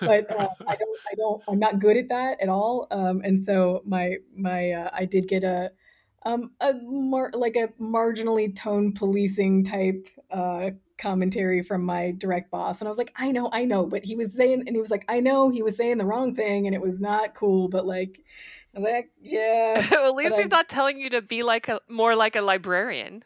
but 0.00 0.30
uh, 0.30 0.48
i 0.68 0.76
don't 0.76 0.98
i 1.10 1.14
don't 1.16 1.42
i'm 1.48 1.58
not 1.58 1.78
good 1.78 1.96
at 1.96 2.08
that 2.08 2.40
at 2.40 2.48
all 2.48 2.86
um 2.90 3.20
and 3.24 3.42
so 3.44 3.82
my 3.84 4.16
my 4.36 4.70
uh, 4.70 4.90
i 4.92 5.04
did 5.04 5.26
get 5.26 5.42
a 5.42 5.70
um 6.24 6.52
a 6.60 6.72
more 6.74 7.30
like 7.34 7.56
a 7.56 7.68
marginally 7.80 8.54
tone 8.54 8.92
policing 8.92 9.64
type 9.64 10.08
uh 10.30 10.70
commentary 11.04 11.62
from 11.62 11.84
my 11.84 12.12
direct 12.16 12.50
boss 12.50 12.80
and 12.80 12.88
i 12.88 12.90
was 12.90 12.96
like 12.96 13.12
i 13.16 13.30
know 13.30 13.50
i 13.52 13.62
know 13.62 13.84
but 13.84 14.02
he 14.02 14.16
was 14.16 14.32
saying 14.32 14.60
and 14.66 14.70
he 14.70 14.80
was 14.80 14.90
like 14.90 15.04
i 15.06 15.20
know 15.20 15.50
he 15.50 15.62
was 15.62 15.76
saying 15.76 15.98
the 15.98 16.04
wrong 16.04 16.34
thing 16.34 16.66
and 16.66 16.74
it 16.74 16.80
was 16.80 16.98
not 16.98 17.34
cool 17.34 17.68
but 17.68 17.84
like 17.84 18.18
i 18.74 18.80
was 18.80 18.90
like 18.90 19.10
yeah 19.20 19.86
well, 19.90 20.06
at 20.08 20.14
least 20.14 20.36
he's 20.36 20.46
I, 20.46 20.56
not 20.56 20.68
telling 20.70 20.98
you 20.98 21.10
to 21.10 21.20
be 21.20 21.42
like 21.42 21.68
a 21.68 21.78
more 21.90 22.14
like 22.14 22.36
a 22.36 22.40
librarian 22.40 23.22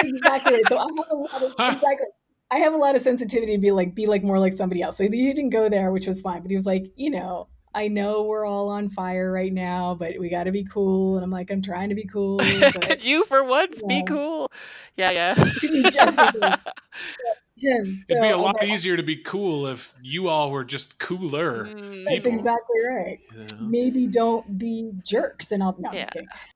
exactly 0.00 0.62
so 0.66 0.78
i 0.78 0.88
have 0.96 1.10
a 1.10 1.14
lot 1.14 1.42
of 1.42 1.50
exactly 1.74 2.06
i 2.50 2.56
have 2.56 2.72
a 2.72 2.78
lot 2.78 2.96
of 2.96 3.02
sensitivity 3.02 3.54
to 3.54 3.60
be 3.60 3.70
like 3.70 3.94
be 3.94 4.06
like 4.06 4.24
more 4.24 4.38
like 4.38 4.54
somebody 4.54 4.80
else 4.80 4.96
so 4.96 5.04
he 5.04 5.10
didn't 5.10 5.50
go 5.50 5.68
there 5.68 5.92
which 5.92 6.06
was 6.06 6.22
fine 6.22 6.40
but 6.40 6.50
he 6.50 6.56
was 6.56 6.64
like 6.64 6.86
you 6.96 7.10
know 7.10 7.48
I 7.72 7.86
know 7.86 8.24
we're 8.24 8.44
all 8.44 8.68
on 8.68 8.88
fire 8.88 9.30
right 9.30 9.52
now, 9.52 9.94
but 9.94 10.18
we 10.18 10.28
got 10.28 10.44
to 10.44 10.50
be 10.50 10.64
cool. 10.64 11.16
And 11.16 11.24
I'm 11.24 11.30
like, 11.30 11.52
I'm 11.52 11.62
trying 11.62 11.90
to 11.90 11.94
be 11.94 12.04
cool. 12.04 12.40
But, 12.60 12.80
Could 12.82 13.04
you, 13.04 13.24
for 13.24 13.44
once, 13.44 13.80
yeah. 13.80 13.86
be 13.86 14.02
cool? 14.04 14.50
Yeah, 14.96 15.10
yeah. 15.12 16.56
him. 17.60 18.04
It'd 18.08 18.22
be 18.22 18.28
a 18.28 18.36
lot 18.36 18.56
okay, 18.56 18.72
easier 18.72 18.96
to 18.96 19.02
be 19.02 19.16
cool 19.16 19.66
if 19.66 19.94
you 20.02 20.28
all 20.28 20.50
were 20.50 20.64
just 20.64 20.98
cooler 20.98 21.66
Mm. 21.66 22.04
That's 22.04 22.26
exactly 22.26 22.80
right. 22.80 23.20
you 23.32 23.38
know? 23.38 23.60
Maybe 23.60 24.06
don't 24.06 24.58
be 24.58 24.92
jerks, 25.04 25.52
and 25.52 25.62
I'll 25.62 25.76
no, 25.78 25.90
I'm 25.90 25.96
Yeah. 25.96 26.06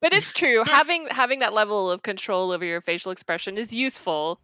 But 0.01 0.13
it's 0.13 0.33
true. 0.41 0.65
having 0.65 1.07
having 1.11 1.41
that 1.41 1.53
level 1.53 1.91
of 1.91 2.03
control 2.03 2.53
over 2.53 2.65
your 2.65 2.81
facial 2.81 3.13
expression 3.13 3.59
is 3.59 3.73
useful 3.73 4.41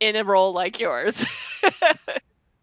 in 0.00 0.16
a 0.16 0.24
role 0.24 0.52
like 0.52 0.80
yours. 0.80 1.24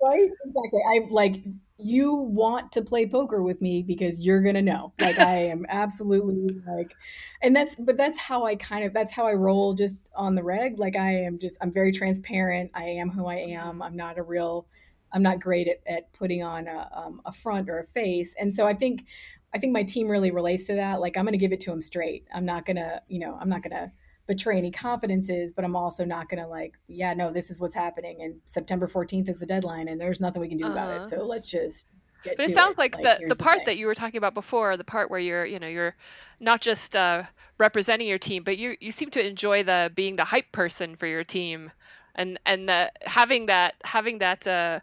Right? 0.04 0.32
Exactly. 0.46 0.82
I 0.90 1.08
like 1.12 1.36
you 1.84 2.14
want 2.14 2.72
to 2.74 2.82
play 2.82 3.06
poker 3.06 3.42
with 3.44 3.62
me 3.62 3.84
because 3.84 4.20
you're 4.20 4.42
gonna 4.42 4.62
know. 4.62 4.94
Like 5.00 5.20
I 5.20 5.46
am 5.48 5.66
absolutely 5.70 6.62
like 6.68 6.94
and 7.42 7.56
that's 7.56 7.76
but 7.76 7.98
that's 7.98 8.18
how 8.18 8.46
I 8.46 8.56
kind 8.56 8.86
of 8.86 8.94
that's 8.94 9.14
how 9.14 9.26
I 9.26 9.34
roll 9.34 9.74
just 9.74 10.10
on 10.16 10.36
the 10.36 10.44
reg. 10.44 10.80
Like 10.80 10.96
I 10.96 11.24
am 11.24 11.40
just 11.40 11.58
I'm 11.62 11.72
very 11.72 11.92
transparent. 11.92 12.72
I 12.74 12.84
am 12.84 13.10
who 13.10 13.26
I 13.26 13.36
am. 13.36 13.82
I'm 13.82 13.96
not 13.96 14.18
a 14.18 14.24
real 14.24 14.68
I'm 15.14 15.24
not 15.24 15.40
great 15.40 15.68
at, 15.68 15.82
at 15.86 16.14
putting 16.14 16.44
on 16.44 16.68
a, 16.68 16.90
um, 16.94 17.22
a 17.26 17.32
front 17.32 17.70
or 17.70 17.80
a 17.80 17.86
face. 17.86 18.36
And 18.40 18.54
so 18.54 18.66
I 18.66 18.74
think 18.74 19.06
I 19.54 19.60
think 19.60 19.74
my 19.74 19.84
team 19.84 20.08
really 20.08 20.32
relates 20.32 20.64
to 20.66 20.76
that. 20.76 21.02
Like 21.02 21.18
I'm 21.18 21.26
gonna 21.26 21.38
give 21.38 21.52
it 21.52 21.60
to 21.62 21.72
them 21.72 21.82
straight. 21.82 22.26
I'm 22.34 22.46
not 22.46 22.66
gonna, 22.66 23.02
you 23.08 23.20
know, 23.20 23.38
I'm 23.40 23.50
not 23.50 23.64
gonna 23.64 23.92
betray 24.28 24.58
any 24.58 24.72
confidences, 24.72 25.54
but 25.54 25.66
I'm 25.66 25.76
also 25.76 26.06
not 26.06 26.30
going 26.30 26.42
to 26.42 26.48
like, 26.48 26.74
yeah, 26.88 27.14
no, 27.14 27.32
this 27.32 27.50
is 27.52 27.60
what's 27.60 27.76
happening. 27.76 28.22
And 28.22 28.36
September 28.46 28.88
14th 28.88 29.30
is 29.30 29.40
the 29.40 29.46
deadline 29.46 29.88
and 29.88 30.00
there's 30.00 30.22
nothing 30.22 30.42
we 30.42 30.50
can 30.50 30.58
do 30.58 30.68
about 30.68 30.90
Uh-huh. 30.90 30.96
it. 30.98 31.06
So 31.06 31.26
let's 31.26 31.48
just 31.48 31.88
get 32.24 32.38
But 32.38 32.46
it 32.46 32.52
sounds 32.54 32.78
like, 32.78 33.02
the 33.02 33.22
the 33.28 33.36
part 33.36 33.58
thing. 33.58 33.66
that 33.66 33.78
you 33.78 33.88
were 33.88 33.96
talking 33.96 34.18
about 34.18 34.34
before, 34.34 34.78
the 34.78 34.84
part 34.84 35.10
where 35.10 35.20
you're, 35.20 35.46
you 35.46 35.60
know, 35.60 35.68
you're 35.68 35.96
not 36.40 36.62
just 36.62 36.96
uh, 36.96 37.24
representing 37.58 38.08
your 38.08 38.20
team, 38.20 38.44
but 38.44 38.58
you 38.58 38.76
you 38.80 38.92
seem 38.92 39.12
to 39.12 39.26
enjoy 39.26 39.64
the 39.64 39.92
being 39.94 40.16
the 40.16 40.24
hype 40.26 40.52
person 40.52 40.96
for 40.96 41.08
your 41.08 41.24
team, 41.24 41.72
and 42.16 42.40
and 42.46 42.70
the, 42.70 42.92
having 43.02 43.48
that 43.48 43.76
having 43.84 44.20
that 44.20 44.48
uh, 44.48 44.80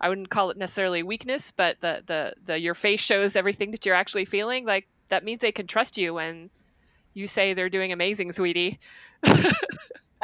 I 0.00 0.08
wouldn't 0.08 0.30
call 0.30 0.50
it 0.50 0.56
necessarily 0.56 1.02
weakness, 1.02 1.50
but 1.52 1.80
the 1.80 2.02
the 2.06 2.34
the 2.44 2.58
your 2.58 2.74
face 2.74 3.00
shows 3.00 3.36
everything 3.36 3.72
that 3.72 3.84
you're 3.86 3.94
actually 3.94 4.24
feeling. 4.26 4.64
Like 4.66 4.86
that 5.08 5.24
means 5.24 5.40
they 5.40 5.52
can 5.52 5.66
trust 5.66 5.98
you 5.98 6.14
when 6.14 6.50
you 7.14 7.26
say 7.26 7.54
they're 7.54 7.68
doing 7.68 7.92
amazing, 7.92 8.32
sweetie. 8.32 8.78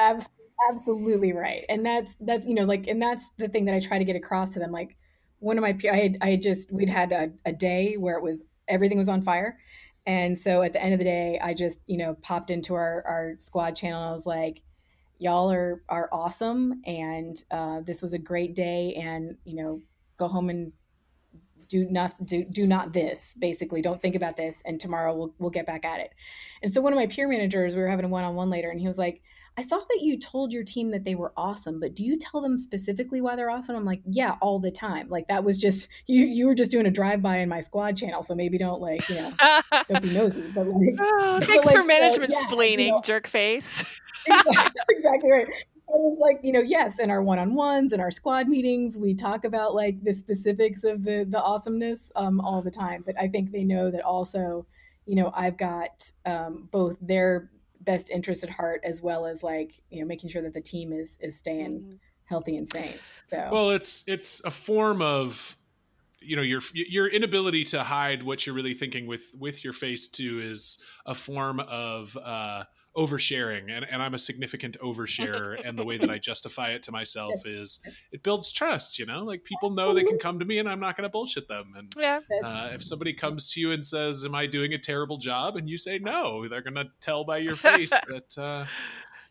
Absolutely 0.70 1.32
right. 1.32 1.64
And 1.68 1.84
that's, 1.84 2.16
that's, 2.20 2.46
you 2.46 2.54
know, 2.54 2.64
like, 2.64 2.86
and 2.86 3.00
that's 3.00 3.30
the 3.36 3.48
thing 3.48 3.64
that 3.66 3.74
I 3.74 3.80
try 3.80 3.98
to 3.98 4.04
get 4.04 4.16
across 4.16 4.50
to 4.50 4.58
them. 4.58 4.72
Like 4.72 4.96
one 5.38 5.56
of 5.56 5.62
my, 5.62 5.76
I 5.90 5.96
had, 5.96 6.18
I 6.20 6.30
had 6.30 6.42
just, 6.42 6.72
we'd 6.72 6.88
had 6.88 7.12
a, 7.12 7.30
a 7.44 7.52
day 7.52 7.96
where 7.96 8.16
it 8.16 8.22
was, 8.22 8.44
everything 8.66 8.98
was 8.98 9.08
on 9.08 9.22
fire. 9.22 9.58
And 10.06 10.36
so 10.36 10.62
at 10.62 10.72
the 10.72 10.82
end 10.82 10.94
of 10.94 10.98
the 10.98 11.04
day, 11.04 11.38
I 11.42 11.54
just, 11.54 11.78
you 11.86 11.98
know, 11.98 12.14
popped 12.22 12.50
into 12.50 12.74
our, 12.74 13.04
our 13.06 13.34
squad 13.38 13.76
channel. 13.76 14.00
And 14.00 14.08
I 14.08 14.12
was 14.12 14.26
like, 14.26 14.62
y'all 15.18 15.50
are, 15.52 15.82
are 15.88 16.08
awesome. 16.12 16.80
And 16.86 17.42
uh, 17.50 17.80
this 17.84 18.00
was 18.02 18.14
a 18.14 18.18
great 18.18 18.54
day. 18.54 18.94
And, 18.94 19.36
you 19.44 19.54
know, 19.62 19.82
go 20.16 20.28
home 20.28 20.48
and 20.50 20.72
do 21.68 21.86
not 21.90 22.24
do, 22.24 22.44
do 22.44 22.66
not 22.66 22.92
this 22.92 23.34
basically. 23.38 23.82
Don't 23.82 24.00
think 24.00 24.14
about 24.14 24.36
this 24.36 24.62
and 24.64 24.80
tomorrow 24.80 25.14
we'll, 25.14 25.34
we'll 25.38 25.50
get 25.50 25.66
back 25.66 25.84
at 25.84 26.00
it. 26.00 26.12
And 26.62 26.72
so 26.72 26.80
one 26.80 26.92
of 26.92 26.98
my 26.98 27.06
peer 27.06 27.28
managers 27.28 27.74
we 27.74 27.80
were 27.80 27.88
having 27.88 28.04
a 28.04 28.08
one-on-one 28.08 28.50
later 28.50 28.70
and 28.70 28.80
he 28.80 28.86
was 28.86 28.98
like 28.98 29.22
i 29.56 29.62
saw 29.62 29.78
that 29.78 29.98
you 30.00 30.16
told 30.18 30.52
your 30.52 30.62
team 30.62 30.92
that 30.92 31.02
they 31.02 31.16
were 31.16 31.32
awesome 31.36 31.80
but 31.80 31.92
do 31.94 32.04
you 32.04 32.16
tell 32.16 32.40
them 32.40 32.56
specifically 32.56 33.20
why 33.20 33.34
they're 33.34 33.50
awesome? 33.50 33.76
I'm 33.76 33.84
like 33.84 34.02
yeah 34.06 34.36
all 34.40 34.58
the 34.58 34.70
time. 34.70 35.08
Like 35.08 35.28
that 35.28 35.44
was 35.44 35.58
just 35.58 35.88
you 36.06 36.24
you 36.24 36.46
were 36.46 36.54
just 36.54 36.70
doing 36.70 36.86
a 36.86 36.90
drive-by 36.90 37.38
in 37.38 37.48
my 37.48 37.60
squad 37.60 37.96
channel 37.96 38.22
so 38.22 38.34
maybe 38.34 38.58
don't 38.58 38.80
like 38.80 39.08
you 39.08 39.16
know 39.16 39.32
don't 39.88 40.02
be 40.02 40.12
nosy 40.12 40.42
but 40.54 40.66
like 40.66 40.96
Oh, 40.98 41.36
but 41.40 41.48
thanks 41.48 41.66
like, 41.66 41.74
for 41.74 41.82
uh, 41.82 41.84
management 41.84 42.32
yeah, 42.32 42.40
you 42.40 42.56
splaining, 42.56 42.90
know, 42.90 43.00
jerk 43.04 43.26
face. 43.26 43.84
That's 44.26 44.48
exactly 44.88 45.30
right. 45.30 45.46
I 45.88 45.96
was 45.96 46.18
like, 46.18 46.40
you 46.42 46.52
know, 46.52 46.60
yes, 46.60 46.98
in 46.98 47.10
our 47.10 47.22
one-on-ones 47.22 47.92
and 47.92 48.02
our 48.02 48.10
squad 48.10 48.46
meetings, 48.48 48.98
we 48.98 49.14
talk 49.14 49.44
about 49.44 49.74
like 49.74 50.02
the 50.02 50.12
specifics 50.12 50.84
of 50.84 51.04
the 51.04 51.24
the 51.28 51.42
awesomeness 51.42 52.12
um, 52.16 52.40
all 52.40 52.60
the 52.62 52.70
time. 52.70 53.02
But 53.04 53.18
I 53.18 53.28
think 53.28 53.52
they 53.52 53.64
know 53.64 53.90
that 53.90 54.02
also, 54.02 54.66
you 55.06 55.14
know, 55.14 55.32
I've 55.34 55.56
got 55.56 56.12
um, 56.26 56.68
both 56.70 56.98
their 57.00 57.50
best 57.80 58.10
interest 58.10 58.44
at 58.44 58.50
heart 58.50 58.82
as 58.84 59.00
well 59.00 59.24
as 59.24 59.42
like 59.42 59.82
you 59.90 60.00
know 60.00 60.06
making 60.06 60.28
sure 60.28 60.42
that 60.42 60.52
the 60.52 60.60
team 60.60 60.92
is 60.92 61.16
is 61.22 61.38
staying 61.38 61.84
Mhm. 61.84 61.98
healthy 62.24 62.56
and 62.56 62.68
sane. 62.68 63.00
So 63.30 63.38
Well, 63.50 63.70
it's 63.70 64.04
it's 64.06 64.44
a 64.44 64.50
form 64.50 65.00
of 65.02 65.56
you 66.20 66.36
know 66.36 66.42
your 66.42 66.60
your 66.74 67.08
inability 67.08 67.64
to 67.64 67.84
hide 67.84 68.22
what 68.22 68.46
you're 68.46 68.54
really 68.54 68.74
thinking 68.74 69.06
with 69.06 69.32
with 69.34 69.64
your 69.64 69.72
face 69.72 70.08
too 70.08 70.40
is 70.40 70.78
a 71.06 71.14
form 71.14 71.60
of 71.60 72.16
uh 72.16 72.64
oversharing 72.98 73.70
and, 73.70 73.86
and 73.88 74.02
i'm 74.02 74.14
a 74.14 74.18
significant 74.18 74.76
oversharer 74.82 75.56
and 75.64 75.78
the 75.78 75.84
way 75.84 75.96
that 75.96 76.10
i 76.10 76.18
justify 76.30 76.70
it 76.70 76.82
to 76.82 76.90
myself 76.90 77.46
is 77.46 77.78
it 78.10 78.22
builds 78.24 78.50
trust 78.50 78.98
you 78.98 79.06
know 79.06 79.22
like 79.24 79.44
people 79.44 79.70
know 79.70 79.94
they 79.94 80.02
can 80.02 80.18
come 80.18 80.38
to 80.40 80.44
me 80.44 80.58
and 80.58 80.68
i'm 80.68 80.80
not 80.80 80.96
going 80.96 81.04
to 81.04 81.08
bullshit 81.08 81.46
them 81.46 81.72
and 81.76 81.92
Yeah. 81.96 82.18
uh, 82.44 82.70
if 82.74 82.82
somebody 82.82 83.12
comes 83.14 83.52
to 83.52 83.60
you 83.60 83.70
and 83.70 83.86
says 83.86 84.24
am 84.24 84.34
i 84.34 84.46
doing 84.46 84.74
a 84.74 84.78
terrible 84.78 85.18
job 85.18 85.56
and 85.56 85.68
you 85.68 85.78
say 85.78 85.98
no 86.02 86.48
they're 86.48 86.62
going 86.62 86.74
to 86.74 86.86
tell 87.00 87.24
by 87.24 87.38
your 87.38 87.56
face 87.56 87.90
that 88.08 88.36
uh, 88.36 88.66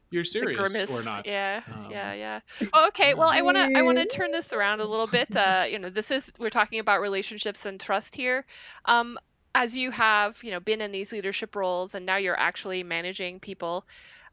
you're 0.09 0.23
serious 0.23 0.89
or 0.89 1.03
not 1.03 1.27
Yeah, 1.27 1.61
Um, 1.67 1.91
yeah, 1.91 2.13
yeah. 2.13 2.39
Oh, 2.73 2.87
okay, 2.87 3.13
well, 3.13 3.29
I 3.29 3.41
wanna 3.41 3.67
I 3.75 3.81
wanna 3.81 4.05
turn 4.05 4.31
this 4.31 4.53
around 4.53 4.79
a 4.79 4.85
little 4.85 5.07
bit. 5.07 5.35
Uh, 5.35 5.65
you 5.69 5.79
know, 5.79 5.89
this 5.89 6.11
is 6.11 6.31
we're 6.39 6.49
talking 6.49 6.79
about 6.79 7.01
relationships 7.01 7.65
and 7.65 7.77
trust 7.77 8.15
here. 8.15 8.45
Um, 8.85 9.17
as 9.55 9.75
you 9.75 9.91
have, 9.91 10.43
you 10.43 10.51
know, 10.51 10.59
been 10.59 10.81
in 10.81 10.91
these 10.91 11.11
leadership 11.11 11.55
roles 11.55 11.95
and 11.95 12.05
now 12.05 12.17
you're 12.17 12.39
actually 12.39 12.83
managing 12.83 13.39
people, 13.39 13.85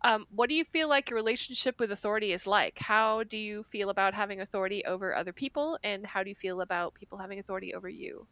um, 0.02 0.26
what 0.30 0.48
do 0.48 0.54
you 0.54 0.64
feel 0.64 0.88
like 0.88 1.10
your 1.10 1.16
relationship 1.16 1.80
with 1.80 1.90
authority 1.92 2.32
is 2.32 2.46
like? 2.46 2.78
How 2.78 3.24
do 3.24 3.38
you 3.38 3.62
feel 3.64 3.90
about 3.90 4.14
having 4.14 4.40
authority 4.40 4.84
over 4.84 5.14
other 5.14 5.32
people, 5.32 5.78
and 5.82 6.06
how 6.06 6.22
do 6.22 6.28
you 6.30 6.34
feel 6.36 6.60
about 6.60 6.94
people 6.94 7.18
having 7.18 7.38
authority 7.38 7.74
over 7.74 7.88
you? 7.88 8.28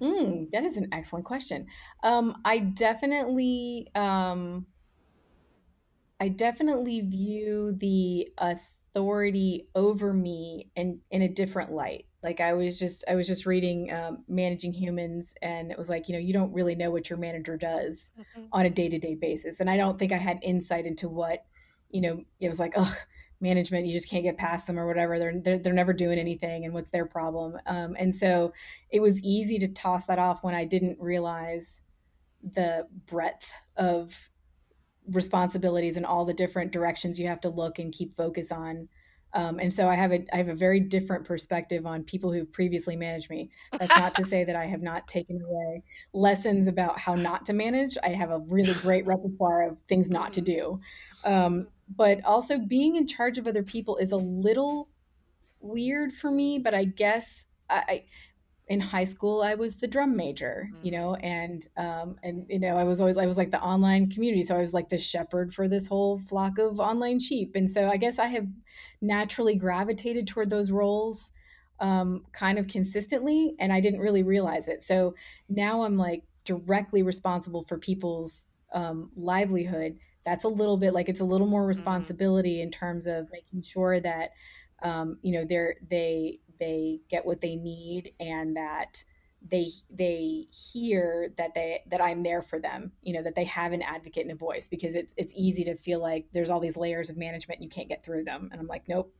Mm, 0.00 0.50
that 0.52 0.64
is 0.64 0.76
an 0.76 0.88
excellent 0.92 1.24
question. 1.24 1.66
Um, 2.02 2.40
I 2.44 2.58
definitely, 2.58 3.88
um, 3.94 4.66
I 6.20 6.28
definitely 6.28 7.00
view 7.02 7.72
the 7.78 8.28
authority 8.38 9.68
over 9.74 10.12
me 10.12 10.70
in 10.74 11.02
in 11.10 11.22
a 11.22 11.28
different 11.28 11.72
light. 11.72 12.06
Like 12.26 12.40
I 12.40 12.54
was 12.54 12.76
just, 12.76 13.04
I 13.08 13.14
was 13.14 13.28
just 13.28 13.46
reading 13.46 13.92
um, 13.92 14.24
Managing 14.26 14.72
Humans, 14.72 15.32
and 15.42 15.70
it 15.70 15.78
was 15.78 15.88
like, 15.88 16.08
you 16.08 16.12
know, 16.12 16.18
you 16.18 16.32
don't 16.32 16.52
really 16.52 16.74
know 16.74 16.90
what 16.90 17.08
your 17.08 17.20
manager 17.20 17.56
does 17.56 18.10
Mhm. 18.18 18.48
on 18.50 18.66
a 18.66 18.70
day 18.70 18.88
to 18.88 18.98
day 18.98 19.14
basis, 19.14 19.60
and 19.60 19.70
I 19.70 19.76
don't 19.76 19.96
think 19.96 20.10
I 20.10 20.16
had 20.16 20.40
insight 20.42 20.86
into 20.86 21.08
what, 21.08 21.44
you 21.88 22.00
know, 22.00 22.24
it 22.40 22.48
was 22.48 22.58
like, 22.58 22.72
oh, 22.76 22.96
management, 23.40 23.86
you 23.86 23.92
just 23.92 24.10
can't 24.10 24.24
get 24.24 24.36
past 24.38 24.66
them 24.66 24.76
or 24.76 24.88
whatever. 24.88 25.20
They're 25.20 25.38
they're, 25.40 25.58
they're 25.60 25.72
never 25.72 25.92
doing 25.92 26.18
anything, 26.18 26.64
and 26.64 26.74
what's 26.74 26.90
their 26.90 27.06
problem? 27.06 27.60
Um, 27.64 27.94
and 27.96 28.12
so 28.12 28.52
it 28.90 28.98
was 28.98 29.22
easy 29.22 29.60
to 29.60 29.68
toss 29.68 30.06
that 30.06 30.18
off 30.18 30.42
when 30.42 30.54
I 30.56 30.64
didn't 30.64 30.98
realize 30.98 31.82
the 32.42 32.88
breadth 33.06 33.48
of 33.76 34.30
responsibilities 35.12 35.96
and 35.96 36.04
all 36.04 36.24
the 36.24 36.34
different 36.34 36.72
directions 36.72 37.20
you 37.20 37.28
have 37.28 37.40
to 37.42 37.48
look 37.48 37.78
and 37.78 37.92
keep 37.92 38.16
focus 38.16 38.50
on. 38.50 38.88
Um, 39.36 39.58
and 39.58 39.70
so 39.70 39.86
I 39.86 39.94
have 39.96 40.12
a 40.12 40.24
I 40.32 40.38
have 40.38 40.48
a 40.48 40.54
very 40.54 40.80
different 40.80 41.26
perspective 41.26 41.84
on 41.84 42.02
people 42.04 42.32
who've 42.32 42.50
previously 42.50 42.96
managed 42.96 43.28
me. 43.28 43.50
That's 43.78 43.94
not 43.98 44.14
to 44.14 44.24
say 44.32 44.44
that 44.44 44.56
I 44.56 44.64
have 44.64 44.80
not 44.80 45.06
taken 45.06 45.42
away 45.42 45.82
lessons 46.14 46.68
about 46.68 46.98
how 46.98 47.14
not 47.14 47.44
to 47.46 47.52
manage. 47.52 47.98
I 48.02 48.08
have 48.08 48.30
a 48.30 48.38
really 48.38 48.72
great 48.82 49.04
repertoire 49.06 49.68
of 49.68 49.76
things 49.88 50.08
not 50.08 50.32
to 50.32 50.40
do. 50.40 50.80
Um, 51.24 51.68
but 51.94 52.24
also 52.24 52.58
being 52.58 52.96
in 52.96 53.06
charge 53.06 53.36
of 53.36 53.46
other 53.46 53.62
people 53.62 53.98
is 53.98 54.10
a 54.10 54.16
little 54.16 54.88
weird 55.60 56.14
for 56.14 56.30
me. 56.30 56.58
But 56.58 56.72
I 56.72 56.84
guess 56.84 57.44
I, 57.68 57.84
I 57.88 58.04
in 58.68 58.80
high 58.80 59.04
school 59.04 59.42
I 59.42 59.54
was 59.54 59.76
the 59.76 59.86
drum 59.86 60.16
major, 60.16 60.70
you 60.82 60.92
know, 60.92 61.14
and 61.16 61.68
um, 61.76 62.16
and 62.22 62.46
you 62.48 62.58
know 62.58 62.78
I 62.78 62.84
was 62.84 63.00
always 63.00 63.18
I 63.18 63.26
was 63.26 63.36
like 63.36 63.50
the 63.50 63.60
online 63.60 64.10
community, 64.10 64.42
so 64.42 64.56
I 64.56 64.60
was 64.60 64.72
like 64.72 64.88
the 64.88 64.96
shepherd 64.96 65.52
for 65.52 65.68
this 65.68 65.86
whole 65.86 66.22
flock 66.26 66.58
of 66.58 66.80
online 66.80 67.20
sheep, 67.20 67.52
and 67.54 67.70
so 67.70 67.90
I 67.90 67.98
guess 67.98 68.18
I 68.18 68.28
have 68.28 68.46
naturally 69.00 69.54
gravitated 69.56 70.26
toward 70.26 70.50
those 70.50 70.70
roles 70.70 71.32
um, 71.80 72.24
kind 72.32 72.58
of 72.58 72.68
consistently, 72.68 73.54
and 73.58 73.72
I 73.72 73.80
didn't 73.80 74.00
really 74.00 74.22
realize 74.22 74.68
it. 74.68 74.82
So 74.82 75.14
now 75.48 75.82
I'm 75.82 75.96
like 75.96 76.22
directly 76.44 77.02
responsible 77.02 77.64
for 77.64 77.78
people's 77.78 78.42
um, 78.72 79.10
livelihood. 79.16 79.98
That's 80.24 80.44
a 80.44 80.48
little 80.48 80.76
bit 80.76 80.94
like 80.94 81.08
it's 81.08 81.20
a 81.20 81.24
little 81.24 81.46
more 81.46 81.66
responsibility 81.66 82.62
in 82.62 82.70
terms 82.70 83.06
of 83.06 83.28
making 83.30 83.62
sure 83.62 84.00
that 84.00 84.30
um, 84.82 85.18
you 85.22 85.32
know 85.32 85.44
they're 85.44 85.76
they 85.88 86.40
they 86.58 87.00
get 87.08 87.24
what 87.24 87.40
they 87.40 87.56
need 87.56 88.12
and 88.20 88.56
that 88.56 89.04
they 89.48 89.68
they 89.90 90.46
hear 90.50 91.32
that 91.38 91.54
they 91.54 91.82
that 91.90 92.00
I'm 92.00 92.22
there 92.22 92.42
for 92.42 92.58
them 92.58 92.92
you 93.02 93.12
know 93.12 93.22
that 93.22 93.34
they 93.34 93.44
have 93.44 93.72
an 93.72 93.82
advocate 93.82 94.24
and 94.24 94.32
a 94.32 94.36
voice 94.36 94.68
because 94.68 94.94
it's 94.94 95.12
it's 95.16 95.32
easy 95.36 95.64
to 95.64 95.76
feel 95.76 96.00
like 96.00 96.26
there's 96.32 96.50
all 96.50 96.60
these 96.60 96.76
layers 96.76 97.10
of 97.10 97.16
management 97.16 97.60
and 97.60 97.64
you 97.64 97.70
can't 97.70 97.88
get 97.88 98.04
through 98.04 98.24
them 98.24 98.48
and 98.50 98.60
I'm 98.60 98.66
like 98.66 98.88
nope 98.88 99.12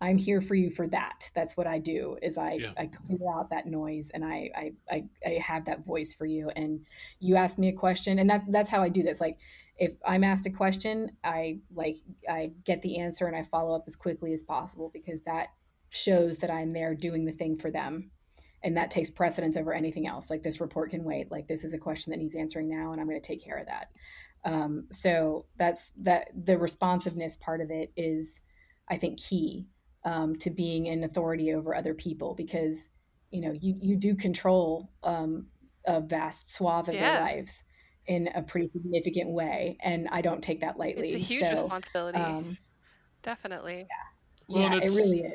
I'm 0.00 0.16
here 0.16 0.40
for 0.40 0.54
you 0.54 0.70
for 0.70 0.86
that. 0.88 1.30
That's 1.34 1.56
what 1.56 1.66
I 1.66 1.78
do 1.78 2.16
is 2.22 2.38
I, 2.38 2.54
yeah. 2.54 2.72
I 2.78 2.86
clear 2.86 3.18
out 3.34 3.50
that 3.50 3.66
noise 3.66 4.10
and 4.14 4.24
I, 4.24 4.50
I, 4.56 4.72
I, 4.90 5.04
I, 5.26 5.30
have 5.40 5.66
that 5.66 5.84
voice 5.84 6.14
for 6.14 6.24
you. 6.24 6.48
And 6.56 6.86
you 7.18 7.36
ask 7.36 7.58
me 7.58 7.68
a 7.68 7.72
question 7.72 8.18
and 8.18 8.30
that, 8.30 8.44
that's 8.48 8.70
how 8.70 8.82
I 8.82 8.88
do 8.88 9.02
this. 9.02 9.20
Like 9.20 9.36
if 9.76 9.94
I'm 10.06 10.24
asked 10.24 10.46
a 10.46 10.50
question, 10.50 11.10
I 11.22 11.58
like, 11.74 11.96
I 12.28 12.52
get 12.64 12.80
the 12.80 12.98
answer 12.98 13.26
and 13.26 13.36
I 13.36 13.42
follow 13.42 13.76
up 13.76 13.84
as 13.86 13.94
quickly 13.94 14.32
as 14.32 14.42
possible 14.42 14.90
because 14.92 15.20
that 15.22 15.48
shows 15.90 16.38
that 16.38 16.50
I'm 16.50 16.70
there 16.70 16.94
doing 16.94 17.26
the 17.26 17.32
thing 17.32 17.58
for 17.58 17.70
them. 17.70 18.10
And 18.62 18.76
that 18.76 18.90
takes 18.90 19.10
precedence 19.10 19.56
over 19.56 19.72
anything 19.72 20.06
else. 20.06 20.28
Like 20.28 20.42
this 20.42 20.60
report 20.60 20.90
can 20.90 21.04
wait. 21.04 21.30
Like 21.30 21.46
this 21.46 21.64
is 21.64 21.72
a 21.72 21.78
question 21.78 22.10
that 22.10 22.18
needs 22.18 22.36
answering 22.36 22.68
now, 22.68 22.92
and 22.92 23.00
I'm 23.00 23.08
going 23.08 23.20
to 23.20 23.26
take 23.26 23.42
care 23.42 23.56
of 23.56 23.66
that. 23.66 23.88
Um, 24.44 24.86
so 24.90 25.46
that's 25.56 25.92
that. 26.02 26.28
The 26.44 26.58
responsiveness 26.58 27.36
part 27.36 27.60
of 27.60 27.70
it 27.70 27.92
is, 27.96 28.42
I 28.88 28.96
think, 28.96 29.18
key 29.18 29.66
um, 30.04 30.36
to 30.36 30.50
being 30.50 30.88
an 30.88 31.04
authority 31.04 31.52
over 31.52 31.74
other 31.74 31.94
people 31.94 32.34
because 32.34 32.88
you 33.30 33.42
know 33.42 33.52
you 33.52 33.76
you 33.80 33.96
do 33.96 34.14
control 34.14 34.90
um, 35.02 35.46
a 35.86 36.00
vast 36.00 36.52
swath 36.52 36.88
of 36.88 36.94
yeah. 36.94 37.12
their 37.12 37.22
lives 37.22 37.64
in 38.06 38.28
a 38.34 38.42
pretty 38.42 38.70
significant 38.72 39.30
way, 39.30 39.76
and 39.82 40.08
I 40.10 40.20
don't 40.20 40.42
take 40.42 40.60
that 40.60 40.78
lightly. 40.78 41.06
It's 41.06 41.14
a 41.14 41.18
huge 41.18 41.44
so, 41.44 41.50
responsibility. 41.50 42.18
Um, 42.18 42.58
Definitely. 43.22 43.86
Yeah, 43.88 44.48
well, 44.48 44.62
yeah 44.62 44.76
it 44.76 44.88
really 44.88 45.20
is 45.20 45.32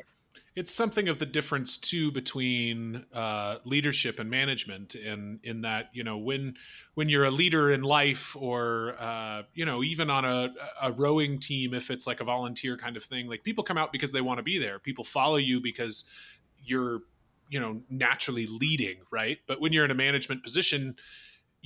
it's 0.56 0.72
something 0.72 1.08
of 1.10 1.18
the 1.18 1.26
difference 1.26 1.76
too 1.76 2.10
between 2.10 3.04
uh, 3.12 3.56
leadership 3.64 4.18
and 4.18 4.30
management 4.30 4.94
in 4.94 5.38
in 5.44 5.60
that 5.60 5.90
you 5.92 6.02
know 6.02 6.16
when 6.16 6.54
when 6.94 7.10
you're 7.10 7.26
a 7.26 7.30
leader 7.30 7.70
in 7.70 7.82
life 7.82 8.34
or 8.34 8.96
uh, 8.98 9.42
you 9.54 9.66
know 9.66 9.84
even 9.84 10.08
on 10.08 10.24
a, 10.24 10.52
a 10.82 10.90
rowing 10.92 11.38
team 11.38 11.74
if 11.74 11.90
it's 11.90 12.06
like 12.06 12.20
a 12.20 12.24
volunteer 12.24 12.76
kind 12.78 12.96
of 12.96 13.04
thing 13.04 13.28
like 13.28 13.44
people 13.44 13.62
come 13.62 13.76
out 13.76 13.92
because 13.92 14.10
they 14.12 14.22
want 14.22 14.38
to 14.38 14.42
be 14.42 14.58
there. 14.58 14.78
People 14.78 15.04
follow 15.04 15.36
you 15.36 15.60
because 15.60 16.04
you're 16.64 17.02
you 17.50 17.60
know 17.60 17.82
naturally 17.90 18.46
leading 18.46 18.96
right? 19.12 19.38
But 19.46 19.60
when 19.60 19.74
you're 19.74 19.84
in 19.84 19.90
a 19.90 19.94
management 19.94 20.42
position 20.42 20.96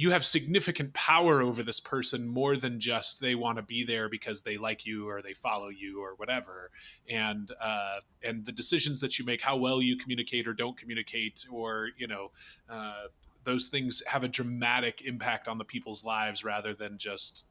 you 0.01 0.11
have 0.11 0.25
significant 0.25 0.95
power 0.95 1.43
over 1.43 1.63
this 1.63 1.79
person 1.79 2.27
more 2.27 2.57
than 2.57 2.81
just 2.81 3.21
they 3.21 3.35
want 3.35 3.59
to 3.59 3.63
be 3.63 3.85
there 3.85 4.09
because 4.09 4.41
they 4.41 4.57
like 4.57 4.87
you 4.87 5.07
or 5.07 5.21
they 5.21 5.35
follow 5.35 5.69
you 5.69 6.03
or 6.03 6.15
whatever. 6.15 6.71
And 7.11 7.53
uh, 7.61 7.99
and 8.23 8.47
the 8.47 8.53
decisions 8.53 9.03
that 9.03 9.19
you 9.19 9.27
make 9.27 9.43
how 9.43 9.59
well 9.59 9.83
you 9.83 9.99
communicate 9.99 10.49
or 10.49 10.55
don't 10.55 10.75
communicate 10.75 11.45
or 11.53 11.91
you 11.99 12.07
know 12.07 12.31
uh, 12.71 13.09
those 13.45 13.67
things 13.67 14.03
have 14.07 14.25
a 14.25 14.29
dramatic 14.29 15.03
impact 15.03 15.49
on 15.49 15.59
the 15.59 15.65
people's 15.65 16.03
lives 16.03 16.45
rather 16.45 16.73
than 16.73 16.97
just 16.97 17.45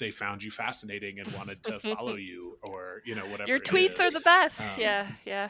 they 0.00 0.10
found 0.10 0.42
you 0.42 0.50
fascinating 0.50 1.20
and 1.20 1.32
wanted 1.34 1.62
to 1.62 1.78
follow 1.78 2.16
you 2.16 2.58
or 2.62 3.02
you 3.04 3.14
know 3.14 3.24
whatever 3.26 3.48
your 3.48 3.60
tweets 3.60 4.00
are 4.00 4.10
the 4.10 4.20
best. 4.20 4.70
Um, 4.70 4.74
yeah 4.78 5.06
yeah. 5.24 5.48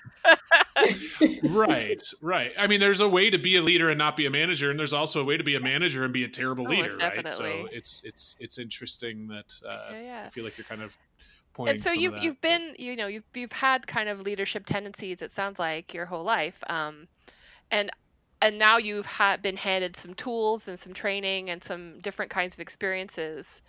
Right 1.42 2.03
right. 2.20 2.53
I 2.59 2.66
mean 2.66 2.80
there's 2.80 3.01
a 3.01 3.09
way 3.09 3.30
to 3.30 3.38
be 3.38 3.57
a 3.57 3.62
leader 3.62 3.88
and 3.88 3.98
not 3.98 4.16
be 4.16 4.26
a 4.26 4.30
manager 4.30 4.70
and 4.70 4.78
there's 4.78 4.92
also 4.92 5.20
a 5.20 5.24
way 5.24 5.36
to 5.36 5.44
be 5.44 5.55
a 5.55 5.61
manager 5.61 6.05
and 6.05 6.12
be 6.12 6.24
a 6.24 6.28
terrible 6.28 6.66
oh, 6.66 6.70
leader 6.70 6.94
right? 6.98 7.30
So 7.30 7.68
it's 7.72 8.03
it's 8.05 8.36
it's 8.38 8.59
interesting 8.59 9.28
that 9.28 9.55
uh, 9.66 9.92
yeah, 9.92 10.01
yeah. 10.03 10.22
i 10.26 10.28
feel 10.28 10.44
like 10.44 10.59
you're 10.59 10.64
kind 10.64 10.82
of 10.82 10.96
pointing 11.55 11.72
and 11.72 11.80
so 11.80 11.92
you've 11.92 12.18
you've 12.18 12.40
been 12.40 12.74
you 12.78 12.96
know 12.96 13.07
you've 13.07 13.24
you've 13.34 13.53
had 13.53 13.86
kind 13.86 14.09
of 14.09 14.20
leadership 14.20 14.66
tendencies 14.66 15.22
it 15.22 15.30
sounds 15.30 15.59
like 15.59 15.94
your 15.94 16.07
whole 16.07 16.24
life 16.24 16.62
um 16.68 17.07
and 17.70 17.90
and 18.42 18.59
now 18.59 18.78
you've 18.78 19.07
had 19.07 19.42
been 19.42 19.57
handed 19.57 19.96
some 19.96 20.14
tools 20.14 20.68
and 20.68 20.78
some 20.78 20.94
training 20.94 21.51
and 21.51 21.62
some 21.62 22.01
different 22.01 22.30
kinds 22.30 22.55
of 22.55 22.61
experiences 22.61 23.62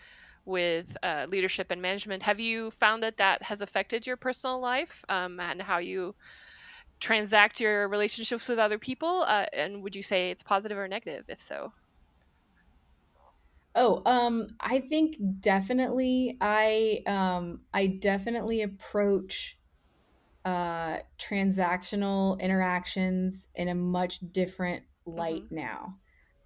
with 0.46 0.96
uh, 1.04 1.28
leadership 1.30 1.72
and 1.72 1.82
management. 1.82 2.24
Have 2.24 2.40
you 2.40 2.72
found 2.72 3.04
that 3.04 3.18
that 3.18 3.44
has 3.44 3.62
affected 3.62 4.08
your 4.08 4.18
personal 4.18 4.60
life 4.60 5.04
um, 5.10 5.40
and 5.40 5.62
how 5.62 5.78
you 5.78 6.16
transact 7.00 7.60
your 7.60 7.88
relationships 7.88 8.48
with 8.48 8.60
other 8.60 8.78
people? 8.78 9.24
Uh, 9.28 9.46
and 9.54 9.84
would 9.84 9.96
you 9.96 10.04
say 10.04 10.32
it's 10.32 10.44
positive 10.44 10.78
or 10.78 10.88
negative, 10.88 11.26
if 11.28 11.40
so? 11.40 11.72
Oh, 13.74 14.02
um, 14.06 14.48
I 14.60 14.80
think 14.80 15.16
definitely. 15.40 16.38
I 16.42 17.04
um, 17.08 17.62
I 17.74 17.88
definitely 17.88 18.64
approach 18.64 19.58
uh, 20.44 20.98
transactional 21.18 22.40
interactions 22.40 23.48
in 23.56 23.70
a 23.70 23.76
much 23.76 24.20
different 24.32 24.84
light 25.06 25.46
mm-hmm. 25.46 25.56
now. 25.56 25.94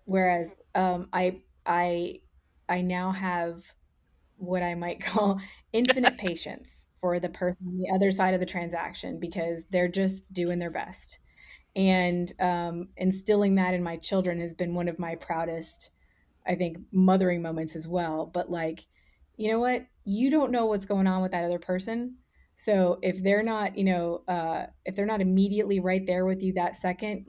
Whereas 0.06 0.54
um, 0.76 1.10
I 1.12 1.42
I 1.66 2.20
I 2.70 2.82
now 2.82 3.12
have 3.12 3.64
what 4.38 4.64
I 4.64 4.76
might 4.76 5.02
call 5.02 5.40
infinite 5.74 6.18
patience 6.18 6.88
for 7.02 7.20
the 7.20 7.30
person 7.30 7.58
on 7.68 7.78
the 7.78 7.92
other 7.94 8.12
side 8.12 8.34
of 8.34 8.40
the 8.40 8.46
transaction 8.46 9.20
because 9.20 9.66
they're 9.70 9.88
just 9.88 10.32
doing 10.34 10.60
their 10.60 10.72
best. 10.72 11.20
And 11.76 12.32
um, 12.40 12.90
instilling 12.98 13.56
that 13.56 13.74
in 13.74 13.84
my 13.84 13.98
children 13.98 14.40
has 14.42 14.54
been 14.54 14.74
one 14.76 14.88
of 14.88 15.00
my 15.00 15.16
proudest, 15.16 15.92
I 16.48 16.56
think, 16.56 16.78
mothering 16.92 17.42
moments 17.42 17.76
as 17.76 17.88
well. 17.88 18.26
But 18.34 18.50
like, 18.52 18.82
you 19.38 19.52
know 19.52 19.60
what? 19.60 19.86
You 20.06 20.30
don't 20.32 20.52
know 20.52 20.66
what's 20.68 20.86
going 20.86 21.08
on 21.08 21.22
with 21.22 21.32
that 21.32 21.44
other 21.46 21.60
person. 21.60 22.18
So 22.56 23.00
if 23.02 23.22
they're 23.22 23.44
not, 23.44 23.78
you 23.78 23.84
know, 23.84 24.24
uh, 24.28 24.68
if 24.86 24.96
they're 24.96 25.06
not 25.06 25.22
immediately 25.22 25.80
right 25.80 26.06
there 26.06 26.26
with 26.26 26.42
you 26.42 26.54
that 26.54 26.76
second, 26.76 27.26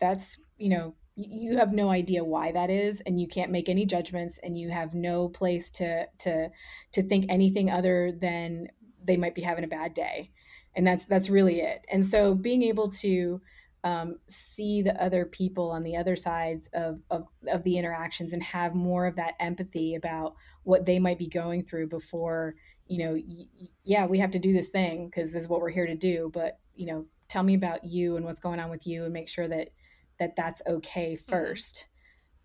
that's, 0.00 0.38
you 0.56 0.70
know, 0.70 0.94
you 1.14 1.58
have 1.58 1.72
no 1.72 1.90
idea 1.90 2.24
why 2.24 2.52
that 2.52 2.70
is 2.70 3.02
and 3.02 3.20
you 3.20 3.28
can't 3.28 3.50
make 3.50 3.68
any 3.68 3.84
judgments 3.84 4.38
and 4.42 4.56
you 4.56 4.70
have 4.70 4.94
no 4.94 5.28
place 5.28 5.70
to 5.70 6.06
to 6.18 6.48
to 6.92 7.02
think 7.02 7.26
anything 7.28 7.70
other 7.70 8.12
than 8.12 8.68
they 9.04 9.16
might 9.16 9.34
be 9.34 9.42
having 9.42 9.64
a 9.64 9.68
bad 9.68 9.94
day. 9.94 10.30
And 10.74 10.86
that's 10.86 11.04
that's 11.04 11.28
really 11.28 11.60
it. 11.60 11.84
And 11.90 12.04
so 12.04 12.34
being 12.34 12.62
able 12.62 12.90
to 12.92 13.40
um, 13.84 14.18
see 14.28 14.80
the 14.80 15.00
other 15.02 15.24
people 15.26 15.70
on 15.70 15.82
the 15.82 15.96
other 15.96 16.14
sides 16.14 16.70
of, 16.72 17.00
of, 17.10 17.26
of 17.48 17.64
the 17.64 17.76
interactions 17.76 18.32
and 18.32 18.42
have 18.42 18.74
more 18.74 19.06
of 19.06 19.16
that 19.16 19.34
empathy 19.40 19.96
about 19.96 20.36
what 20.62 20.86
they 20.86 21.00
might 21.00 21.18
be 21.18 21.26
going 21.26 21.64
through 21.64 21.88
before 21.88 22.54
you 22.86 23.04
know 23.04 23.14
y- 23.14 23.68
yeah 23.84 24.06
we 24.06 24.18
have 24.18 24.30
to 24.30 24.38
do 24.38 24.52
this 24.52 24.68
thing 24.68 25.06
because 25.06 25.32
this 25.32 25.42
is 25.42 25.48
what 25.48 25.60
we're 25.60 25.70
here 25.70 25.86
to 25.86 25.96
do 25.96 26.30
but 26.32 26.58
you 26.76 26.86
know 26.86 27.06
tell 27.28 27.42
me 27.42 27.54
about 27.54 27.84
you 27.84 28.16
and 28.16 28.24
what's 28.24 28.38
going 28.38 28.60
on 28.60 28.70
with 28.70 28.86
you 28.86 29.04
and 29.04 29.12
make 29.12 29.28
sure 29.28 29.48
that 29.48 29.68
that 30.22 30.36
that's 30.36 30.62
okay 30.66 31.18
1st 31.28 31.74
mm-hmm. 31.74 31.88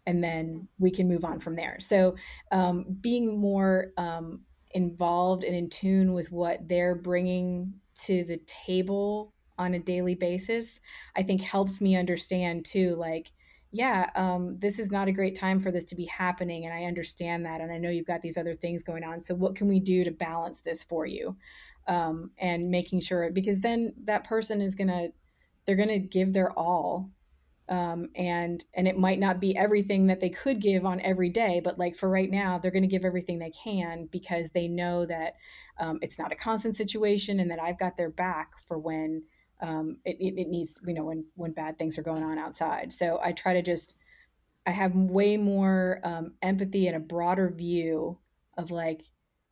and 0.08 0.24
then 0.24 0.68
we 0.80 0.92
can 0.92 1.08
move 1.08 1.24
on 1.24 1.40
from 1.40 1.56
there. 1.56 1.78
So 1.80 2.16
um, 2.52 2.86
being 3.02 3.40
more 3.40 3.94
um, 3.98 4.42
involved 4.72 5.44
and 5.44 5.56
in 5.56 5.70
tune 5.70 6.14
with 6.14 6.32
what 6.32 6.68
they're 6.68 6.96
bringing 6.96 7.74
to 8.04 8.24
the 8.26 8.38
table 8.46 9.34
on 9.58 9.74
a 9.74 9.80
daily 9.80 10.14
basis 10.14 10.82
i 11.16 11.24
think 11.24 11.42
helps 11.42 11.82
me 11.82 11.96
understand 11.96 12.64
too 12.64 12.96
like 12.96 13.32
yeah 13.72 14.08
um, 14.16 14.56
this 14.60 14.78
is 14.78 14.92
not 14.92 15.08
a 15.08 15.12
great 15.12 15.36
time 15.36 15.60
for 15.60 15.72
this 15.72 15.84
to 15.84 15.96
be 15.96 16.06
happening 16.06 16.66
and 16.66 16.74
i 16.74 16.84
understand 16.84 17.44
that 17.46 17.60
and 17.60 17.72
i 17.72 17.78
know 17.78 17.90
you've 17.90 18.06
got 18.06 18.22
these 18.22 18.38
other 18.38 18.54
things 18.54 18.84
going 18.84 19.04
on. 19.04 19.22
So 19.22 19.36
what 19.36 19.56
can 19.56 19.68
we 19.68 19.80
do 19.80 20.04
to 20.04 20.12
balance 20.12 20.62
this 20.62 20.84
for 20.84 21.06
you? 21.06 21.36
Um, 21.88 22.32
and 22.38 22.70
making 22.70 23.00
sure 23.00 23.32
because 23.32 23.62
then 23.62 23.94
that 24.04 24.26
person 24.26 24.60
is 24.62 24.76
gonna 24.76 25.08
they're 25.66 25.76
gonna 25.78 26.00
give 26.00 26.34
their 26.34 26.52
all 26.52 27.10
um, 27.70 28.10
and 28.16 28.64
and 28.74 28.88
it 28.88 28.98
might 28.98 29.20
not 29.20 29.40
be 29.40 29.58
everything 29.58 30.08
that 30.08 30.20
they 30.20 30.30
could 30.30 30.62
give 30.62 30.86
on 30.86 31.02
every 31.02 31.30
day 31.30 31.62
but 31.64 31.78
like 31.78 31.96
for 31.96 32.10
right 32.10 32.32
now 32.32 32.58
they're 32.58 32.72
going 32.72 32.82
to 32.82 32.88
give 32.88 33.06
everything 33.06 33.40
they 33.40 33.52
can 33.52 34.08
because 34.12 34.52
they 34.52 34.68
know 34.68 35.06
that 35.06 35.36
um, 35.80 36.00
it's 36.02 36.18
not 36.18 36.32
a 36.32 36.36
constant 36.36 36.76
situation 36.76 37.40
and 37.40 37.52
that 37.52 37.62
i've 37.62 37.80
got 37.80 37.98
their 37.98 38.10
back 38.10 38.52
for 38.68 38.78
when 38.78 39.24
um, 39.62 39.98
it, 40.06 40.18
it, 40.20 40.40
it, 40.42 40.48
needs 40.48 40.80
you 40.86 40.94
know 40.94 41.06
when 41.06 41.26
when 41.36 41.52
bad 41.52 41.78
things 41.78 41.98
are 41.98 42.04
going 42.04 42.24
on 42.24 42.38
outside. 42.38 42.94
So 42.94 43.20
i 43.24 43.32
try 43.32 43.54
to 43.54 43.62
just 43.62 43.96
i 44.66 44.72
have 44.72 44.96
way 44.96 45.38
more 45.38 46.00
um, 46.04 46.34
empathy 46.42 46.88
and 46.88 46.96
a 46.96 47.00
broader 47.00 47.50
view 47.50 48.18
of 48.58 48.72
like 48.72 49.04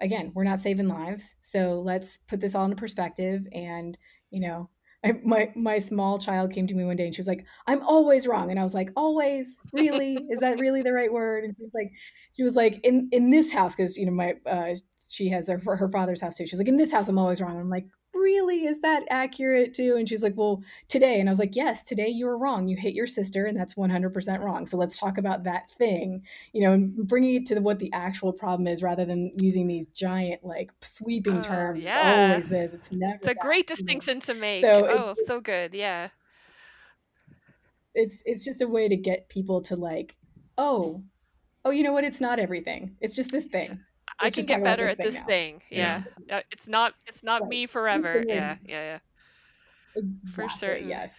again 0.01 0.31
we're 0.33 0.43
not 0.43 0.59
saving 0.59 0.87
lives 0.87 1.35
so 1.41 1.81
let's 1.83 2.19
put 2.27 2.39
this 2.39 2.53
all 2.53 2.65
into 2.65 2.75
perspective 2.75 3.47
and 3.53 3.97
you 4.29 4.41
know 4.41 4.69
I, 5.05 5.13
my 5.23 5.51
my 5.55 5.79
small 5.79 6.17
child 6.19 6.51
came 6.51 6.67
to 6.67 6.73
me 6.73 6.83
one 6.83 6.95
day 6.95 7.05
and 7.05 7.15
she 7.15 7.19
was 7.19 7.27
like, 7.27 7.45
"I'm 7.67 7.81
always 7.83 8.27
wrong," 8.27 8.49
and 8.49 8.59
I 8.59 8.63
was 8.63 8.73
like, 8.73 8.89
"Always? 8.95 9.61
Really? 9.71 10.15
Is 10.29 10.39
that 10.39 10.59
really 10.59 10.81
the 10.81 10.93
right 10.93 11.11
word?" 11.13 11.43
And 11.43 11.55
she 11.55 11.63
was 11.63 11.71
like, 11.75 11.91
"She 12.35 12.43
was 12.43 12.55
like 12.55 12.83
in 12.83 13.09
in 13.11 13.29
this 13.29 13.51
house 13.51 13.75
because 13.75 13.97
you 13.97 14.05
know 14.07 14.11
my 14.11 14.33
uh, 14.49 14.75
she 15.09 15.29
has 15.29 15.47
her 15.47 15.59
her 15.59 15.89
father's 15.91 16.21
house 16.21 16.37
too. 16.37 16.45
She 16.47 16.53
was 16.53 16.59
like, 16.59 16.67
in 16.67 16.77
this 16.77 16.91
house, 16.91 17.07
I'm 17.07 17.19
always 17.19 17.39
wrong." 17.41 17.59
I'm 17.59 17.69
like, 17.69 17.85
really 18.25 18.65
is 18.65 18.79
that 18.79 19.03
accurate 19.11 19.75
too? 19.75 19.95
And 19.97 20.09
she's 20.09 20.23
like 20.23 20.35
well 20.35 20.63
today. 20.87 21.19
And 21.19 21.29
i 21.29 21.31
was 21.31 21.39
like 21.39 21.55
yes 21.55 21.83
today 21.83 22.07
you 22.07 22.25
were 22.25 22.37
wrong. 22.37 22.67
You 22.67 22.75
hit 22.75 22.93
your 22.93 23.05
sister 23.05 23.45
and 23.45 23.57
that's 23.57 23.75
100% 23.75 24.39
wrong. 24.43 24.65
So 24.65 24.77
let's 24.77 24.97
talk 24.97 25.17
about 25.17 25.43
that 25.43 25.69
thing. 25.77 26.23
You 26.51 26.63
know 26.63 26.73
and 26.73 27.07
bringing 27.07 27.35
it 27.35 27.45
to 27.47 27.55
the, 27.55 27.61
what 27.61 27.79
the 27.79 27.93
actual 27.93 28.33
problem 28.33 28.67
is 28.67 28.81
rather 28.81 29.05
than 29.05 29.31
using 29.39 29.67
these 29.67 29.85
giant 29.87 30.43
like 30.43 30.71
sweeping 30.81 31.37
uh, 31.37 31.43
terms. 31.43 31.83
Yeah. 31.83 32.37
it's 32.37 32.47
always 32.47 32.49
this. 32.49 32.73
It's 32.73 32.91
never 32.91 33.15
it's 33.15 33.27
a 33.27 33.29
that, 33.29 33.39
great 33.39 33.67
distinction 33.67 34.19
to 34.21 34.33
make. 34.33 34.63
So 34.63 34.87
oh 34.89 35.15
so 35.25 35.39
good. 35.39 35.73
Yeah. 35.73 36.09
It's 37.93 38.23
it's 38.25 38.43
just 38.43 38.61
a 38.61 38.67
way 38.67 38.89
to 38.89 38.97
get 38.97 39.29
people 39.29 39.61
to 39.63 39.75
like 39.75 40.15
oh 40.57 41.03
oh 41.63 41.69
you 41.69 41.83
know 41.83 41.93
what? 41.93 42.03
It's 42.03 42.19
not 42.19 42.39
everything. 42.39 42.95
It's 42.99 43.15
just 43.15 43.31
this 43.31 43.45
thing 43.45 43.79
I 44.19 44.29
can 44.29 44.45
get 44.45 44.63
better 44.63 44.87
at 44.87 44.97
this 44.97 45.15
thing. 45.15 45.59
thing. 45.59 45.61
Yeah. 45.69 46.03
yeah. 46.27 46.37
Uh, 46.37 46.41
it's 46.51 46.67
not 46.67 46.93
it's 47.07 47.23
not 47.23 47.41
right. 47.41 47.49
me 47.49 47.65
forever. 47.65 48.23
Yeah. 48.25 48.57
Yeah. 48.65 48.99
Yeah. 49.95 50.01
for 50.33 50.49
certain. 50.49 50.87
Yes. 50.87 51.13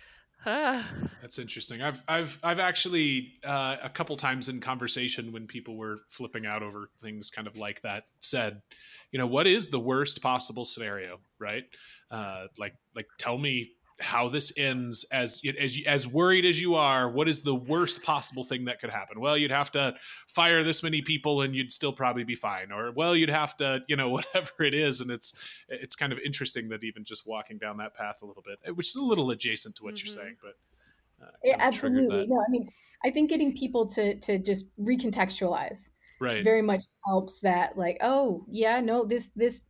That's 0.47 1.39
interesting. 1.39 1.83
I've 1.83 2.03
I've 2.07 2.39
I've 2.43 2.61
actually 2.61 3.33
uh, 3.45 3.77
a 3.83 3.89
couple 3.89 4.17
times 4.17 4.49
in 4.49 4.61
conversation 4.61 5.33
when 5.33 5.47
people 5.47 5.77
were 5.77 5.99
flipping 6.09 6.47
out 6.47 6.63
over 6.63 6.91
things 7.01 7.31
kind 7.31 7.49
of 7.49 7.57
like 7.57 7.83
that 7.83 8.05
said, 8.21 8.63
you 9.11 9.19
know, 9.19 9.27
what 9.27 9.47
is 9.47 9.69
the 9.69 9.81
worst 9.81 10.23
possible 10.23 10.65
scenario, 10.65 11.19
right? 11.41 11.65
Uh, 12.11 12.47
like 12.59 12.75
like 12.95 13.09
tell 13.19 13.39
me 13.39 13.73
how 13.99 14.29
this 14.29 14.53
ends 14.57 15.05
as 15.11 15.41
as 15.59 15.79
as 15.87 16.07
worried 16.07 16.45
as 16.45 16.61
you 16.61 16.75
are 16.75 17.11
what 17.11 17.29
is 17.29 17.41
the 17.41 17.55
worst 17.55 18.03
possible 18.03 18.45
thing 18.45 18.67
that 18.67 18.81
could 18.81 18.91
happen? 18.91 19.21
Well 19.21 19.37
you'd 19.37 19.51
have 19.51 19.71
to 19.73 19.95
fire 20.27 20.63
this 20.63 20.83
many 20.83 21.03
people 21.03 21.43
and 21.43 21.55
you'd 21.55 21.73
still 21.73 21.93
probably 21.93 22.25
be 22.25 22.35
fine. 22.35 22.73
Or 22.73 22.93
well 22.93 23.17
you'd 23.17 23.31
have 23.31 23.57
to 23.59 23.81
you 23.89 23.97
know 23.97 24.11
whatever 24.17 24.65
it 24.65 24.75
is. 24.75 25.01
And 25.01 25.11
it's 25.11 25.35
it's 25.69 25.95
kind 25.95 26.13
of 26.13 26.19
interesting 26.25 26.69
that 26.69 26.85
even 26.85 27.05
just 27.05 27.27
walking 27.27 27.59
down 27.59 27.77
that 27.79 27.95
path 27.95 28.19
a 28.23 28.27
little 28.27 28.43
bit 28.43 28.77
which 28.77 28.89
is 28.89 28.97
a 28.97 29.03
little 29.03 29.31
adjacent 29.31 29.77
to 29.77 29.85
what 29.85 29.95
mm-hmm. 29.95 30.07
you're 30.07 30.17
saying 30.17 30.37
but 30.43 31.25
uh, 31.25 31.31
yeah, 31.45 31.57
absolutely. 31.59 32.27
no 32.27 32.41
i 32.41 32.51
mean 32.51 32.69
i 33.05 33.11
think 33.11 33.29
getting 33.29 33.57
people 33.57 33.87
to 33.87 34.19
to 34.21 34.39
just 34.39 34.65
recontextualize 34.79 35.91
right. 36.21 36.45
very 36.45 36.63
much 36.63 36.83
helps 37.05 37.41
that 37.41 37.77
like 37.77 37.99
oh 38.03 38.45
yeah 38.49 38.81
no 38.81 39.05
this 39.05 39.31
this 39.37 39.63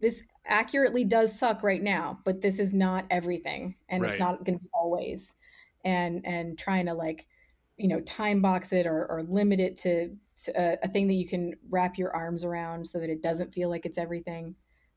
this 0.00 0.22
accurately 0.46 1.04
does 1.04 1.38
suck 1.38 1.62
right 1.62 1.82
now, 1.82 2.18
but 2.24 2.40
this 2.40 2.58
is 2.58 2.72
not 2.72 3.06
everything, 3.10 3.76
and 3.88 4.02
right. 4.02 4.12
it's 4.12 4.20
not 4.20 4.44
going 4.44 4.58
to 4.58 4.64
be 4.64 4.70
always. 4.72 5.34
And 5.84 6.24
and 6.24 6.56
trying 6.56 6.86
to 6.86 6.94
like, 6.94 7.26
you 7.76 7.88
know, 7.88 8.00
time 8.00 8.40
box 8.40 8.72
it 8.72 8.86
or, 8.86 9.06
or 9.10 9.24
limit 9.24 9.58
it 9.58 9.76
to, 9.78 10.14
to 10.44 10.52
a, 10.56 10.78
a, 10.84 10.88
thing 10.88 11.08
that 11.08 11.14
you 11.14 11.26
can 11.26 11.54
wrap 11.70 11.98
your 11.98 12.14
arms 12.14 12.44
around 12.44 12.86
so 12.86 13.00
that 13.00 13.10
it 13.10 13.20
doesn't 13.20 13.52
feel 13.52 13.68
like 13.68 13.84
it's 13.84 13.98
everything. 13.98 14.54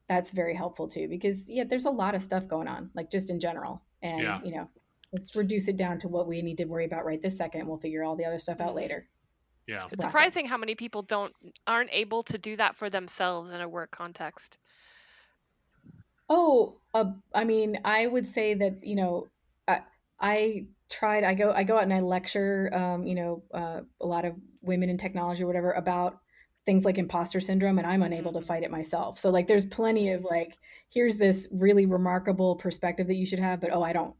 That's 0.07 0.29
very 0.29 0.55
helpful 0.55 0.87
too, 0.87 1.07
because 1.07 1.49
yeah, 1.49 1.63
there's 1.63 1.85
a 1.85 1.89
lot 1.89 2.13
of 2.13 2.21
stuff 2.21 2.47
going 2.47 2.67
on, 2.67 2.91
like 2.93 3.09
just 3.09 3.31
in 3.31 3.39
general, 3.39 3.81
and 4.03 4.21
yeah. 4.21 4.39
you 4.43 4.51
know, 4.51 4.67
let's 5.11 5.35
reduce 5.35 5.67
it 5.67 5.77
down 5.77 5.97
to 5.99 6.07
what 6.07 6.27
we 6.27 6.41
need 6.43 6.59
to 6.59 6.65
worry 6.65 6.85
about 6.85 7.05
right 7.05 7.21
this 7.21 7.37
second, 7.37 7.61
and 7.61 7.69
we'll 7.69 7.79
figure 7.79 8.03
all 8.03 8.15
the 8.15 8.25
other 8.25 8.37
stuff 8.37 8.61
out 8.61 8.67
mm-hmm. 8.67 8.77
later. 8.77 9.07
Yeah. 9.67 9.79
It's 9.91 10.01
surprising 10.01 10.45
how 10.45 10.57
many 10.57 10.75
people 10.75 11.01
don't 11.01 11.33
aren't 11.65 11.89
able 11.91 12.21
to 12.23 12.37
do 12.37 12.55
that 12.57 12.75
for 12.75 12.89
themselves 12.89 13.49
in 13.49 13.61
a 13.61 13.67
work 13.67 13.89
context. 13.89 14.59
Oh, 16.29 16.77
uh, 16.93 17.11
I 17.33 17.43
mean, 17.43 17.79
I 17.85 18.07
would 18.07 18.27
say 18.27 18.53
that 18.55 18.83
you 18.83 18.95
know, 18.95 19.27
I, 19.67 19.81
I 20.19 20.65
tried. 20.89 21.23
I 21.23 21.33
go, 21.33 21.51
I 21.51 21.63
go 21.63 21.77
out 21.77 21.83
and 21.83 21.93
I 21.93 21.99
lecture. 21.99 22.71
Um, 22.73 23.05
you 23.05 23.15
know, 23.15 23.43
uh, 23.53 23.81
a 24.01 24.05
lot 24.05 24.25
of 24.25 24.35
women 24.61 24.89
in 24.89 24.97
technology 24.97 25.43
or 25.43 25.47
whatever 25.47 25.71
about 25.73 26.19
things 26.65 26.83
like 26.83 26.97
imposter 26.97 27.39
syndrome, 27.39 27.77
and 27.77 27.87
I'm 27.87 28.01
unable 28.01 28.33
to 28.33 28.39
mm-hmm. 28.39 28.47
fight 28.47 28.63
it 28.63 28.71
myself. 28.71 29.19
So 29.19 29.29
like, 29.29 29.47
there's 29.47 29.65
plenty 29.65 30.11
of 30.11 30.23
like, 30.23 30.57
here's 30.89 31.17
this 31.17 31.47
really 31.51 31.85
remarkable 31.85 32.55
perspective 32.55 33.07
that 33.07 33.15
you 33.15 33.25
should 33.25 33.39
have, 33.39 33.61
but 33.61 33.71
oh, 33.71 33.83
I 33.83 33.93
don't. 33.93 34.15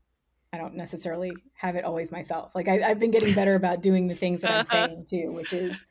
I 0.54 0.58
don't 0.58 0.76
necessarily 0.76 1.34
have 1.56 1.76
it 1.76 1.84
always 1.84 2.14
myself. 2.14 2.56
Like 2.56 2.70
I, 2.70 2.78
have 2.78 2.98
been 2.98 3.12
getting 3.12 3.34
better 3.34 3.56
about 3.56 3.82
doing 3.82 4.08
the 4.08 4.16
things 4.16 4.40
that 4.40 4.52
I'm 4.52 4.66
saying 4.88 5.08
too, 5.10 5.34
which 5.34 5.52
is 5.52 5.84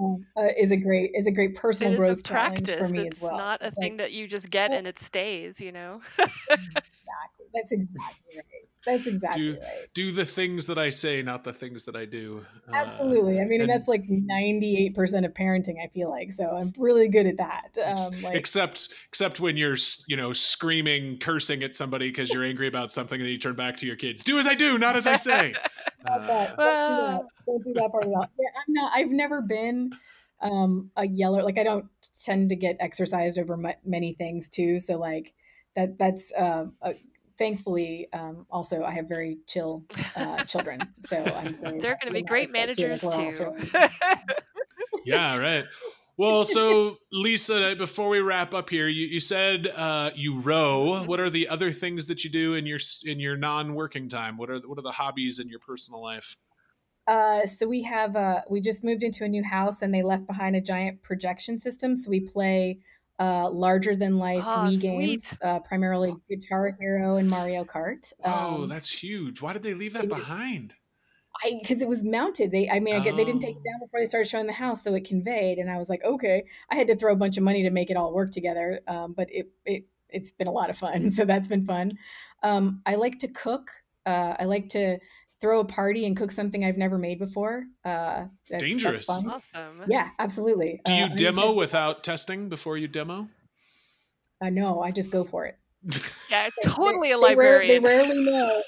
uh, 0.00 0.44
is 0.58 0.70
a 0.70 0.76
great 0.76 1.12
is 1.14 1.26
a 1.26 1.30
great 1.30 1.54
personal 1.54 1.94
growth 1.96 2.24
practice 2.24 2.88
for 2.88 2.88
me 2.88 3.06
it's 3.06 3.18
as 3.18 3.22
well. 3.22 3.36
not 3.36 3.60
a 3.62 3.70
thing 3.70 3.98
that 3.98 4.12
you 4.12 4.26
just 4.26 4.50
get 4.50 4.72
and 4.72 4.86
it 4.86 4.98
stays, 4.98 5.60
you 5.60 5.72
know. 5.72 6.00
exactly. 6.18 7.41
That's 7.54 7.72
exactly 7.72 8.36
right. 8.36 8.68
That's 8.84 9.06
exactly 9.06 9.52
do, 9.52 9.60
right. 9.60 9.94
Do 9.94 10.10
the 10.10 10.24
things 10.24 10.66
that 10.66 10.76
I 10.76 10.90
say, 10.90 11.22
not 11.22 11.44
the 11.44 11.52
things 11.52 11.84
that 11.84 11.94
I 11.94 12.04
do. 12.04 12.44
Uh, 12.68 12.74
Absolutely. 12.74 13.40
I 13.40 13.44
mean, 13.44 13.60
and, 13.60 13.70
that's 13.70 13.86
like 13.86 14.02
ninety-eight 14.08 14.94
percent 14.96 15.24
of 15.24 15.32
parenting. 15.34 15.76
I 15.82 15.86
feel 15.88 16.10
like 16.10 16.32
so. 16.32 16.50
I'm 16.50 16.72
really 16.76 17.06
good 17.06 17.26
at 17.26 17.36
that. 17.36 17.78
Um, 17.84 18.22
like, 18.22 18.34
except, 18.34 18.88
except 19.08 19.38
when 19.38 19.56
you're, 19.56 19.76
you 20.08 20.16
know, 20.16 20.32
screaming, 20.32 21.18
cursing 21.18 21.62
at 21.62 21.76
somebody 21.76 22.10
because 22.10 22.32
you're 22.32 22.42
angry 22.42 22.66
about 22.66 22.90
something, 22.90 23.20
and 23.20 23.30
you 23.30 23.38
turn 23.38 23.54
back 23.54 23.76
to 23.78 23.86
your 23.86 23.96
kids. 23.96 24.24
Do 24.24 24.38
as 24.38 24.46
I 24.46 24.54
do, 24.54 24.78
not 24.78 24.96
as 24.96 25.06
I 25.06 25.16
say. 25.16 25.54
uh, 26.06 26.18
don't, 26.18 26.48
do 26.48 26.56
that. 26.56 27.22
don't 27.46 27.64
do 27.64 27.72
that 27.74 27.92
part 27.92 28.04
at 28.04 28.08
all. 28.08 28.22
I'm 28.22 28.74
not. 28.74 28.92
I've 28.96 29.10
never 29.10 29.42
been 29.42 29.92
um, 30.40 30.90
a 30.96 31.06
yeller. 31.06 31.42
Like 31.42 31.58
I 31.58 31.62
don't 31.62 31.86
tend 32.24 32.48
to 32.48 32.56
get 32.56 32.76
exercised 32.80 33.38
over 33.38 33.54
m- 33.54 33.76
many 33.84 34.14
things 34.14 34.48
too. 34.48 34.80
So 34.80 34.98
like 34.98 35.32
that 35.76 35.98
that's 35.98 36.32
uh, 36.32 36.66
a, 36.82 36.94
thankfully, 37.42 38.06
um, 38.12 38.46
also 38.50 38.84
I 38.84 38.92
have 38.92 39.08
very 39.08 39.38
chill 39.48 39.84
uh, 40.14 40.44
children, 40.44 40.80
so 41.00 41.16
I'm 41.36 41.58
they're 41.80 41.98
going 42.00 42.06
to 42.06 42.12
be 42.12 42.22
great 42.22 42.52
managers 42.52 43.00
too. 43.02 43.52
yeah, 45.04 45.36
right. 45.36 45.64
Well, 46.16 46.44
so 46.44 46.98
Lisa, 47.10 47.74
before 47.76 48.08
we 48.10 48.20
wrap 48.20 48.54
up 48.54 48.70
here, 48.70 48.86
you, 48.86 49.06
you 49.06 49.18
said 49.18 49.66
uh, 49.66 50.10
you 50.14 50.38
row. 50.40 51.02
What 51.04 51.18
are 51.18 51.30
the 51.30 51.48
other 51.48 51.72
things 51.72 52.06
that 52.06 52.22
you 52.22 52.30
do 52.30 52.54
in 52.54 52.64
your 52.64 52.78
in 53.04 53.18
your 53.18 53.36
non-working 53.36 54.08
time? 54.08 54.36
What 54.36 54.48
are 54.48 54.60
what 54.60 54.78
are 54.78 54.82
the 54.82 54.92
hobbies 54.92 55.40
in 55.40 55.48
your 55.48 55.58
personal 55.58 56.00
life? 56.00 56.36
Uh, 57.08 57.44
so 57.44 57.66
we 57.66 57.82
have 57.82 58.14
uh, 58.14 58.42
we 58.48 58.60
just 58.60 58.84
moved 58.84 59.02
into 59.02 59.24
a 59.24 59.28
new 59.28 59.42
house, 59.42 59.82
and 59.82 59.92
they 59.92 60.04
left 60.04 60.28
behind 60.28 60.54
a 60.54 60.60
giant 60.60 61.02
projection 61.02 61.58
system. 61.58 61.96
So 61.96 62.08
we 62.08 62.20
play 62.20 62.78
uh, 63.18 63.50
larger 63.50 63.94
than 63.94 64.18
life 64.18 64.42
oh, 64.44 64.68
Wii 64.68 64.80
games, 64.80 65.36
uh, 65.42 65.60
primarily 65.60 66.14
Guitar 66.28 66.76
Hero 66.78 67.16
and 67.16 67.28
Mario 67.28 67.64
Kart. 67.64 68.12
Oh, 68.24 68.62
um, 68.62 68.68
that's 68.68 68.90
huge! 68.90 69.40
Why 69.40 69.52
did 69.52 69.62
they 69.62 69.74
leave 69.74 69.92
that 69.94 70.08
behind? 70.08 70.74
I 71.44 71.58
because 71.60 71.82
it 71.82 71.88
was 71.88 72.04
mounted. 72.04 72.50
They, 72.50 72.68
I 72.68 72.80
mean, 72.80 72.94
I 72.94 73.00
get, 73.00 73.16
they 73.16 73.24
didn't 73.24 73.40
take 73.40 73.56
it 73.56 73.64
down 73.64 73.80
oh. 73.80 73.86
before 73.86 74.00
they 74.00 74.06
started 74.06 74.28
showing 74.28 74.46
the 74.46 74.52
house, 74.52 74.82
so 74.82 74.94
it 74.94 75.04
conveyed. 75.04 75.58
And 75.58 75.70
I 75.70 75.78
was 75.78 75.88
like, 75.88 76.04
okay, 76.04 76.44
I 76.70 76.76
had 76.76 76.86
to 76.88 76.96
throw 76.96 77.12
a 77.12 77.16
bunch 77.16 77.36
of 77.36 77.42
money 77.42 77.62
to 77.62 77.70
make 77.70 77.90
it 77.90 77.96
all 77.96 78.12
work 78.12 78.30
together, 78.30 78.80
um, 78.86 79.14
but 79.16 79.28
it, 79.30 79.50
it, 79.64 79.84
it's 80.08 80.32
been 80.32 80.46
a 80.46 80.52
lot 80.52 80.70
of 80.70 80.76
fun. 80.76 81.10
So 81.10 81.24
that's 81.24 81.48
been 81.48 81.66
fun. 81.66 81.98
Um, 82.42 82.82
I 82.86 82.96
like 82.96 83.18
to 83.20 83.28
cook. 83.28 83.70
Uh, 84.04 84.34
I 84.38 84.44
like 84.44 84.68
to 84.70 84.98
throw 85.42 85.60
a 85.60 85.64
party 85.64 86.06
and 86.06 86.16
cook 86.16 86.30
something 86.30 86.64
I've 86.64 86.78
never 86.78 86.96
made 86.96 87.18
before. 87.18 87.64
Uh, 87.84 88.24
that's, 88.48 88.62
Dangerous. 88.62 89.06
That's 89.06 89.26
awesome. 89.26 89.82
Yeah, 89.88 90.08
absolutely. 90.18 90.80
Do 90.86 90.94
you 90.94 91.04
uh, 91.04 91.08
demo 91.08 91.52
without 91.52 92.02
testing 92.02 92.48
before 92.48 92.78
you 92.78 92.88
demo? 92.88 93.28
Uh, 94.42 94.48
no, 94.48 94.80
I 94.80 94.92
just 94.92 95.10
go 95.10 95.24
for 95.24 95.44
it. 95.44 95.58
Yeah, 96.30 96.48
totally 96.64 97.08
they, 97.08 97.12
a 97.12 97.18
librarian. 97.18 97.68
They, 97.68 97.78
rarely, 97.86 98.08
they 98.08 98.14
rarely 98.24 98.24
know. 98.24 98.62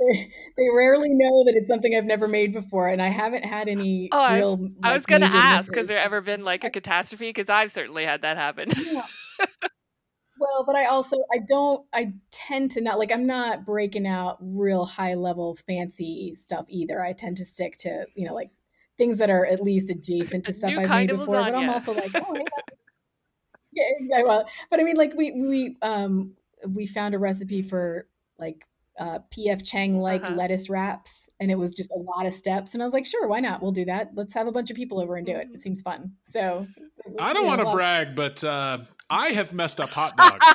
they, 0.00 0.32
they, 0.56 0.66
rarely 0.74 1.10
know 1.10 1.44
that 1.44 1.54
it's 1.54 1.68
something 1.68 1.94
I've 1.94 2.04
never 2.04 2.26
made 2.26 2.52
before, 2.52 2.88
and 2.88 3.00
I 3.00 3.10
haven't 3.10 3.44
had 3.44 3.68
any. 3.68 4.08
Oh, 4.10 4.34
real, 4.34 4.34
I 4.34 4.40
was, 4.40 4.70
like, 4.82 4.92
was 4.94 5.06
going 5.06 5.20
to 5.20 5.28
ask, 5.28 5.72
has 5.76 5.86
there 5.86 6.00
ever 6.00 6.20
been 6.20 6.44
like 6.44 6.64
a 6.64 6.70
catastrophe? 6.70 7.28
Because 7.28 7.48
I've 7.48 7.70
certainly 7.70 8.04
had 8.04 8.22
that 8.22 8.36
happen. 8.36 8.70
Yeah. 8.76 9.02
Well, 10.38 10.64
but 10.64 10.76
I 10.76 10.86
also 10.86 11.16
I 11.32 11.38
don't 11.38 11.84
I 11.92 12.12
tend 12.30 12.70
to 12.72 12.80
not 12.80 12.98
like 12.98 13.12
I'm 13.12 13.26
not 13.26 13.64
breaking 13.64 14.06
out 14.06 14.38
real 14.40 14.84
high 14.84 15.14
level 15.14 15.56
fancy 15.66 16.34
stuff 16.34 16.66
either. 16.68 17.02
I 17.02 17.12
tend 17.12 17.36
to 17.38 17.44
stick 17.44 17.76
to, 17.78 18.06
you 18.14 18.26
know, 18.26 18.34
like 18.34 18.50
things 18.96 19.18
that 19.18 19.30
are 19.30 19.46
at 19.46 19.62
least 19.62 19.90
adjacent 19.90 20.44
to 20.44 20.52
stuff 20.54 20.72
I've 20.76 20.88
made 20.88 21.08
before. 21.08 21.26
But 21.26 21.54
I'm 21.54 21.70
also 21.70 21.92
like, 21.92 22.10
oh, 22.14 22.34
yeah, 23.72 23.84
exactly. 23.98 24.28
Well, 24.28 24.46
but 24.70 24.80
I 24.80 24.84
mean, 24.84 24.96
like 24.96 25.14
we 25.16 25.32
we 25.32 25.76
um 25.82 26.34
we 26.66 26.86
found 26.86 27.14
a 27.14 27.18
recipe 27.18 27.62
for 27.62 28.06
like 28.38 28.64
uh, 28.98 29.20
PF 29.30 29.64
Chang 29.64 29.98
like 29.98 30.22
uh-huh. 30.22 30.34
lettuce 30.34 30.68
wraps, 30.68 31.30
and 31.40 31.50
it 31.50 31.54
was 31.56 31.72
just 31.72 31.90
a 31.90 31.98
lot 31.98 32.26
of 32.26 32.34
steps. 32.34 32.74
And 32.74 32.82
I 32.82 32.84
was 32.84 32.92
like, 32.92 33.06
sure, 33.06 33.28
why 33.28 33.40
not? 33.40 33.62
We'll 33.62 33.72
do 33.72 33.84
that. 33.84 34.10
Let's 34.14 34.34
have 34.34 34.46
a 34.46 34.52
bunch 34.52 34.70
of 34.70 34.76
people 34.76 35.00
over 35.00 35.16
and 35.16 35.26
do 35.26 35.32
it. 35.32 35.42
It 35.42 35.48
mm-hmm. 35.48 35.60
seems 35.60 35.80
fun. 35.80 36.12
So 36.22 36.66
I 37.18 37.32
don't 37.32 37.46
want 37.46 37.64
to 37.64 37.70
brag, 37.70 38.14
but 38.14 38.42
uh, 38.42 38.78
I 39.10 39.30
have 39.30 39.52
messed 39.52 39.80
up 39.80 39.90
hot 39.90 40.16
dogs. 40.16 40.46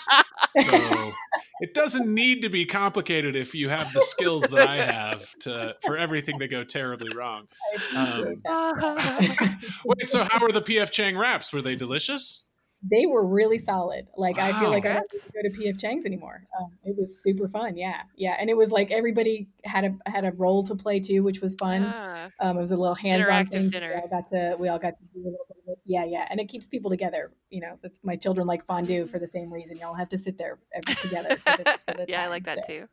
so 0.56 1.14
it 1.60 1.74
doesn't 1.74 2.14
need 2.14 2.42
to 2.42 2.50
be 2.50 2.66
complicated 2.66 3.36
if 3.36 3.56
you 3.56 3.70
have 3.70 3.92
the 3.94 4.02
skills 4.02 4.44
that 4.44 4.68
I 4.68 4.76
have 4.78 5.34
to 5.42 5.76
for 5.86 5.98
everything 5.98 6.40
to 6.40 6.48
go 6.48 6.64
terribly 6.64 7.16
wrong. 7.16 7.48
Um, 7.96 8.42
wait, 9.86 10.08
so 10.08 10.24
how 10.24 10.40
were 10.42 10.52
the 10.52 10.62
PF 10.62 10.92
Chang 10.92 11.18
wraps? 11.18 11.54
Were 11.54 11.62
they 11.62 11.76
delicious? 11.76 12.44
They 12.90 13.06
were 13.06 13.26
really 13.26 13.60
solid. 13.60 14.08
Like 14.18 14.38
wow. 14.38 14.48
I 14.48 14.60
feel 14.60 14.70
like 14.70 14.86
I 14.86 14.94
don't 14.94 15.12
go 15.34 15.42
to 15.42 15.50
PF 15.50 15.80
Chang's 15.80 16.06
anymore. 16.06 16.44
Um, 16.60 16.72
it 16.84 16.96
was 16.98 17.22
super 17.24 17.48
fun. 17.48 17.78
Yeah, 17.78 18.02
yeah, 18.16 18.36
and 18.40 18.50
it 18.50 18.58
was 18.58 18.72
like 18.72 18.92
everybody 18.92 19.48
had 19.64 19.86
a 19.86 20.10
had 20.10 20.26
a 20.26 20.32
role 20.32 20.64
to 20.66 20.76
play 20.76 21.00
too, 21.00 21.24
which 21.24 21.42
was 21.42 21.56
fun. 21.56 21.84
Ah, 21.86 22.30
um, 22.40 22.58
it 22.58 22.62
was 22.62 22.72
a 22.72 22.78
little 22.78 22.96
hands-on 22.96 23.48
thing. 23.48 23.70
Dinner. 23.70 23.94
We 23.96 24.02
all 24.02 24.08
got 24.10 24.28
to 24.28 24.56
we 24.60 24.68
all 24.68 24.80
got 24.80 24.96
to 24.96 25.04
do 25.14 25.22
a 25.22 25.24
little 25.24 25.46
bit 25.48 25.58
of 25.66 25.72
it. 25.74 25.80
Yeah, 25.86 26.06
yeah, 26.06 26.28
and 26.30 26.40
it 26.40 26.50
keeps 26.50 26.68
people 26.68 26.90
together. 26.90 27.32
You 27.50 27.62
know, 27.62 27.80
that's 27.82 28.00
my 28.04 28.16
children 28.16 28.48
like 28.48 28.66
fondue 28.66 29.08
for 29.08 29.20
the 29.20 29.28
same 29.28 29.52
reason. 29.52 29.78
Y'all 29.78 29.94
have 29.94 30.10
to 30.10 30.18
sit 30.18 30.38
there 30.38 30.60
together. 31.02 31.38
For 31.38 31.58
this, 31.58 31.78
for 31.88 31.94
the 31.96 32.06
yeah, 32.08 32.18
time, 32.18 32.26
I 32.26 32.28
like 32.28 32.44
that 32.46 32.66
so. 32.66 32.74
too. 32.74 32.88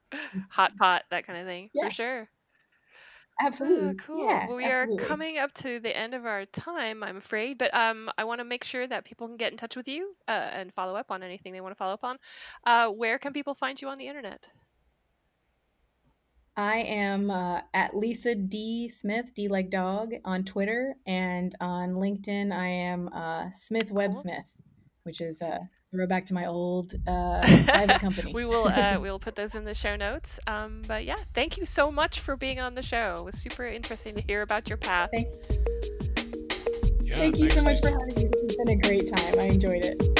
Hot 0.50 0.76
pot, 0.76 1.04
that 1.10 1.26
kind 1.26 1.38
of 1.38 1.46
thing, 1.46 1.70
yeah. 1.74 1.84
for 1.84 1.90
sure. 1.90 2.28
Absolutely. 3.42 3.88
Oh, 3.88 3.94
cool. 3.94 4.24
Yeah, 4.24 4.46
well, 4.46 4.56
we 4.56 4.64
absolutely. 4.64 5.04
are 5.04 5.08
coming 5.08 5.38
up 5.38 5.52
to 5.54 5.80
the 5.80 5.96
end 5.96 6.14
of 6.14 6.26
our 6.26 6.44
time, 6.46 7.02
I'm 7.02 7.16
afraid, 7.16 7.58
but 7.58 7.72
um, 7.74 8.10
I 8.18 8.24
want 8.24 8.40
to 8.40 8.44
make 8.44 8.64
sure 8.64 8.86
that 8.86 9.04
people 9.04 9.26
can 9.28 9.36
get 9.36 9.52
in 9.52 9.58
touch 9.58 9.76
with 9.76 9.88
you 9.88 10.14
uh, 10.28 10.50
and 10.52 10.72
follow 10.74 10.94
up 10.94 11.10
on 11.10 11.22
anything 11.22 11.52
they 11.52 11.60
want 11.60 11.72
to 11.72 11.78
follow 11.78 11.94
up 11.94 12.04
on. 12.04 12.18
Uh, 12.66 12.88
where 12.88 13.18
can 13.18 13.32
people 13.32 13.54
find 13.54 13.80
you 13.80 13.88
on 13.88 13.98
the 13.98 14.08
internet? 14.08 14.46
I 16.56 16.78
am 16.80 17.30
uh, 17.30 17.60
at 17.72 17.96
Lisa 17.96 18.34
D 18.34 18.88
Smith, 18.88 19.32
D 19.34 19.48
like 19.48 19.70
dog, 19.70 20.12
on 20.24 20.44
Twitter, 20.44 20.96
and 21.06 21.54
on 21.60 21.94
LinkedIn, 21.94 22.52
I 22.52 22.66
am 22.66 23.08
uh, 23.08 23.50
Smith 23.50 23.90
Web. 23.90 24.12
Smith 24.12 24.56
which 25.10 25.20
is 25.20 25.42
a 25.42 25.68
throwback 25.90 26.24
to 26.24 26.34
my 26.34 26.46
old 26.46 26.94
uh, 27.08 27.40
private 27.66 28.00
company. 28.06 28.32
we 28.32 28.44
will 28.44 28.68
uh, 28.68 28.96
we 29.02 29.10
will 29.10 29.18
put 29.18 29.34
those 29.34 29.56
in 29.56 29.64
the 29.64 29.74
show 29.74 29.96
notes. 29.96 30.38
Um, 30.46 30.82
but 30.86 31.04
yeah, 31.04 31.16
thank 31.34 31.58
you 31.58 31.66
so 31.66 31.90
much 31.90 32.20
for 32.20 32.36
being 32.36 32.60
on 32.60 32.76
the 32.76 32.82
show. 32.82 33.14
It 33.18 33.24
was 33.24 33.34
super 33.36 33.66
interesting 33.66 34.14
to 34.14 34.22
hear 34.22 34.42
about 34.42 34.68
your 34.68 34.78
path. 34.78 35.10
Thanks. 35.12 35.36
Yeah, 37.02 37.16
Thank 37.16 37.38
you 37.40 37.48
thanks, 37.48 37.54
so 37.56 37.62
much 37.64 37.78
Stacey. 37.78 37.92
for 37.92 37.98
having 37.98 38.14
me. 38.14 38.30
This 38.30 38.40
has 38.42 38.56
been 38.56 38.68
a 38.68 38.80
great 38.82 39.16
time. 39.16 39.40
I 39.40 39.44
enjoyed 39.46 39.84
it. 39.84 40.19